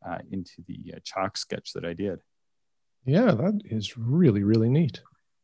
uh, 0.06 0.20
into 0.32 0.64
the 0.68 0.94
uh, 0.96 1.00
chalk 1.04 1.38
sketch 1.38 1.74
that 1.74 1.86
I 1.86 1.94
did. 1.94 2.20
Yeah, 3.06 3.32
that 3.32 3.62
is 3.66 3.98
really 3.98 4.44
really 4.44 4.70
neat. 4.70 5.02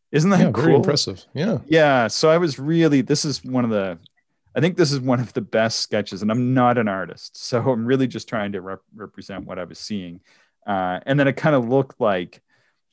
Isn't 0.09 0.29
that 0.29 0.39
yeah, 0.39 0.51
cool? 0.51 0.63
Very 0.63 0.75
impressive. 0.75 1.25
Yeah. 1.33 1.57
Yeah. 1.67 2.07
So 2.07 2.29
I 2.29 2.37
was 2.37 2.57
really, 2.57 3.01
this 3.01 3.25
is 3.25 3.43
one 3.43 3.65
of 3.65 3.71
the, 3.71 3.99
I 4.55 4.61
think 4.61 4.77
this 4.77 4.93
is 4.93 5.01
one 5.01 5.19
of 5.19 5.33
the 5.33 5.41
best 5.41 5.81
sketches, 5.81 6.21
and 6.21 6.31
I'm 6.31 6.53
not 6.53 6.77
an 6.77 6.87
artist. 6.87 7.35
So 7.35 7.59
I'm 7.59 7.85
really 7.85 8.07
just 8.07 8.29
trying 8.29 8.53
to 8.53 8.61
rep- 8.61 8.79
represent 8.95 9.45
what 9.45 9.59
I 9.59 9.65
was 9.65 9.79
seeing. 9.79 10.21
Uh, 10.65 11.01
and 11.05 11.19
then 11.19 11.27
it 11.27 11.33
kind 11.33 11.57
of 11.57 11.67
looked 11.67 11.99
like 11.99 12.41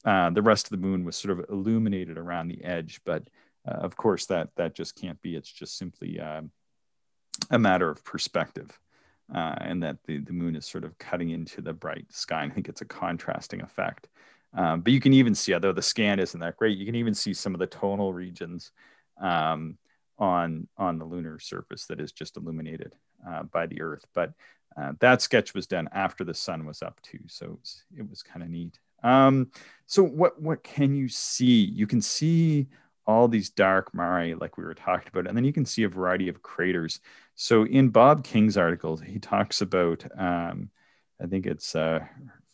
uh, 0.04 0.30
the 0.30 0.42
rest 0.42 0.66
of 0.66 0.70
the 0.70 0.86
moon 0.86 1.04
was 1.04 1.16
sort 1.16 1.38
of 1.38 1.46
illuminated 1.48 2.18
around 2.18 2.48
the 2.48 2.62
edge, 2.64 3.00
but 3.04 3.28
uh, 3.66 3.72
of 3.72 3.96
course, 3.96 4.26
that 4.26 4.50
that 4.56 4.74
just 4.74 4.94
can't 5.00 5.20
be. 5.22 5.36
It's 5.36 5.50
just 5.50 5.78
simply 5.78 6.20
um, 6.20 6.50
a 7.50 7.58
matter 7.58 7.88
of 7.88 8.04
perspective, 8.04 8.78
uh, 9.34 9.54
and 9.58 9.82
that 9.82 9.96
the, 10.06 10.18
the 10.18 10.32
moon 10.32 10.56
is 10.56 10.66
sort 10.66 10.84
of 10.84 10.98
cutting 10.98 11.30
into 11.30 11.62
the 11.62 11.72
bright 11.72 12.12
sky. 12.12 12.42
And 12.42 12.52
I 12.52 12.54
think 12.54 12.68
it's 12.68 12.82
a 12.82 12.86
contrasting 12.86 13.62
effect. 13.62 14.08
Um, 14.56 14.82
but 14.82 14.92
you 14.92 15.00
can 15.00 15.12
even 15.12 15.34
see, 15.34 15.54
although 15.54 15.72
the 15.72 15.82
scan 15.82 16.20
isn't 16.20 16.40
that 16.40 16.56
great, 16.56 16.78
you 16.78 16.86
can 16.86 16.94
even 16.94 17.14
see 17.14 17.34
some 17.34 17.54
of 17.54 17.58
the 17.58 17.66
tonal 17.66 18.12
regions 18.12 18.70
um, 19.20 19.78
on 20.18 20.68
on 20.76 20.98
the 20.98 21.04
lunar 21.04 21.38
surface 21.38 21.86
that 21.86 22.00
is 22.00 22.12
just 22.12 22.36
illuminated 22.36 22.94
uh, 23.28 23.44
by 23.44 23.66
the 23.66 23.80
Earth. 23.80 24.04
But 24.14 24.32
uh, 24.76 24.92
that 25.00 25.22
sketch 25.22 25.54
was 25.54 25.66
done 25.66 25.88
after 25.92 26.24
the 26.24 26.34
sun 26.34 26.66
was 26.66 26.82
up 26.82 27.00
too, 27.00 27.20
so 27.26 27.46
it 27.46 27.58
was, 27.60 27.84
it 27.98 28.10
was 28.10 28.22
kind 28.22 28.42
of 28.42 28.50
neat. 28.50 28.78
Um, 29.04 29.50
so 29.86 30.02
what 30.02 30.40
what 30.40 30.64
can 30.64 30.94
you 30.96 31.08
see? 31.08 31.64
You 31.64 31.86
can 31.86 32.00
see 32.00 32.66
all 33.06 33.28
these 33.28 33.50
dark 33.50 33.94
mare, 33.94 34.34
like 34.36 34.56
we 34.56 34.64
were 34.64 34.74
talking 34.74 35.08
about, 35.12 35.28
and 35.28 35.36
then 35.36 35.44
you 35.44 35.52
can 35.52 35.66
see 35.66 35.82
a 35.82 35.88
variety 35.88 36.28
of 36.28 36.42
craters. 36.42 37.00
So 37.34 37.64
in 37.66 37.90
Bob 37.90 38.24
King's 38.24 38.56
article, 38.56 38.96
he 38.96 39.18
talks 39.18 39.60
about 39.60 40.04
um, 40.18 40.70
I 41.22 41.26
think 41.26 41.46
it's 41.46 41.76
uh, 41.76 42.00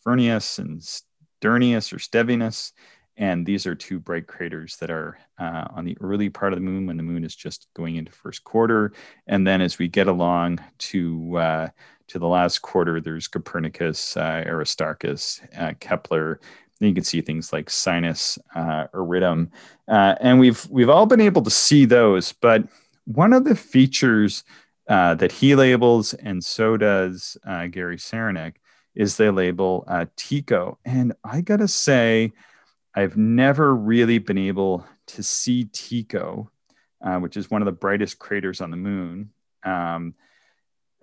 Furnerius 0.05 0.59
and 0.59 0.81
Sternius 0.81 1.93
or 1.93 1.97
Stevinus, 1.97 2.73
and 3.17 3.45
these 3.45 3.65
are 3.65 3.75
two 3.75 3.99
bright 3.99 4.27
craters 4.27 4.75
that 4.77 4.91
are 4.91 5.17
uh, 5.39 5.65
on 5.71 5.85
the 5.85 5.97
early 6.01 6.29
part 6.29 6.53
of 6.53 6.57
the 6.57 6.65
moon 6.65 6.85
when 6.85 6.97
the 6.97 7.03
moon 7.03 7.23
is 7.23 7.35
just 7.35 7.67
going 7.73 7.95
into 7.95 8.11
first 8.11 8.43
quarter. 8.43 8.93
And 9.27 9.47
then 9.47 9.61
as 9.61 9.79
we 9.79 9.87
get 9.87 10.07
along 10.07 10.59
to, 10.79 11.37
uh, 11.37 11.67
to 12.11 12.19
the 12.19 12.27
last 12.27 12.61
quarter, 12.61 12.99
there's 12.99 13.29
Copernicus, 13.29 14.17
uh, 14.17 14.43
Aristarchus, 14.45 15.39
uh, 15.57 15.73
Kepler. 15.79 16.41
Then 16.79 16.89
you 16.89 16.95
can 16.95 17.05
see 17.05 17.21
things 17.21 17.53
like 17.53 17.69
Sinus, 17.69 18.37
uh. 18.53 18.87
Uh, 18.93 20.15
and 20.19 20.37
we've, 20.37 20.67
we've 20.69 20.89
all 20.89 21.05
been 21.05 21.21
able 21.21 21.41
to 21.41 21.49
see 21.49 21.85
those. 21.85 22.33
But 22.33 22.67
one 23.05 23.31
of 23.31 23.45
the 23.45 23.55
features 23.55 24.43
that 24.87 25.31
he 25.31 25.55
labels, 25.55 26.13
and 26.13 26.43
so 26.43 26.75
does 26.75 27.37
Gary 27.45 27.95
Seronik, 27.95 28.55
is 28.93 29.15
they 29.15 29.29
label 29.29 29.85
Tycho. 30.17 30.79
And 30.83 31.13
I 31.23 31.39
got 31.39 31.57
to 31.57 31.67
say, 31.69 32.33
I've 32.93 33.15
never 33.15 33.73
really 33.73 34.17
been 34.17 34.37
able 34.37 34.85
to 35.07 35.23
see 35.23 35.63
Tycho, 35.65 36.51
uh, 37.01 37.19
which 37.19 37.37
is 37.37 37.49
one 37.49 37.61
of 37.61 37.67
the 37.67 37.71
brightest 37.71 38.19
craters 38.19 38.59
on 38.59 38.69
the 38.69 38.75
moon, 38.75 39.29
um, 39.63 40.13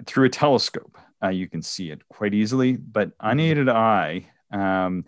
through 0.07 0.26
a 0.26 0.30
telescope. 0.30 0.96
Uh, 1.22 1.28
you 1.28 1.49
can 1.49 1.62
see 1.62 1.90
it 1.90 2.07
quite 2.09 2.34
easily, 2.34 2.76
but 2.76 3.12
unaided 3.20 3.68
eye, 3.68 4.26
um, 4.53 5.05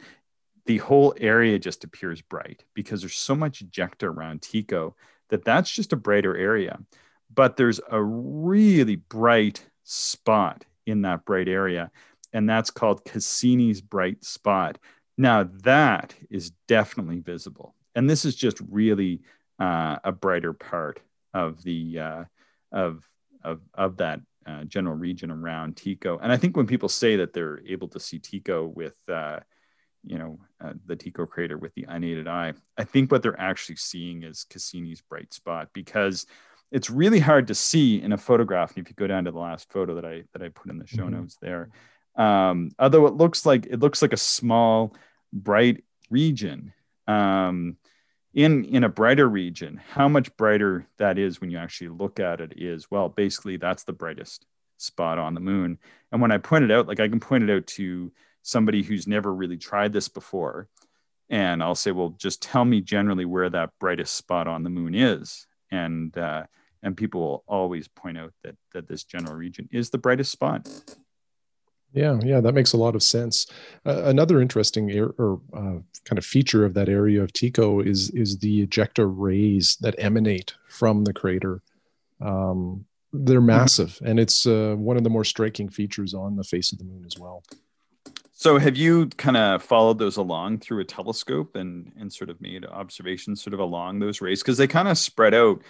the 0.66 0.78
whole 0.78 1.14
area 1.18 1.58
just 1.58 1.84
appears 1.84 2.20
bright 2.20 2.64
because 2.74 3.00
there's 3.00 3.16
so 3.16 3.34
much 3.34 3.64
ejecta 3.64 4.04
around 4.04 4.42
Tycho 4.42 4.94
that 5.28 5.44
that's 5.44 5.70
just 5.70 5.92
a 5.92 5.96
brighter 5.96 6.36
area. 6.36 6.78
But 7.32 7.56
there's 7.56 7.80
a 7.90 8.02
really 8.02 8.96
bright 8.96 9.64
spot 9.84 10.64
in 10.86 11.02
that 11.02 11.24
bright 11.24 11.48
area, 11.48 11.92
and 12.32 12.48
that's 12.48 12.70
called 12.70 13.04
Cassini's 13.04 13.80
bright 13.80 14.24
spot 14.24 14.78
now 15.20 15.50
that 15.64 16.14
is 16.30 16.52
definitely 16.66 17.18
visible, 17.18 17.74
and 17.94 18.08
this 18.08 18.24
is 18.24 18.34
just 18.34 18.58
really 18.70 19.20
uh, 19.58 19.98
a 20.02 20.12
brighter 20.12 20.54
part 20.54 20.98
of 21.34 21.62
the 21.62 21.98
uh, 21.98 22.24
of 22.72 23.06
of 23.44 23.60
of 23.74 23.98
that 23.98 24.20
uh, 24.46 24.64
general 24.64 24.96
region 24.96 25.30
around 25.30 25.76
Tycho. 25.76 26.18
And 26.18 26.32
I 26.32 26.36
think 26.36 26.56
when 26.56 26.66
people 26.66 26.88
say 26.88 27.16
that 27.16 27.32
they're 27.32 27.60
able 27.66 27.88
to 27.88 28.00
see 28.00 28.18
Tycho 28.18 28.66
with 28.66 28.96
uh, 29.08 29.40
you 30.04 30.18
know 30.18 30.38
uh, 30.62 30.72
the 30.86 30.96
Tycho 30.96 31.26
crater 31.26 31.58
with 31.58 31.74
the 31.74 31.86
unaided 31.88 32.28
eye, 32.28 32.54
I 32.76 32.84
think 32.84 33.10
what 33.10 33.22
they're 33.22 33.40
actually 33.40 33.76
seeing 33.76 34.22
is 34.22 34.44
Cassini's 34.44 35.02
bright 35.02 35.32
spot 35.34 35.68
because 35.72 36.26
it's 36.72 36.90
really 36.90 37.20
hard 37.20 37.48
to 37.48 37.54
see 37.54 38.00
in 38.00 38.12
a 38.12 38.18
photograph. 38.18 38.76
And 38.76 38.84
if 38.84 38.90
you 38.90 38.94
go 38.94 39.06
down 39.06 39.24
to 39.24 39.32
the 39.32 39.38
last 39.38 39.70
photo 39.72 39.94
that 39.96 40.04
I 40.04 40.24
that 40.32 40.42
I 40.42 40.48
put 40.48 40.70
in 40.70 40.78
the 40.78 40.86
show 40.86 41.04
mm-hmm. 41.04 41.20
notes 41.20 41.36
there, 41.40 41.70
um, 42.16 42.70
although 42.78 43.06
it 43.06 43.14
looks 43.14 43.44
like 43.44 43.66
it 43.66 43.80
looks 43.80 44.02
like 44.02 44.12
a 44.12 44.18
small 44.18 44.94
bright 45.32 45.84
region 46.10 46.72
um, 47.06 47.76
in 48.32 48.64
in 48.64 48.84
a 48.84 48.88
brighter 48.88 49.28
region 49.28 49.80
how 49.90 50.08
much 50.08 50.34
brighter 50.36 50.86
that 50.98 51.18
is 51.18 51.40
when 51.40 51.50
you 51.50 51.58
actually 51.58 51.88
look 51.88 52.20
at 52.20 52.40
it 52.40 52.52
is 52.56 52.90
well 52.90 53.08
basically 53.08 53.56
that's 53.56 53.82
the 53.84 53.92
brightest 53.92 54.46
spot 54.80 55.18
on 55.18 55.34
the 55.34 55.40
moon. 55.40 55.78
And 56.10 56.20
when 56.20 56.32
i 56.32 56.38
point 56.38 56.64
it 56.64 56.70
out 56.70 56.88
like 56.88 57.00
i 57.00 57.08
can 57.08 57.20
point 57.20 57.44
it 57.44 57.54
out 57.54 57.66
to 57.68 58.12
somebody 58.42 58.82
who's 58.82 59.06
never 59.06 59.32
really 59.34 59.58
tried 59.58 59.92
this 59.92 60.08
before. 60.08 60.68
And 61.28 61.62
i'll 61.62 61.74
say 61.74 61.92
well 61.92 62.14
just 62.18 62.42
tell 62.42 62.64
me 62.64 62.80
generally 62.80 63.24
where 63.24 63.50
that 63.50 63.78
brightest 63.78 64.14
spot 64.16 64.48
on 64.48 64.62
the 64.62 64.70
moon 64.70 64.94
is. 64.94 65.46
And 65.70 66.16
uh, 66.18 66.44
and 66.82 66.96
people 66.96 67.20
will 67.20 67.44
always 67.46 67.86
point 67.86 68.18
out 68.18 68.32
that 68.42 68.56
that 68.72 68.88
this 68.88 69.04
general 69.04 69.36
region 69.36 69.68
is 69.70 69.90
the 69.90 69.98
brightest 69.98 70.32
spot 70.32 70.68
yeah, 71.92 72.18
yeah, 72.22 72.40
that 72.40 72.54
makes 72.54 72.72
a 72.72 72.76
lot 72.76 72.94
of 72.94 73.02
sense. 73.02 73.46
Uh, 73.84 74.04
another 74.04 74.40
interesting 74.40 74.90
air, 74.90 75.12
or 75.18 75.40
uh, 75.52 75.78
kind 76.04 76.18
of 76.18 76.24
feature 76.24 76.64
of 76.64 76.74
that 76.74 76.88
area 76.88 77.22
of 77.22 77.32
Tycho 77.32 77.80
is 77.80 78.10
is 78.10 78.38
the 78.38 78.66
ejecta 78.66 79.04
rays 79.06 79.76
that 79.80 79.96
emanate 79.98 80.54
from 80.68 81.04
the 81.04 81.12
crater. 81.12 81.62
Um, 82.20 82.84
they're 83.12 83.38
mm-hmm. 83.38 83.46
massive, 83.46 83.90
mm-hmm. 83.90 84.06
and 84.06 84.20
it's 84.20 84.46
uh, 84.46 84.74
one 84.78 84.96
of 84.96 85.04
the 85.04 85.10
more 85.10 85.24
striking 85.24 85.68
features 85.68 86.14
on 86.14 86.36
the 86.36 86.44
face 86.44 86.72
of 86.72 86.78
the 86.78 86.84
moon 86.84 87.04
as 87.04 87.18
well. 87.18 87.42
So, 88.32 88.58
have 88.58 88.76
you 88.76 89.08
kind 89.18 89.36
of 89.36 89.62
followed 89.62 89.98
those 89.98 90.16
along 90.16 90.60
through 90.60 90.80
a 90.80 90.84
telescope 90.84 91.56
and 91.56 91.92
and 91.98 92.12
sort 92.12 92.30
of 92.30 92.40
made 92.40 92.64
observations 92.66 93.42
sort 93.42 93.54
of 93.54 93.60
along 93.60 93.98
those 93.98 94.20
rays 94.20 94.42
because 94.42 94.58
they 94.58 94.68
kind 94.68 94.86
of 94.86 94.96
spread 94.96 95.34
out, 95.34 95.60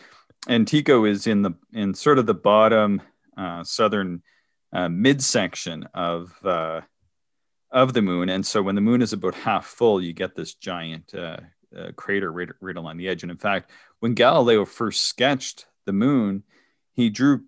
and 0.48 0.68
Tycho 0.68 1.06
is 1.06 1.26
in 1.26 1.40
the 1.40 1.52
in 1.72 1.94
sort 1.94 2.18
of 2.18 2.26
the 2.26 2.34
bottom 2.34 3.00
uh, 3.38 3.64
southern 3.64 4.22
uh, 4.72 4.88
midsection 4.88 5.88
of 5.94 6.34
uh, 6.44 6.80
of 7.70 7.92
the 7.92 8.02
moon. 8.02 8.28
And 8.28 8.44
so 8.44 8.62
when 8.62 8.74
the 8.74 8.80
moon 8.80 9.02
is 9.02 9.12
about 9.12 9.34
half 9.34 9.66
full, 9.66 10.02
you 10.02 10.12
get 10.12 10.34
this 10.34 10.54
giant 10.54 11.14
uh, 11.14 11.38
uh, 11.76 11.92
crater 11.96 12.32
right, 12.32 12.48
right 12.60 12.76
along 12.76 12.96
the 12.96 13.08
edge. 13.08 13.22
And 13.22 13.30
in 13.30 13.38
fact, 13.38 13.70
when 14.00 14.14
Galileo 14.14 14.64
first 14.64 15.06
sketched 15.06 15.66
the 15.86 15.92
moon, 15.92 16.42
he 16.92 17.10
drew 17.10 17.42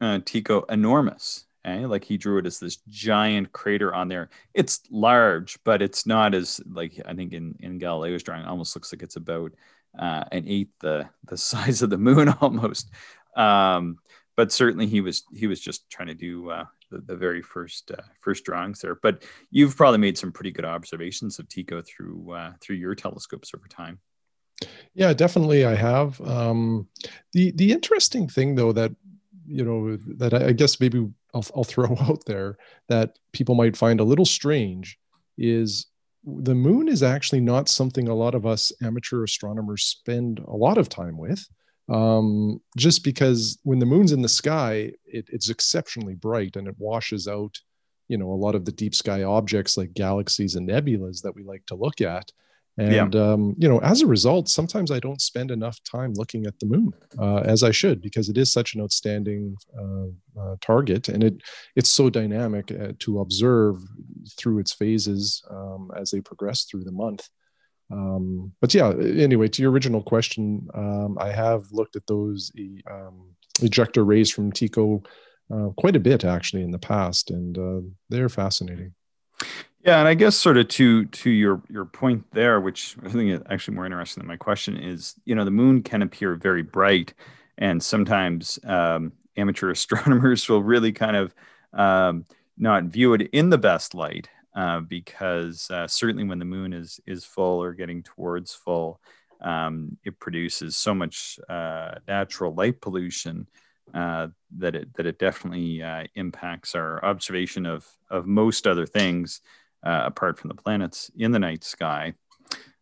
uh, 0.00 0.18
Tycho 0.24 0.62
enormous. 0.62 1.44
Eh? 1.64 1.86
Like 1.86 2.04
he 2.04 2.16
drew 2.16 2.38
it 2.38 2.46
as 2.46 2.58
this 2.58 2.76
giant 2.88 3.52
crater 3.52 3.94
on 3.94 4.08
there. 4.08 4.30
It's 4.54 4.80
large, 4.90 5.58
but 5.64 5.82
it's 5.82 6.06
not 6.06 6.34
as 6.34 6.60
like 6.68 7.00
I 7.04 7.14
think 7.14 7.32
in 7.32 7.56
in 7.60 7.78
Galileo's 7.78 8.22
drawing, 8.22 8.44
almost 8.44 8.74
looks 8.74 8.92
like 8.92 9.02
it's 9.02 9.16
about 9.16 9.52
uh, 9.98 10.24
an 10.32 10.44
eighth 10.46 10.72
the 10.80 11.08
the 11.24 11.36
size 11.36 11.82
of 11.82 11.90
the 11.90 11.98
moon 11.98 12.28
almost. 12.40 12.90
Um, 13.36 13.98
but 14.38 14.52
certainly 14.52 14.86
he 14.86 15.00
was 15.00 15.24
he 15.34 15.48
was 15.48 15.58
just 15.58 15.90
trying 15.90 16.06
to 16.06 16.14
do 16.14 16.48
uh, 16.48 16.64
the, 16.92 16.98
the, 16.98 17.16
very 17.16 17.42
first 17.42 17.90
uh, 17.90 18.02
first 18.20 18.44
drawings 18.44 18.78
there. 18.78 18.94
But 18.94 19.24
you've 19.50 19.76
probably 19.76 19.98
made 19.98 20.16
some 20.16 20.30
pretty 20.30 20.52
good 20.52 20.64
observations 20.64 21.40
of 21.40 21.48
Tycho 21.48 21.82
through 21.82 22.30
uh, 22.30 22.52
through 22.60 22.76
your 22.76 22.94
telescopes 22.94 23.50
over 23.52 23.66
time. 23.66 23.98
Yeah, 24.94 25.12
definitely, 25.12 25.64
I 25.64 25.74
have. 25.74 26.20
Um, 26.20 26.86
the 27.32 27.50
the 27.50 27.72
interesting 27.72 28.28
thing 28.28 28.54
though 28.54 28.70
that 28.70 28.92
you 29.44 29.64
know 29.64 29.96
that 30.18 30.32
I 30.32 30.52
guess 30.52 30.78
maybe 30.78 30.98
I'll, 31.34 31.46
I'll 31.56 31.64
throw 31.64 31.96
out 32.00 32.24
there 32.26 32.58
that 32.88 33.18
people 33.32 33.56
might 33.56 33.76
find 33.76 33.98
a 33.98 34.04
little 34.04 34.24
strange 34.24 35.00
is 35.36 35.86
the 36.24 36.54
moon 36.54 36.86
is 36.86 37.02
actually 37.02 37.40
not 37.40 37.68
something 37.68 38.06
a 38.06 38.14
lot 38.14 38.36
of 38.36 38.46
us 38.46 38.70
amateur 38.84 39.24
astronomers 39.24 39.82
spend 39.82 40.38
a 40.46 40.56
lot 40.56 40.78
of 40.78 40.88
time 40.88 41.18
with 41.18 41.44
um, 41.88 42.60
just 42.76 43.02
because 43.04 43.58
when 43.62 43.78
the 43.78 43.86
moon's 43.86 44.12
in 44.12 44.22
the 44.22 44.28
sky, 44.28 44.92
it, 45.06 45.28
it's 45.32 45.48
exceptionally 45.48 46.14
bright 46.14 46.56
and 46.56 46.68
it 46.68 46.74
washes 46.78 47.26
out, 47.26 47.58
you 48.08 48.18
know, 48.18 48.30
a 48.30 48.34
lot 48.34 48.54
of 48.54 48.64
the 48.64 48.72
deep 48.72 48.94
sky 48.94 49.22
objects 49.22 49.76
like 49.76 49.94
galaxies 49.94 50.54
and 50.54 50.68
nebulas 50.68 51.22
that 51.22 51.34
we 51.34 51.42
like 51.42 51.64
to 51.66 51.74
look 51.74 52.00
at. 52.00 52.30
And 52.78 53.14
yeah. 53.14 53.32
um, 53.32 53.56
you 53.58 53.68
know, 53.68 53.80
as 53.80 54.02
a 54.02 54.06
result, 54.06 54.48
sometimes 54.48 54.92
I 54.92 55.00
don't 55.00 55.20
spend 55.20 55.50
enough 55.50 55.82
time 55.82 56.14
looking 56.14 56.46
at 56.46 56.60
the 56.60 56.66
moon 56.66 56.92
uh, 57.18 57.38
as 57.38 57.64
I 57.64 57.72
should 57.72 58.00
because 58.00 58.28
it 58.28 58.38
is 58.38 58.52
such 58.52 58.74
an 58.74 58.80
outstanding 58.80 59.56
uh, 59.76 60.40
uh, 60.40 60.56
target, 60.60 61.08
and 61.08 61.24
it 61.24 61.42
it's 61.74 61.90
so 61.90 62.08
dynamic 62.08 62.70
uh, 62.70 62.92
to 63.00 63.18
observe 63.18 63.82
through 64.36 64.60
its 64.60 64.72
phases 64.72 65.42
um, 65.50 65.90
as 65.96 66.12
they 66.12 66.20
progress 66.20 66.66
through 66.66 66.84
the 66.84 66.92
month. 66.92 67.28
Um, 67.90 68.52
but 68.60 68.74
yeah, 68.74 68.90
anyway, 68.90 69.48
to 69.48 69.62
your 69.62 69.70
original 69.70 70.02
question, 70.02 70.68
um, 70.74 71.16
I 71.20 71.30
have 71.30 71.72
looked 71.72 71.96
at 71.96 72.06
those 72.06 72.52
um, 72.90 73.34
ejecta 73.60 74.06
rays 74.06 74.30
from 74.30 74.52
Tycho 74.52 75.02
uh, 75.52 75.68
quite 75.76 75.96
a 75.96 76.00
bit 76.00 76.24
actually 76.24 76.62
in 76.62 76.70
the 76.70 76.78
past, 76.78 77.30
and 77.30 77.58
uh, 77.58 77.80
they're 78.08 78.28
fascinating. 78.28 78.92
Yeah, 79.84 80.00
and 80.00 80.08
I 80.08 80.14
guess 80.14 80.36
sort 80.36 80.58
of 80.58 80.68
to 80.68 81.06
to 81.06 81.30
your 81.30 81.62
your 81.70 81.86
point 81.86 82.24
there, 82.32 82.60
which 82.60 82.96
I 83.04 83.08
think 83.08 83.30
is 83.30 83.40
actually 83.48 83.76
more 83.76 83.86
interesting 83.86 84.20
than 84.20 84.28
my 84.28 84.36
question 84.36 84.76
is, 84.76 85.14
you 85.24 85.34
know, 85.34 85.44
the 85.44 85.50
moon 85.50 85.82
can 85.82 86.02
appear 86.02 86.34
very 86.34 86.62
bright, 86.62 87.14
and 87.56 87.82
sometimes 87.82 88.58
um, 88.64 89.12
amateur 89.36 89.70
astronomers 89.72 90.48
will 90.48 90.62
really 90.62 90.92
kind 90.92 91.16
of 91.16 91.34
um, 91.72 92.26
not 92.58 92.84
view 92.84 93.14
it 93.14 93.22
in 93.32 93.50
the 93.50 93.58
best 93.58 93.94
light 93.94 94.28
uh, 94.54 94.80
because 94.80 95.70
uh, 95.70 95.86
certainly 95.86 96.24
when 96.24 96.38
the 96.38 96.44
moon 96.44 96.72
is 96.72 97.00
is 97.06 97.24
full 97.24 97.62
or 97.62 97.72
getting 97.72 98.02
towards 98.02 98.54
full, 98.54 99.00
um, 99.40 99.96
it 100.04 100.18
produces 100.18 100.76
so 100.76 100.94
much 100.94 101.38
uh, 101.48 101.92
natural 102.06 102.54
light 102.54 102.80
pollution 102.80 103.46
uh, 103.94 104.28
that 104.56 104.74
it 104.74 104.94
that 104.94 105.06
it 105.06 105.18
definitely 105.18 105.82
uh, 105.82 106.04
impacts 106.14 106.74
our 106.74 107.04
observation 107.04 107.66
of 107.66 107.86
of 108.10 108.26
most 108.26 108.66
other 108.66 108.86
things 108.86 109.40
apart 109.84 110.38
from 110.38 110.48
the 110.48 110.54
planets 110.54 111.10
in 111.16 111.30
the 111.30 111.38
night 111.38 111.62
sky. 111.62 112.12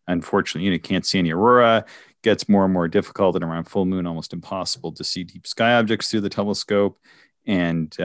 Unfortunately, 0.07 0.65
you, 0.65 0.71
know, 0.71 0.79
can't 0.79 1.05
see 1.05 1.19
any 1.19 1.31
aurora. 1.31 1.85
Gets 2.23 2.49
more 2.49 2.65
and 2.65 2.73
more 2.73 2.87
difficult, 2.87 3.35
and 3.35 3.43
around 3.43 3.65
full 3.65 3.85
moon, 3.85 4.07
almost 4.07 4.33
impossible 4.33 4.91
to 4.93 5.03
see 5.03 5.23
deep 5.23 5.45
sky 5.45 5.75
objects 5.75 6.09
through 6.09 6.21
the 6.21 6.29
telescope. 6.29 6.97
And 7.45 7.95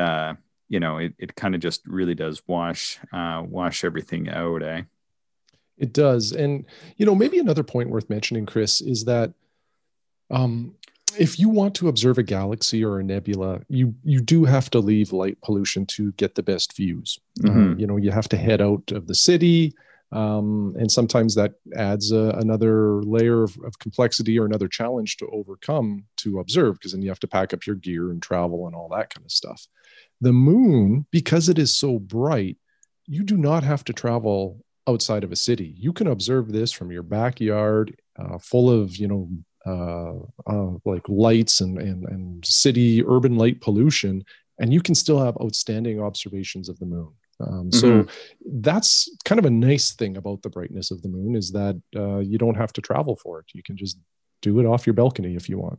you 0.72 0.80
know, 0.80 0.96
it, 0.96 1.12
it 1.18 1.36
kind 1.36 1.54
of 1.54 1.60
just 1.60 1.86
really 1.86 2.14
does 2.14 2.42
wash 2.46 2.98
uh, 3.12 3.42
wash 3.46 3.84
everything 3.84 4.30
out. 4.30 4.62
Eh? 4.62 4.82
It 5.76 5.92
does, 5.92 6.32
and 6.32 6.64
you 6.96 7.04
know, 7.04 7.14
maybe 7.14 7.38
another 7.38 7.62
point 7.62 7.90
worth 7.90 8.08
mentioning, 8.08 8.46
Chris, 8.46 8.80
is 8.80 9.04
that 9.04 9.34
um, 10.30 10.74
if 11.18 11.38
you 11.38 11.50
want 11.50 11.74
to 11.74 11.88
observe 11.88 12.16
a 12.16 12.22
galaxy 12.22 12.82
or 12.82 12.98
a 12.98 13.04
nebula, 13.04 13.60
you 13.68 13.94
you 14.02 14.22
do 14.22 14.46
have 14.46 14.70
to 14.70 14.78
leave 14.78 15.12
light 15.12 15.38
pollution 15.42 15.84
to 15.86 16.12
get 16.12 16.36
the 16.36 16.42
best 16.42 16.74
views. 16.74 17.20
Mm-hmm. 17.40 17.78
You 17.78 17.86
know, 17.86 17.98
you 17.98 18.10
have 18.10 18.30
to 18.30 18.38
head 18.38 18.62
out 18.62 18.92
of 18.92 19.08
the 19.08 19.14
city, 19.14 19.74
um, 20.12 20.74
and 20.78 20.92
sometimes 20.92 21.34
that 21.34 21.54
adds 21.74 22.10
another 22.10 23.02
layer 23.02 23.42
of, 23.42 23.56
of, 23.64 23.78
complexity 23.78 24.38
or 24.38 24.44
another 24.44 24.68
challenge 24.68 25.16
to 25.16 25.26
overcome 25.28 26.04
to 26.18 26.38
observe, 26.38 26.74
because 26.74 26.92
then 26.92 27.00
you 27.00 27.08
have 27.08 27.20
to 27.20 27.28
pack 27.28 27.54
up 27.54 27.66
your 27.66 27.76
gear 27.76 28.10
and 28.10 28.22
travel 28.22 28.66
and 28.66 28.76
all 28.76 28.90
that 28.90 29.12
kind 29.12 29.24
of 29.24 29.32
stuff. 29.32 29.66
The 30.20 30.32
moon, 30.32 31.06
because 31.10 31.48
it 31.48 31.58
is 31.58 31.74
so 31.74 31.98
bright, 31.98 32.58
you 33.06 33.22
do 33.22 33.38
not 33.38 33.64
have 33.64 33.84
to 33.84 33.92
travel 33.94 34.62
outside 34.86 35.24
of 35.24 35.32
a 35.32 35.36
city. 35.36 35.74
You 35.78 35.92
can 35.92 36.06
observe 36.06 36.52
this 36.52 36.72
from 36.72 36.92
your 36.92 37.02
backyard, 37.02 37.96
uh, 38.18 38.38
full 38.38 38.70
of 38.70 38.96
you 38.96 39.08
know 39.08 39.28
uh, 39.64 40.50
uh, 40.50 40.76
like 40.84 41.08
lights 41.08 41.60
and, 41.60 41.78
and, 41.78 42.04
and 42.08 42.44
city 42.44 43.02
urban 43.02 43.36
light 43.36 43.60
pollution, 43.60 44.24
and 44.58 44.72
you 44.72 44.82
can 44.82 44.94
still 44.94 45.24
have 45.24 45.38
outstanding 45.40 46.00
observations 46.00 46.68
of 46.68 46.78
the 46.78 46.86
moon. 46.86 47.12
Um, 47.46 47.72
so 47.72 47.86
mm-hmm. 47.86 48.60
that's 48.60 49.10
kind 49.24 49.38
of 49.38 49.44
a 49.44 49.50
nice 49.50 49.92
thing 49.92 50.16
about 50.16 50.42
the 50.42 50.50
brightness 50.50 50.90
of 50.90 51.02
the 51.02 51.08
moon 51.08 51.36
is 51.36 51.52
that 51.52 51.80
uh, 51.96 52.18
you 52.18 52.38
don't 52.38 52.56
have 52.56 52.72
to 52.74 52.80
travel 52.80 53.16
for 53.16 53.40
it. 53.40 53.46
You 53.52 53.62
can 53.62 53.76
just 53.76 53.98
do 54.40 54.60
it 54.60 54.66
off 54.66 54.86
your 54.86 54.94
balcony 54.94 55.36
if 55.36 55.48
you 55.48 55.58
want. 55.58 55.78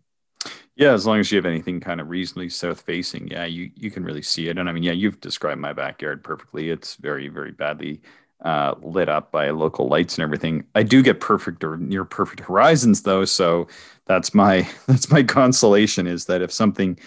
Yeah, 0.76 0.94
as 0.94 1.06
long 1.06 1.20
as 1.20 1.32
you 1.32 1.38
have 1.38 1.46
anything 1.46 1.80
kind 1.80 2.02
of 2.02 2.10
reasonably 2.10 2.50
south 2.50 2.82
facing, 2.82 3.28
yeah, 3.28 3.46
you 3.46 3.70
you 3.76 3.92
can 3.92 4.04
really 4.04 4.24
see 4.24 4.50
it. 4.50 4.58
And 4.58 4.68
I 4.68 4.72
mean, 4.72 4.84
yeah, 4.84 4.92
you've 4.92 5.22
described 5.22 5.62
my 5.62 5.72
backyard 5.72 6.24
perfectly. 6.24 6.70
It's 6.70 6.96
very 6.96 7.28
very 7.28 7.52
badly 7.52 8.02
uh, 8.44 8.76
lit 8.82 9.08
up 9.08 9.32
by 9.32 9.50
local 9.52 9.88
lights 9.88 10.18
and 10.18 10.24
everything. 10.24 10.66
I 10.76 10.84
do 10.84 11.02
get 11.02 11.20
perfect 11.20 11.64
or 11.64 11.78
near 11.78 12.04
perfect 12.04 12.42
horizons 12.42 13.04
though, 13.04 13.26
so 13.26 13.68
that's 14.06 14.34
my 14.34 14.68
that's 14.88 15.12
my 15.12 15.24
consolation 15.24 16.08
is 16.08 16.26
that 16.26 16.42
if 16.42 16.52
something 16.52 16.98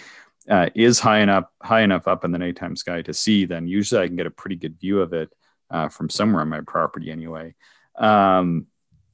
uh, 0.49 0.69
is 0.75 0.99
high 0.99 1.19
enough 1.19 1.45
high 1.61 1.81
enough 1.81 2.07
up 2.07 2.23
in 2.23 2.31
the 2.31 2.37
nighttime 2.37 2.75
sky 2.75 3.01
to 3.01 3.13
see, 3.13 3.45
then 3.45 3.67
usually 3.67 4.01
I 4.01 4.07
can 4.07 4.15
get 4.15 4.27
a 4.27 4.31
pretty 4.31 4.55
good 4.55 4.79
view 4.79 5.01
of 5.01 5.13
it 5.13 5.29
uh, 5.69 5.89
from 5.89 6.09
somewhere 6.09 6.41
on 6.41 6.49
my 6.49 6.61
property 6.61 7.11
anyway. 7.11 7.53
Um, 7.97 8.67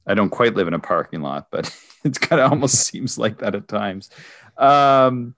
I 0.06 0.14
don't 0.14 0.30
quite 0.30 0.54
live 0.54 0.68
in 0.68 0.74
a 0.74 0.78
parking 0.78 1.22
lot, 1.22 1.48
but 1.50 1.74
it 2.04 2.20
kind 2.20 2.40
of 2.40 2.50
almost 2.50 2.74
seems 2.86 3.18
like 3.18 3.38
that 3.38 3.54
at 3.54 3.68
times. 3.68 4.10
Um, 4.56 5.34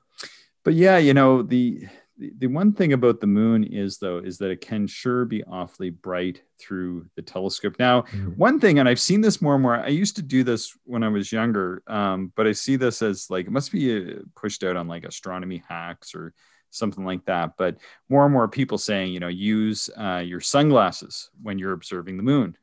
but 0.65 0.75
yeah, 0.75 0.99
you 0.99 1.15
know 1.15 1.43
the 1.43 1.87
the, 2.19 2.47
one 2.47 2.73
thing 2.73 2.93
about 2.93 3.21
the 3.21 3.27
moon 3.27 3.64
is 3.64 3.99
though 3.99 4.19
is 4.19 4.39
that 4.39 4.51
it 4.51 4.61
can 4.61 4.87
sure 4.87 5.25
be 5.25 5.45
awfully 5.45 5.91
bright 5.91 6.43
through 6.59 7.07
the 7.14 7.23
telescope 7.23 7.77
now 7.79 8.03
mm-hmm. 8.03 8.31
one 8.31 8.59
thing 8.59 8.79
and 8.79 8.89
i've 8.89 9.01
seen 9.01 9.21
this 9.21 9.43
more 9.43 9.55
and 9.55 9.62
more 9.62 9.77
i 9.77 9.89
used 9.89 10.17
to 10.17 10.23
do 10.23 10.43
this 10.43 10.77
when 10.85 11.03
i 11.03 11.09
was 11.09 11.31
younger 11.31 11.83
um, 11.87 12.33
but 12.37 12.47
i 12.47 12.53
see 12.53 12.77
this 12.77 13.03
as 13.03 13.29
like 13.31 13.47
it 13.47 13.53
must 13.53 13.73
be 13.73 14.14
uh, 14.14 14.14
pushed 14.35 14.64
out 14.64 14.77
on 14.77 14.89
like 14.89 15.05
astronomy 15.05 15.62
hacks 15.69 16.14
or 16.14 16.33
something 16.71 17.05
like 17.05 17.25
that 17.27 17.53
but 17.57 17.77
more 18.09 18.25
and 18.25 18.33
more 18.33 18.49
people 18.49 18.79
saying 18.79 19.12
you 19.12 19.21
know 19.21 19.29
use 19.29 19.91
uh, 19.97 20.23
your 20.25 20.41
sunglasses 20.41 21.31
when 21.43 21.59
you're 21.59 21.73
observing 21.73 22.17
the 22.17 22.23
moon 22.23 22.57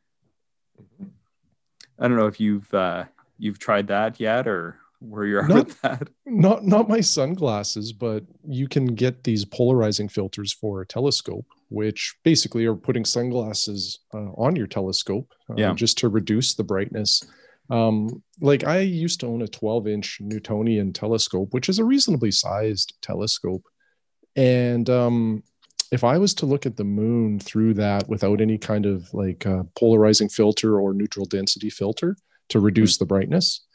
mm-hmm. 0.82 1.10
i 2.00 2.08
don't 2.08 2.18
know 2.18 2.28
if 2.28 2.40
you've 2.40 2.72
uh, 2.74 3.06
you've 3.38 3.60
tried 3.60 3.88
that 3.88 4.20
yet 4.20 4.48
or 4.48 4.78
where 5.04 5.26
you're 5.26 5.48
not, 5.48 5.68
with 5.68 5.82
that. 5.82 6.10
Not 6.26 6.66
not 6.66 6.90
my 6.90 7.02
sunglasses, 7.02 7.92
but 7.92 8.24
you 8.48 8.68
can 8.68 8.86
get 8.86 9.24
these 9.24 9.46
polarizing 9.46 10.08
filters 10.08 10.54
for 10.54 10.82
a 10.82 10.88
telescope, 10.88 11.46
which 11.70 12.16
basically 12.24 12.66
are 12.66 12.76
putting 12.76 13.06
sunglasses 13.06 14.00
uh, 14.14 14.32
on 14.38 14.56
your 14.56 14.68
telescope, 14.68 15.32
uh, 15.50 15.56
yeah. 15.58 15.74
just 15.74 15.98
to 16.00 16.10
reduce 16.10 16.56
the 16.56 16.64
brightness. 16.64 17.24
Um, 17.70 18.24
like 18.42 18.64
I 18.64 18.80
used 18.80 19.20
to 19.22 19.28
own 19.28 19.42
a 19.42 19.48
12 19.48 19.88
inch 19.88 20.18
Newtonian 20.22 20.94
telescope, 20.94 21.50
which 21.52 21.70
is 21.70 21.80
a 21.80 21.86
reasonably 21.86 22.32
sized 22.32 22.94
telescope, 23.02 23.64
and 24.36 24.90
um, 24.90 25.44
if 25.92 26.04
I 26.04 26.18
was 26.18 26.34
to 26.36 26.46
look 26.46 26.66
at 26.66 26.78
the 26.78 26.84
moon 26.84 27.40
through 27.40 27.76
that 27.76 28.08
without 28.10 28.42
any 28.42 28.58
kind 28.58 28.86
of 28.86 29.14
like 29.14 29.46
uh, 29.46 29.64
polarizing 29.78 30.30
filter 30.30 30.80
or 30.80 30.94
neutral 30.94 31.26
density 31.26 31.70
filter 31.70 32.16
to 32.50 32.60
reduce 32.60 32.96
mm-hmm. 32.96 33.04
the 33.04 33.08
brightness, 33.08 33.66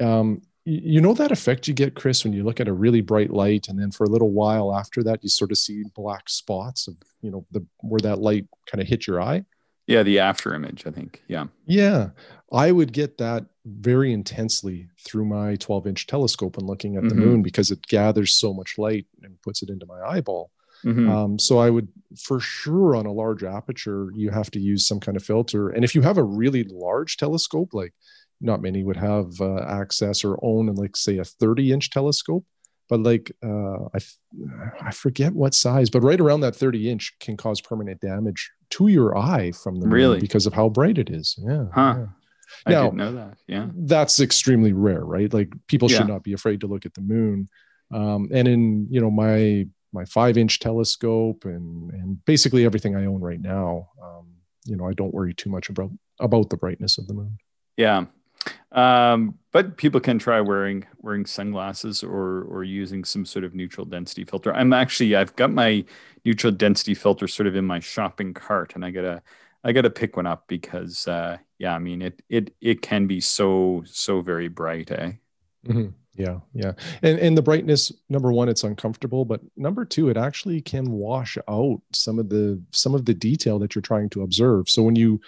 um, 0.00 0.42
you 0.64 1.00
know 1.00 1.12
that 1.12 1.32
effect 1.32 1.66
you 1.66 1.74
get 1.74 1.94
chris 1.94 2.22
when 2.22 2.32
you 2.32 2.44
look 2.44 2.60
at 2.60 2.68
a 2.68 2.72
really 2.72 3.00
bright 3.00 3.30
light 3.30 3.68
and 3.68 3.78
then 3.80 3.90
for 3.90 4.04
a 4.04 4.08
little 4.08 4.30
while 4.30 4.74
after 4.74 5.02
that 5.02 5.22
you 5.22 5.28
sort 5.28 5.50
of 5.50 5.58
see 5.58 5.82
black 5.94 6.28
spots 6.28 6.86
of 6.86 6.94
you 7.20 7.30
know 7.30 7.44
the 7.50 7.64
where 7.80 8.00
that 8.00 8.20
light 8.20 8.46
kind 8.66 8.80
of 8.80 8.86
hit 8.86 9.06
your 9.06 9.20
eye? 9.20 9.44
Yeah 9.86 10.02
the 10.02 10.20
after 10.20 10.54
image 10.54 10.86
i 10.86 10.90
think 10.90 11.22
yeah. 11.28 11.46
Yeah. 11.66 12.10
I 12.52 12.70
would 12.70 12.92
get 12.92 13.16
that 13.16 13.46
very 13.64 14.12
intensely 14.12 14.88
through 15.00 15.24
my 15.24 15.56
12 15.56 15.86
inch 15.86 16.06
telescope 16.06 16.58
and 16.58 16.66
looking 16.66 16.96
at 16.96 17.04
mm-hmm. 17.04 17.08
the 17.08 17.14
moon 17.14 17.42
because 17.42 17.70
it 17.70 17.86
gathers 17.86 18.34
so 18.34 18.52
much 18.52 18.76
light 18.76 19.06
and 19.22 19.40
puts 19.42 19.62
it 19.62 19.70
into 19.70 19.86
my 19.86 20.00
eyeball. 20.02 20.50
Mm-hmm. 20.84 21.08
um, 21.08 21.38
so 21.38 21.58
i 21.58 21.70
would 21.70 21.86
for 22.18 22.40
sure 22.40 22.96
on 22.96 23.06
a 23.06 23.12
large 23.12 23.44
aperture 23.44 24.08
you 24.16 24.30
have 24.30 24.50
to 24.50 24.58
use 24.58 24.84
some 24.84 24.98
kind 24.98 25.16
of 25.16 25.22
filter. 25.22 25.68
And 25.68 25.84
if 25.84 25.94
you 25.94 26.02
have 26.02 26.18
a 26.18 26.24
really 26.24 26.64
large 26.64 27.16
telescope 27.16 27.72
like 27.72 27.94
not 28.42 28.62
many 28.62 28.84
would 28.84 28.96
have 28.96 29.40
uh, 29.40 29.62
access 29.62 30.24
or 30.24 30.38
own 30.42 30.66
like 30.74 30.96
say 30.96 31.18
a 31.18 31.24
30 31.24 31.72
inch 31.72 31.90
telescope 31.90 32.44
but 32.88 33.00
like 33.00 33.32
uh, 33.44 33.84
I, 33.94 34.00
I 34.82 34.90
forget 34.90 35.32
what 35.34 35.54
size 35.54 35.90
but 35.90 36.02
right 36.02 36.20
around 36.20 36.40
that 36.40 36.56
30 36.56 36.90
inch 36.90 37.12
can 37.20 37.36
cause 37.36 37.60
permanent 37.60 38.00
damage 38.00 38.50
to 38.70 38.88
your 38.88 39.16
eye 39.16 39.52
from 39.52 39.80
the 39.80 39.88
really 39.88 40.20
because 40.20 40.46
of 40.46 40.52
how 40.52 40.68
bright 40.68 40.98
it 40.98 41.10
is 41.10 41.38
yeah, 41.46 41.66
huh. 41.74 41.94
yeah. 41.98 42.06
I 42.66 42.70
now, 42.70 42.84
didn't 42.84 42.98
know 42.98 43.12
that. 43.14 43.38
Yeah. 43.46 43.68
That's 43.74 44.20
extremely 44.20 44.72
rare, 44.72 45.04
right? 45.04 45.32
Like 45.32 45.52
people 45.68 45.90
yeah. 45.90 45.98
should 45.98 46.08
not 46.08 46.22
be 46.22 46.32
afraid 46.32 46.60
to 46.60 46.66
look 46.66 46.86
at 46.86 46.94
the 46.94 47.00
moon. 47.00 47.48
Um, 47.92 48.28
and 48.32 48.48
in, 48.48 48.86
you 48.90 49.00
know, 49.00 49.10
my 49.10 49.66
my 49.92 50.04
five 50.06 50.38
inch 50.38 50.58
telescope 50.58 51.44
and 51.44 51.90
and 51.92 52.24
basically 52.24 52.64
everything 52.64 52.96
I 52.96 53.06
own 53.06 53.20
right 53.20 53.40
now, 53.40 53.88
um, 54.02 54.26
you 54.64 54.76
know, 54.76 54.88
I 54.88 54.92
don't 54.92 55.12
worry 55.12 55.34
too 55.34 55.50
much 55.50 55.68
about 55.68 55.90
about 56.20 56.50
the 56.50 56.56
brightness 56.56 56.98
of 56.98 57.06
the 57.06 57.14
moon. 57.14 57.38
Yeah. 57.76 58.04
Um, 58.72 59.38
but 59.52 59.76
people 59.76 60.00
can 60.00 60.18
try 60.18 60.40
wearing 60.40 60.86
wearing 61.00 61.26
sunglasses 61.26 62.02
or 62.02 62.42
or 62.44 62.64
using 62.64 63.04
some 63.04 63.26
sort 63.26 63.44
of 63.44 63.54
neutral 63.54 63.84
density 63.84 64.24
filter. 64.24 64.52
I'm 64.54 64.72
actually 64.72 65.14
I've 65.14 65.36
got 65.36 65.52
my 65.52 65.84
neutral 66.24 66.52
density 66.52 66.94
filter 66.94 67.28
sort 67.28 67.46
of 67.46 67.56
in 67.56 67.66
my 67.66 67.80
shopping 67.80 68.32
cart, 68.32 68.74
and 68.74 68.84
I 68.84 68.90
gotta 68.90 69.22
I 69.62 69.72
gotta 69.72 69.90
pick 69.90 70.16
one 70.16 70.26
up 70.26 70.48
because 70.48 71.06
uh, 71.06 71.36
yeah, 71.58 71.74
I 71.74 71.78
mean 71.78 72.02
it 72.02 72.22
it 72.28 72.54
it 72.60 72.82
can 72.82 73.06
be 73.06 73.20
so 73.20 73.82
so 73.86 74.22
very 74.22 74.48
bright, 74.48 74.90
eh? 74.90 75.12
Mm-hmm. 75.66 75.88
Yeah, 76.14 76.40
yeah, 76.52 76.72
and 77.02 77.18
and 77.18 77.38
the 77.38 77.42
brightness 77.42 77.90
number 78.10 78.32
one, 78.32 78.50
it's 78.50 78.64
uncomfortable, 78.64 79.24
but 79.24 79.40
number 79.56 79.86
two, 79.86 80.10
it 80.10 80.18
actually 80.18 80.60
can 80.60 80.90
wash 80.90 81.38
out 81.48 81.80
some 81.92 82.18
of 82.18 82.28
the 82.28 82.60
some 82.70 82.94
of 82.94 83.06
the 83.06 83.14
detail 83.14 83.58
that 83.60 83.74
you're 83.74 83.82
trying 83.82 84.10
to 84.10 84.22
observe. 84.22 84.68
So 84.68 84.82
when 84.82 84.96
you 84.96 85.20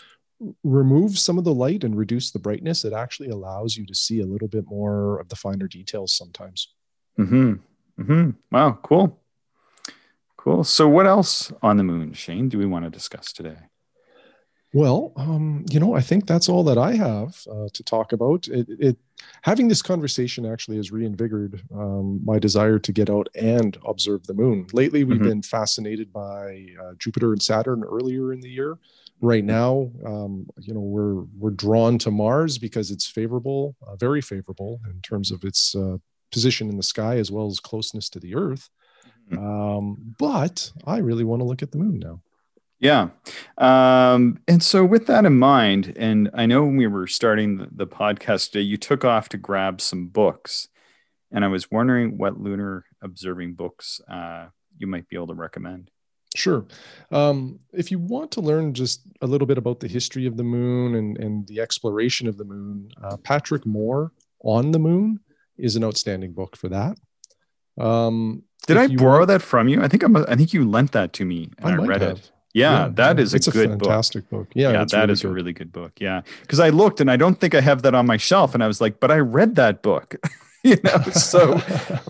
remove 0.62 1.18
some 1.18 1.38
of 1.38 1.44
the 1.44 1.54
light 1.54 1.84
and 1.84 1.96
reduce 1.96 2.30
the 2.30 2.38
brightness, 2.38 2.84
it 2.84 2.92
actually 2.92 3.28
allows 3.28 3.76
you 3.76 3.86
to 3.86 3.94
see 3.94 4.20
a 4.20 4.26
little 4.26 4.48
bit 4.48 4.66
more 4.66 5.18
of 5.20 5.28
the 5.28 5.36
finer 5.36 5.68
details 5.68 6.14
sometimes. 6.14 6.74
Hmm. 7.16 7.54
Hmm. 7.96 8.30
Wow. 8.50 8.78
Cool. 8.82 9.20
Cool. 10.36 10.64
So, 10.64 10.88
what 10.88 11.06
else 11.06 11.52
on 11.62 11.76
the 11.76 11.84
moon, 11.84 12.12
Shane? 12.12 12.48
Do 12.48 12.58
we 12.58 12.66
want 12.66 12.84
to 12.84 12.90
discuss 12.90 13.32
today? 13.32 13.56
Well, 14.74 15.12
um, 15.16 15.64
you 15.70 15.78
know, 15.78 15.94
I 15.94 16.00
think 16.00 16.26
that's 16.26 16.48
all 16.48 16.64
that 16.64 16.78
I 16.78 16.96
have 16.96 17.40
uh, 17.48 17.68
to 17.72 17.82
talk 17.84 18.12
about. 18.12 18.48
It, 18.48 18.66
it, 18.68 18.96
having 19.42 19.68
this 19.68 19.82
conversation 19.82 20.44
actually 20.44 20.78
has 20.78 20.90
reinvigorated 20.90 21.62
um, 21.72 22.20
my 22.24 22.40
desire 22.40 22.80
to 22.80 22.92
get 22.92 23.08
out 23.08 23.28
and 23.36 23.78
observe 23.86 24.26
the 24.26 24.34
moon. 24.34 24.66
Lately, 24.72 25.04
we've 25.04 25.18
mm-hmm. 25.18 25.28
been 25.28 25.42
fascinated 25.42 26.12
by 26.12 26.66
uh, 26.82 26.94
Jupiter 26.98 27.32
and 27.32 27.40
Saturn 27.40 27.84
earlier 27.84 28.32
in 28.32 28.40
the 28.40 28.50
year, 28.50 28.76
right 29.20 29.44
now 29.44 29.90
um, 30.04 30.46
you 30.58 30.74
know 30.74 30.80
we're 30.80 31.22
we're 31.38 31.50
drawn 31.50 31.98
to 31.98 32.10
mars 32.10 32.58
because 32.58 32.90
it's 32.90 33.06
favorable 33.06 33.76
uh, 33.86 33.96
very 33.96 34.20
favorable 34.20 34.80
in 34.90 35.00
terms 35.00 35.30
of 35.30 35.44
its 35.44 35.74
uh, 35.74 35.96
position 36.30 36.68
in 36.68 36.76
the 36.76 36.82
sky 36.82 37.16
as 37.16 37.30
well 37.30 37.46
as 37.46 37.60
closeness 37.60 38.08
to 38.08 38.20
the 38.20 38.34
earth 38.34 38.68
mm-hmm. 39.30 39.38
um, 39.38 40.14
but 40.18 40.70
i 40.86 40.98
really 40.98 41.24
want 41.24 41.40
to 41.40 41.46
look 41.46 41.62
at 41.62 41.72
the 41.72 41.78
moon 41.78 41.98
now 41.98 42.20
Yeah. 42.80 43.08
Um, 43.56 44.40
and 44.46 44.62
so, 44.62 44.84
with 44.84 45.06
that 45.06 45.24
in 45.24 45.38
mind, 45.38 45.94
and 45.96 46.28
I 46.34 46.44
know 46.44 46.64
when 46.64 46.76
we 46.76 46.86
were 46.86 47.06
starting 47.06 47.56
the, 47.56 47.68
the 47.72 47.86
podcast 47.86 48.50
today, 48.50 48.62
you 48.62 48.76
took 48.76 49.06
off 49.06 49.30
to 49.30 49.38
grab 49.38 49.80
some 49.80 50.08
books. 50.08 50.68
And 51.30 51.44
I 51.44 51.48
was 51.48 51.70
wondering 51.70 52.18
what 52.18 52.38
lunar 52.38 52.84
observing 53.02 53.54
books 53.54 54.00
uh, 54.08 54.48
you 54.76 54.86
might 54.86 55.08
be 55.08 55.16
able 55.16 55.28
to 55.28 55.34
recommend. 55.34 55.90
Sure. 56.34 56.66
Um, 57.10 57.60
if 57.72 57.90
you 57.90 57.98
want 57.98 58.32
to 58.32 58.40
learn 58.40 58.74
just 58.74 59.02
a 59.20 59.26
little 59.26 59.46
bit 59.46 59.56
about 59.58 59.80
the 59.80 59.88
history 59.88 60.26
of 60.26 60.36
the 60.36 60.42
moon 60.42 60.96
and, 60.96 61.16
and 61.18 61.46
the 61.46 61.60
exploration 61.60 62.26
of 62.26 62.38
the 62.38 62.44
moon, 62.44 62.90
uh, 63.02 63.16
Patrick 63.18 63.64
Moore 63.64 64.12
on 64.42 64.72
the 64.72 64.78
Moon 64.78 65.20
is 65.56 65.76
an 65.76 65.84
outstanding 65.84 66.32
book 66.32 66.56
for 66.56 66.68
that. 66.68 66.98
Um, 67.78 68.42
Did 68.66 68.76
I 68.76 68.88
borrow 68.88 69.18
want, 69.18 69.28
that 69.28 69.42
from 69.42 69.68
you? 69.68 69.82
I 69.82 69.88
think 69.88 70.02
I'm. 70.02 70.16
A, 70.16 70.24
I 70.28 70.36
think 70.36 70.52
you 70.52 70.68
lent 70.68 70.92
that 70.92 71.12
to 71.14 71.24
me 71.24 71.50
and 71.58 71.80
I, 71.80 71.82
I 71.82 71.86
read 71.86 72.02
have. 72.02 72.18
it. 72.18 72.30
Yeah, 72.52 72.84
yeah, 72.84 72.88
that 72.94 73.18
is 73.18 73.32
a 73.32 73.36
it's 73.36 73.48
good 73.48 73.66
a 73.66 73.70
fantastic 73.70 74.30
book. 74.30 74.48
book. 74.48 74.52
Yeah, 74.54 74.70
yeah, 74.70 74.84
that 74.84 75.00
really 75.00 75.12
is 75.12 75.22
good. 75.22 75.30
a 75.30 75.34
really 75.34 75.52
good 75.52 75.72
book. 75.72 75.92
Yeah, 76.00 76.22
because 76.42 76.60
I 76.60 76.68
looked 76.68 77.00
and 77.00 77.10
I 77.10 77.16
don't 77.16 77.40
think 77.40 77.54
I 77.54 77.60
have 77.60 77.82
that 77.82 77.94
on 77.94 78.06
my 78.06 78.16
shelf, 78.16 78.54
and 78.54 78.62
I 78.62 78.68
was 78.68 78.80
like, 78.80 79.00
but 79.00 79.10
I 79.10 79.18
read 79.18 79.56
that 79.56 79.82
book. 79.82 80.14
you 80.66 80.78
know, 80.82 80.96
so 81.12 81.60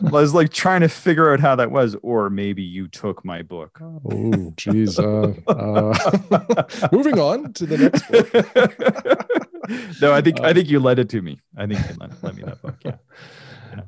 I 0.07 0.11
was 0.11 0.33
like 0.33 0.53
trying 0.53 0.83
to 0.83 0.89
figure 0.89 1.33
out 1.33 1.41
how 1.41 1.57
that 1.57 1.73
was, 1.73 1.97
or 2.03 2.31
maybe 2.31 2.63
you 2.63 2.87
took 2.87 3.25
my 3.25 3.43
book. 3.43 3.81
Oh, 3.83 4.53
geez. 4.57 4.97
Uh, 4.97 5.35
uh, 5.49 6.89
moving 6.93 7.19
on 7.19 7.53
to 7.55 7.67
the 7.67 7.79
next 7.79 8.09
book. 8.09 10.01
no, 10.01 10.13
I 10.13 10.21
think 10.21 10.41
I 10.41 10.51
uh, 10.51 10.55
think 10.55 10.69
you 10.69 10.79
led 10.79 11.01
it 11.01 11.09
to 11.09 11.21
me. 11.21 11.41
I 11.57 11.67
think 11.67 11.81
you 11.81 11.97
lent, 11.99 12.37
me 12.37 12.43
that 12.45 12.63
book. 12.63 12.77
Yeah. 12.85 12.97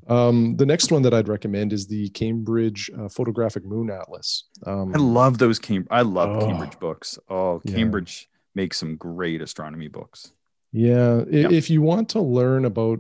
Um, 0.09 0.57
the 0.57 0.67
next 0.67 0.91
one 0.91 1.03
that 1.03 1.15
I'd 1.15 1.29
recommend 1.29 1.73
is 1.73 1.87
the 1.87 2.09
Cambridge 2.09 2.91
uh, 2.99 3.09
Photographic 3.09 3.65
Moon 3.65 3.89
Atlas. 3.89 4.49
Um, 4.67 4.93
I 4.93 4.99
love 4.99 5.39
those 5.39 5.61
Cam- 5.61 5.87
I 5.93 6.03
love 6.03 6.43
oh, 6.43 6.45
Cambridge 6.45 6.77
books. 6.81 7.21
Oh, 7.29 7.63
Cambridge 7.69 8.29
yeah. 8.29 8.63
makes 8.63 8.79
some 8.79 8.97
great 8.97 9.41
astronomy 9.43 9.87
books. 9.87 10.33
Yeah. 10.73 11.23
yeah. 11.31 11.51
If 11.51 11.71
you 11.71 11.83
want 11.83 12.09
to 12.11 12.21
learn 12.21 12.65
about 12.65 12.99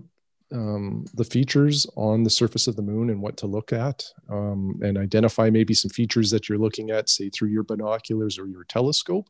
um, 0.52 1.04
the 1.14 1.24
features 1.24 1.86
on 1.96 2.22
the 2.22 2.30
surface 2.30 2.66
of 2.66 2.76
the 2.76 2.82
moon 2.82 3.10
and 3.10 3.20
what 3.20 3.36
to 3.38 3.46
look 3.46 3.72
at 3.72 4.04
um, 4.30 4.78
and 4.82 4.96
identify 4.96 5.50
maybe 5.50 5.74
some 5.74 5.90
features 5.90 6.30
that 6.30 6.48
you're 6.48 6.58
looking 6.58 6.90
at, 6.90 7.08
say 7.08 7.30
through 7.30 7.48
your 7.48 7.64
binoculars 7.64 8.38
or 8.38 8.46
your 8.46 8.64
telescope, 8.64 9.28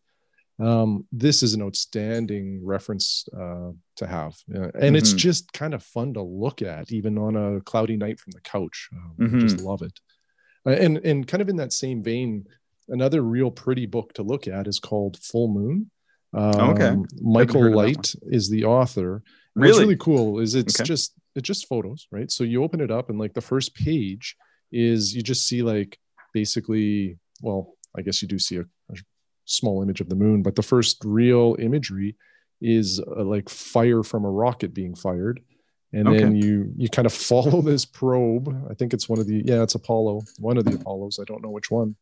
um, 0.59 1.07
this 1.12 1.43
is 1.43 1.55
an 1.55 1.62
outstanding 1.62 2.64
reference 2.64 3.29
uh, 3.39 3.71
to 3.97 4.07
have 4.07 4.35
uh, 4.55 4.62
and 4.62 4.73
mm-hmm. 4.73 4.97
it's 4.97 5.12
just 5.12 5.53
kind 5.53 5.75
of 5.75 5.83
fun 5.83 6.14
to 6.14 6.23
look 6.23 6.62
at 6.62 6.91
even 6.91 7.19
on 7.19 7.37
a 7.37 7.61
cloudy 7.61 7.97
night 7.97 8.19
from 8.19 8.31
the 8.31 8.41
couch. 8.41 8.89
Um, 8.93 9.14
mm-hmm. 9.19 9.41
just 9.41 9.61
love 9.61 9.83
it. 9.83 10.01
Uh, 10.67 10.71
and 10.71 10.97
and 10.99 11.27
kind 11.27 11.43
of 11.43 11.51
in 11.51 11.57
that 11.57 11.75
same 11.75 12.03
vein 12.03 12.47
another 12.89 13.21
real 13.21 13.51
pretty 13.51 13.85
book 13.85 14.14
to 14.14 14.23
look 14.23 14.49
at 14.49 14.67
is 14.67 14.79
called 14.79 15.19
full 15.19 15.49
moon. 15.49 15.91
Um, 16.33 16.71
okay 16.71 16.97
michael 17.21 17.71
light 17.71 18.14
is 18.23 18.51
the 18.51 18.64
author 18.64 19.23
really? 19.57 19.71
what's 19.71 19.81
really 19.81 19.97
cool 19.97 20.39
is 20.39 20.55
it's 20.55 20.79
okay. 20.79 20.87
just 20.87 21.15
it's 21.35 21.47
just 21.47 21.67
photos 21.67 22.07
right 22.11 22.31
so 22.31 22.45
you 22.45 22.63
open 22.63 22.81
it 22.81 22.91
up 22.91 23.11
and 23.11 23.19
like 23.19 23.35
the 23.35 23.41
first 23.41 23.75
page 23.75 24.37
is 24.71 25.15
you 25.15 25.23
just 25.23 25.47
see 25.47 25.63
like 25.63 25.99
basically 26.33 27.19
well 27.43 27.75
i 27.97 28.03
guess 28.03 28.23
you 28.23 28.29
do 28.29 28.39
see 28.39 28.57
a, 28.57 28.65
a 28.91 28.97
small 29.47 29.83
image 29.83 30.01
of 30.01 30.09
the 30.09 30.15
moon, 30.15 30.43
but 30.43 30.55
the 30.55 30.63
first 30.63 31.03
real 31.05 31.57
imagery 31.59 32.17
is 32.61 33.01
uh, 33.01 33.25
like 33.25 33.49
fire 33.49 34.03
from 34.03 34.25
a 34.25 34.31
rocket 34.31 34.75
being 34.75 34.95
fired. 34.95 35.41
And 35.93 36.09
okay. 36.09 36.19
then 36.19 36.37
you 36.37 36.73
you 36.77 36.89
kind 36.89 37.07
of 37.07 37.13
follow 37.31 37.63
this 37.63 37.85
probe. 37.85 38.49
I 38.69 38.75
think 38.75 38.93
it's 38.93 39.09
one 39.09 39.19
of 39.19 39.27
the 39.27 39.43
yeah, 39.45 39.63
it's 39.63 39.75
Apollo, 39.75 40.23
one 40.39 40.59
of 40.59 40.65
the 40.65 40.75
Apollos. 40.75 41.19
I 41.21 41.25
don't 41.25 41.43
know 41.43 41.51
which 41.51 41.71
one. 41.71 41.97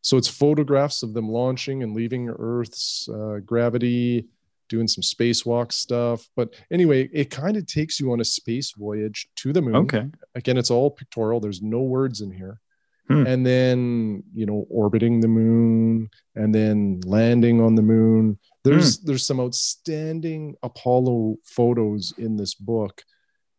So 0.00 0.16
it's 0.16 0.28
photographs 0.28 1.02
of 1.02 1.14
them 1.14 1.28
launching 1.28 1.82
and 1.82 1.94
leaving 1.94 2.28
Earth's 2.28 3.08
uh, 3.08 3.40
gravity, 3.44 4.26
doing 4.68 4.88
some 4.88 5.02
spacewalk 5.02 5.72
stuff. 5.72 6.28
But 6.36 6.54
anyway, 6.70 7.08
it 7.12 7.30
kind 7.30 7.56
of 7.56 7.66
takes 7.66 8.00
you 8.00 8.12
on 8.12 8.20
a 8.20 8.24
space 8.24 8.72
voyage 8.72 9.28
to 9.36 9.52
the 9.52 9.62
moon. 9.62 9.76
Okay. 9.76 10.06
Again, 10.34 10.56
it's 10.56 10.70
all 10.70 10.90
pictorial. 10.90 11.40
There's 11.40 11.62
no 11.62 11.80
words 11.80 12.20
in 12.20 12.30
here 12.30 12.60
hmm. 13.08 13.26
and 13.26 13.46
then 13.46 14.22
you 14.34 14.46
know 14.46 14.66
orbiting 14.70 15.20
the 15.20 15.28
moon 15.28 16.10
and 16.34 16.54
then 16.54 17.00
landing 17.04 17.60
on 17.60 17.74
the 17.74 17.82
moon 17.82 18.38
there's 18.64 18.98
hmm. 18.98 19.06
there's 19.06 19.26
some 19.26 19.40
outstanding 19.40 20.54
apollo 20.62 21.36
photos 21.44 22.12
in 22.18 22.36
this 22.36 22.54
book 22.54 23.02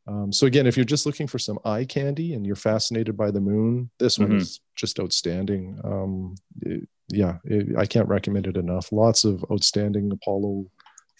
um, 0.08 0.32
so 0.32 0.48
again 0.48 0.68
if 0.68 0.78
you're 0.78 0.86
just 0.86 1.06
looking 1.06 1.28
for 1.28 1.40
some 1.40 1.60
eye 1.66 1.86
candy 1.86 2.34
and 2.34 2.46
you're 2.46 2.56
fascinated 2.56 3.18
by 3.18 3.32
the 3.32 3.42
moon 3.42 3.90
this 4.00 4.18
one 4.20 4.30
mm-hmm. 4.30 4.38
is 4.38 4.60
just 4.76 5.00
outstanding 5.00 5.80
um, 5.84 6.36
it, 6.62 6.88
yeah 7.10 7.38
it, 7.46 7.78
i 7.78 7.86
can't 7.86 8.08
recommend 8.08 8.48
it 8.48 8.58
enough 8.58 8.92
lots 8.92 9.24
of 9.24 9.44
outstanding 9.52 10.12
apollo 10.12 10.66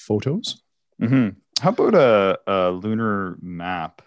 photos 0.08 0.62
mm-hmm. 1.02 1.30
how 1.62 1.70
about 1.70 1.96
a, 1.96 2.40
a 2.48 2.72
lunar 2.72 3.38
map 3.42 4.02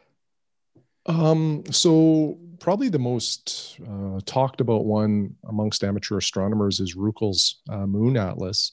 um, 1.06 1.64
so 1.70 2.38
probably 2.60 2.88
the 2.88 2.98
most 2.98 3.78
uh, 3.88 4.20
talked 4.26 4.60
about 4.60 4.84
one 4.84 5.34
amongst 5.48 5.82
amateur 5.82 6.18
astronomers 6.18 6.78
is 6.78 6.96
Rükl's 6.96 7.60
uh, 7.68 7.86
Moon 7.86 8.16
Atlas. 8.16 8.72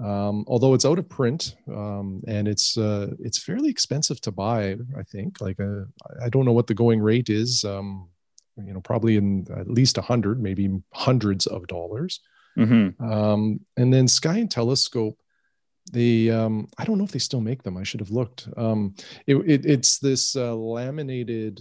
Um, 0.00 0.44
although 0.48 0.72
it's 0.72 0.86
out 0.86 0.98
of 0.98 1.10
print 1.10 1.56
um, 1.68 2.22
and 2.26 2.48
it's 2.48 2.78
uh, 2.78 3.08
it's 3.20 3.38
fairly 3.38 3.68
expensive 3.68 4.20
to 4.22 4.32
buy, 4.32 4.76
I 4.98 5.02
think. 5.02 5.40
Like 5.40 5.60
uh, 5.60 5.84
I 6.22 6.30
don't 6.30 6.46
know 6.46 6.52
what 6.52 6.66
the 6.66 6.74
going 6.74 7.00
rate 7.00 7.28
is. 7.28 7.64
Um, 7.64 8.08
you 8.56 8.72
know, 8.72 8.80
probably 8.80 9.16
in 9.16 9.46
at 9.54 9.70
least 9.70 9.98
a 9.98 10.02
hundred, 10.02 10.42
maybe 10.42 10.70
hundreds 10.92 11.46
of 11.46 11.66
dollars. 11.66 12.20
Mm-hmm. 12.58 13.04
Um, 13.04 13.60
and 13.76 13.92
then 13.92 14.08
Sky 14.08 14.38
and 14.38 14.50
Telescope, 14.50 15.18
they 15.92 16.30
um, 16.30 16.68
I 16.78 16.84
don't 16.84 16.98
know 16.98 17.04
if 17.04 17.12
they 17.12 17.18
still 17.18 17.40
make 17.40 17.62
them. 17.62 17.76
I 17.76 17.82
should 17.82 18.00
have 18.00 18.10
looked. 18.10 18.48
Um, 18.56 18.94
it, 19.26 19.36
it, 19.36 19.66
it's 19.66 19.98
this 19.98 20.36
uh, 20.36 20.54
laminated 20.54 21.60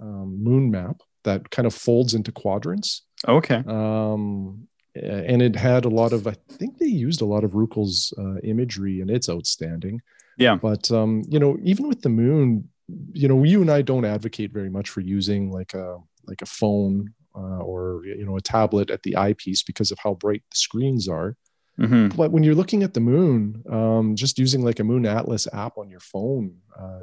um, 0.00 0.42
moon 0.42 0.70
map 0.70 1.02
that 1.24 1.50
kind 1.50 1.66
of 1.66 1.74
folds 1.74 2.14
into 2.14 2.32
quadrants. 2.32 3.02
Okay. 3.28 3.62
Um, 3.66 4.68
and 4.94 5.42
it 5.42 5.56
had 5.56 5.84
a 5.84 5.90
lot 5.90 6.12
of, 6.12 6.26
I 6.26 6.34
think 6.48 6.78
they 6.78 6.86
used 6.86 7.20
a 7.20 7.26
lot 7.26 7.44
of 7.44 7.52
Rükl's 7.52 8.14
uh, 8.18 8.38
imagery, 8.42 9.00
and 9.02 9.10
it's 9.10 9.28
outstanding. 9.28 10.00
Yeah. 10.38 10.56
But 10.56 10.90
um, 10.90 11.22
you 11.28 11.38
know, 11.38 11.58
even 11.62 11.88
with 11.88 12.02
the 12.02 12.08
moon, 12.08 12.68
you 13.12 13.28
know, 13.28 13.42
you 13.42 13.60
and 13.60 13.70
I 13.70 13.82
don't 13.82 14.04
advocate 14.04 14.52
very 14.52 14.70
much 14.70 14.88
for 14.88 15.00
using 15.00 15.50
like 15.50 15.74
a 15.74 15.98
like 16.26 16.42
a 16.42 16.46
phone 16.46 17.12
uh, 17.34 17.58
or 17.58 18.02
you 18.04 18.24
know 18.24 18.36
a 18.36 18.40
tablet 18.40 18.90
at 18.90 19.02
the 19.02 19.16
eyepiece 19.16 19.62
because 19.62 19.90
of 19.90 19.98
how 19.98 20.14
bright 20.14 20.42
the 20.50 20.56
screens 20.56 21.08
are. 21.08 21.36
Mm-hmm. 21.80 22.16
But 22.16 22.32
when 22.32 22.42
you're 22.42 22.54
looking 22.54 22.82
at 22.82 22.94
the 22.94 23.00
moon, 23.00 23.62
um, 23.70 24.16
just 24.16 24.38
using 24.38 24.62
like 24.62 24.80
a 24.80 24.84
Moon 24.84 25.04
Atlas 25.04 25.46
app 25.52 25.76
on 25.76 25.90
your 25.90 26.00
phone 26.00 26.56
uh, 26.78 27.00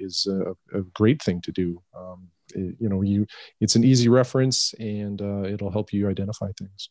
is 0.00 0.26
a, 0.26 0.56
a, 0.76 0.82
great 0.94 1.22
thing 1.22 1.40
to 1.42 1.52
do. 1.52 1.80
Um, 1.96 2.28
it, 2.54 2.74
you 2.80 2.88
know, 2.88 3.02
you 3.02 3.26
it's 3.60 3.76
an 3.76 3.84
easy 3.84 4.08
reference 4.08 4.74
and 4.80 5.22
uh, 5.22 5.44
it'll 5.44 5.70
help 5.70 5.92
you 5.92 6.08
identify 6.08 6.50
things. 6.58 6.90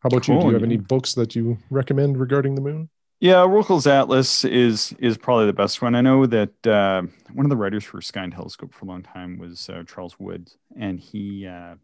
How 0.00 0.08
about 0.08 0.24
cool. 0.24 0.36
you? 0.36 0.40
Do 0.42 0.46
you 0.48 0.54
have 0.54 0.62
any 0.62 0.76
books 0.76 1.14
that 1.14 1.34
you 1.34 1.58
recommend 1.70 2.18
regarding 2.18 2.54
the 2.56 2.62
moon? 2.62 2.90
Yeah, 3.20 3.44
Rükl's 3.46 3.86
Atlas 3.86 4.46
is 4.46 4.94
is 4.98 5.18
probably 5.18 5.46
the 5.46 5.52
best 5.52 5.82
one. 5.82 5.94
I 5.94 6.00
know 6.00 6.24
that 6.26 6.66
uh, 6.66 7.02
one 7.34 7.44
of 7.44 7.50
the 7.50 7.56
writers 7.56 7.84
for 7.84 8.00
Sky 8.00 8.24
and 8.24 8.32
Telescope 8.32 8.72
for 8.72 8.86
a 8.86 8.88
long 8.88 9.02
time 9.02 9.38
was 9.38 9.68
uh, 9.68 9.82
Charles 9.86 10.18
Wood, 10.18 10.50
and 10.74 10.98
he 10.98 11.46
uh, 11.46 11.74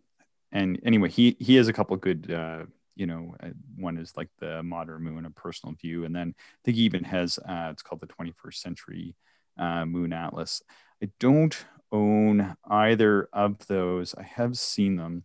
and 0.50 0.80
anyway 0.82 1.10
he 1.10 1.36
he 1.38 1.56
has 1.56 1.68
a 1.68 1.74
couple 1.74 1.94
good 1.98 2.32
uh, 2.32 2.64
you 2.96 3.06
know 3.06 3.34
uh, 3.42 3.50
one 3.76 3.98
is 3.98 4.16
like 4.16 4.28
the 4.38 4.62
modern 4.62 5.02
moon, 5.02 5.24
a 5.24 5.30
personal 5.30 5.74
view, 5.74 6.04
and 6.04 6.14
then 6.14 6.34
I 6.36 6.58
think 6.64 6.76
he 6.76 6.82
even 6.82 7.04
has 7.04 7.38
uh, 7.38 7.68
it's 7.70 7.82
called 7.82 8.00
the 8.00 8.08
21st 8.08 8.54
Century 8.54 9.14
Moon 9.58 10.12
Atlas. 10.12 10.62
I 11.02 11.10
don't 11.20 11.56
own 11.92 12.56
either 12.68 13.28
of 13.32 13.66
those. 13.66 14.14
I 14.14 14.22
have 14.22 14.58
seen 14.58 14.96
them. 14.96 15.24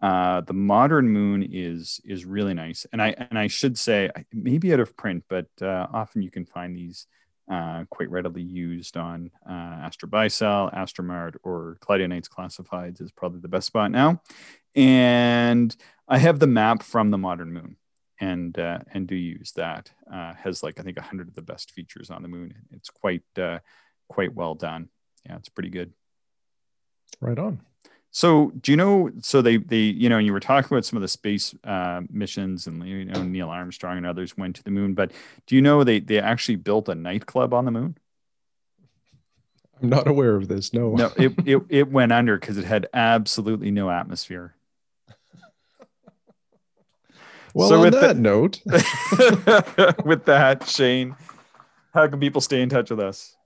Uh, 0.00 0.40
the 0.40 0.52
modern 0.52 1.08
moon 1.08 1.48
is 1.48 2.00
is 2.04 2.24
really 2.24 2.54
nice, 2.54 2.86
and 2.92 3.00
I 3.00 3.14
and 3.30 3.38
I 3.38 3.46
should 3.46 3.78
say 3.78 4.10
maybe 4.32 4.72
out 4.72 4.80
of 4.80 4.96
print, 4.96 5.24
but 5.28 5.46
uh, 5.60 5.86
often 5.92 6.22
you 6.22 6.30
can 6.30 6.44
find 6.44 6.76
these 6.76 7.06
uh, 7.50 7.84
quite 7.88 8.10
readily 8.10 8.42
used 8.42 8.96
on 8.96 9.30
uh, 9.48 9.86
Astrobuysell, 9.86 10.74
Astromart, 10.74 11.36
or 11.44 11.76
Cloudy 11.80 12.06
Nights 12.06 12.28
Classifieds 12.28 13.00
is 13.00 13.12
probably 13.12 13.40
the 13.40 13.48
best 13.48 13.68
spot 13.68 13.92
now. 13.92 14.20
And 14.74 15.74
I 16.12 16.18
have 16.18 16.38
the 16.38 16.46
map 16.46 16.82
from 16.82 17.10
the 17.10 17.16
modern 17.16 17.54
moon, 17.54 17.76
and 18.20 18.58
uh, 18.58 18.80
and 18.92 19.06
do 19.06 19.14
use 19.14 19.52
that. 19.52 19.90
Uh, 20.12 20.34
has 20.34 20.62
like 20.62 20.78
I 20.78 20.82
think 20.82 20.98
hundred 20.98 21.28
of 21.28 21.34
the 21.34 21.40
best 21.40 21.70
features 21.70 22.10
on 22.10 22.20
the 22.20 22.28
moon. 22.28 22.54
It's 22.70 22.90
quite 22.90 23.22
uh, 23.38 23.60
quite 24.10 24.34
well 24.34 24.54
done. 24.54 24.90
Yeah, 25.24 25.36
it's 25.36 25.48
pretty 25.48 25.70
good. 25.70 25.94
Right 27.18 27.38
on. 27.38 27.62
So 28.10 28.52
do 28.60 28.72
you 28.72 28.76
know? 28.76 29.10
So 29.22 29.40
they 29.40 29.56
they 29.56 29.78
you 29.78 30.10
know 30.10 30.18
you 30.18 30.34
were 30.34 30.40
talking 30.40 30.68
about 30.70 30.84
some 30.84 30.98
of 30.98 31.00
the 31.00 31.08
space 31.08 31.54
uh, 31.64 32.02
missions 32.10 32.66
and 32.66 32.86
you 32.86 33.06
know 33.06 33.22
Neil 33.22 33.48
Armstrong 33.48 33.96
and 33.96 34.06
others 34.06 34.36
went 34.36 34.56
to 34.56 34.64
the 34.64 34.70
moon, 34.70 34.92
but 34.92 35.12
do 35.46 35.56
you 35.56 35.62
know 35.62 35.82
they 35.82 35.98
they 35.98 36.20
actually 36.20 36.56
built 36.56 36.90
a 36.90 36.94
nightclub 36.94 37.54
on 37.54 37.64
the 37.64 37.70
moon? 37.70 37.96
I'm 39.82 39.88
not 39.88 40.06
aware 40.06 40.36
of 40.36 40.46
this. 40.48 40.74
No, 40.74 40.94
no, 40.94 41.10
it 41.16 41.32
it, 41.46 41.62
it 41.70 41.90
went 41.90 42.12
under 42.12 42.38
because 42.38 42.58
it 42.58 42.66
had 42.66 42.86
absolutely 42.92 43.70
no 43.70 43.90
atmosphere. 43.90 44.56
Well, 47.54 47.68
So 47.68 47.76
on 47.76 47.80
with 47.82 47.92
that 47.94 48.16
the- 48.16 48.20
note, 48.22 48.60
with 50.04 50.24
that, 50.26 50.64
Shane, 50.66 51.14
how 51.94 52.06
can 52.08 52.18
people 52.20 52.40
stay 52.40 52.62
in 52.62 52.68
touch 52.68 52.90
with 52.90 53.00
us? 53.00 53.36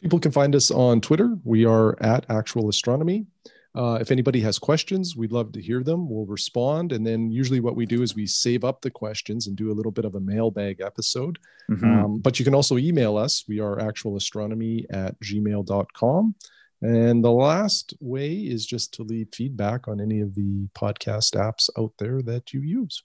people 0.00 0.18
can 0.18 0.32
find 0.32 0.56
us 0.56 0.72
on 0.72 1.00
Twitter. 1.00 1.36
We 1.44 1.64
are 1.64 1.96
at 2.02 2.26
Actual 2.28 2.68
Astronomy. 2.68 3.24
Uh, 3.72 3.98
if 4.00 4.10
anybody 4.10 4.40
has 4.40 4.58
questions, 4.58 5.14
we'd 5.16 5.30
love 5.30 5.52
to 5.52 5.62
hear 5.62 5.84
them. 5.84 6.10
We'll 6.10 6.26
respond. 6.26 6.90
And 6.90 7.06
then 7.06 7.30
usually 7.30 7.60
what 7.60 7.76
we 7.76 7.86
do 7.86 8.02
is 8.02 8.12
we 8.16 8.26
save 8.26 8.64
up 8.64 8.80
the 8.82 8.90
questions 8.90 9.46
and 9.46 9.54
do 9.56 9.70
a 9.70 9.74
little 9.74 9.92
bit 9.92 10.04
of 10.04 10.16
a 10.16 10.20
mailbag 10.20 10.80
episode. 10.80 11.38
Mhm. 11.70 11.84
Um, 12.04 12.18
but 12.18 12.40
you 12.40 12.44
can 12.44 12.52
also 12.54 12.78
email 12.78 13.16
us. 13.16 13.44
We 13.46 13.60
are 13.60 13.76
actualastronomy 13.76 14.86
at 14.90 15.18
gmail.com. 15.20 16.34
And 16.82 17.24
the 17.24 17.30
last 17.30 17.94
way 18.00 18.34
is 18.34 18.66
just 18.66 18.92
to 18.94 19.04
leave 19.04 19.28
feedback 19.32 19.86
on 19.86 20.00
any 20.00 20.18
of 20.20 20.34
the 20.34 20.66
podcast 20.74 21.36
apps 21.36 21.70
out 21.78 21.92
there 21.98 22.22
that 22.22 22.52
you 22.52 22.60
use. 22.60 23.04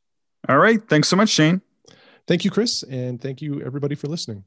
All 0.49 0.57
right. 0.57 0.81
Thanks 0.87 1.07
so 1.07 1.15
much, 1.15 1.29
Shane. 1.29 1.61
Thank 2.25 2.45
you, 2.45 2.51
Chris. 2.51 2.83
And 2.83 3.21
thank 3.21 3.41
you, 3.41 3.61
everybody, 3.61 3.95
for 3.95 4.07
listening. 4.07 4.43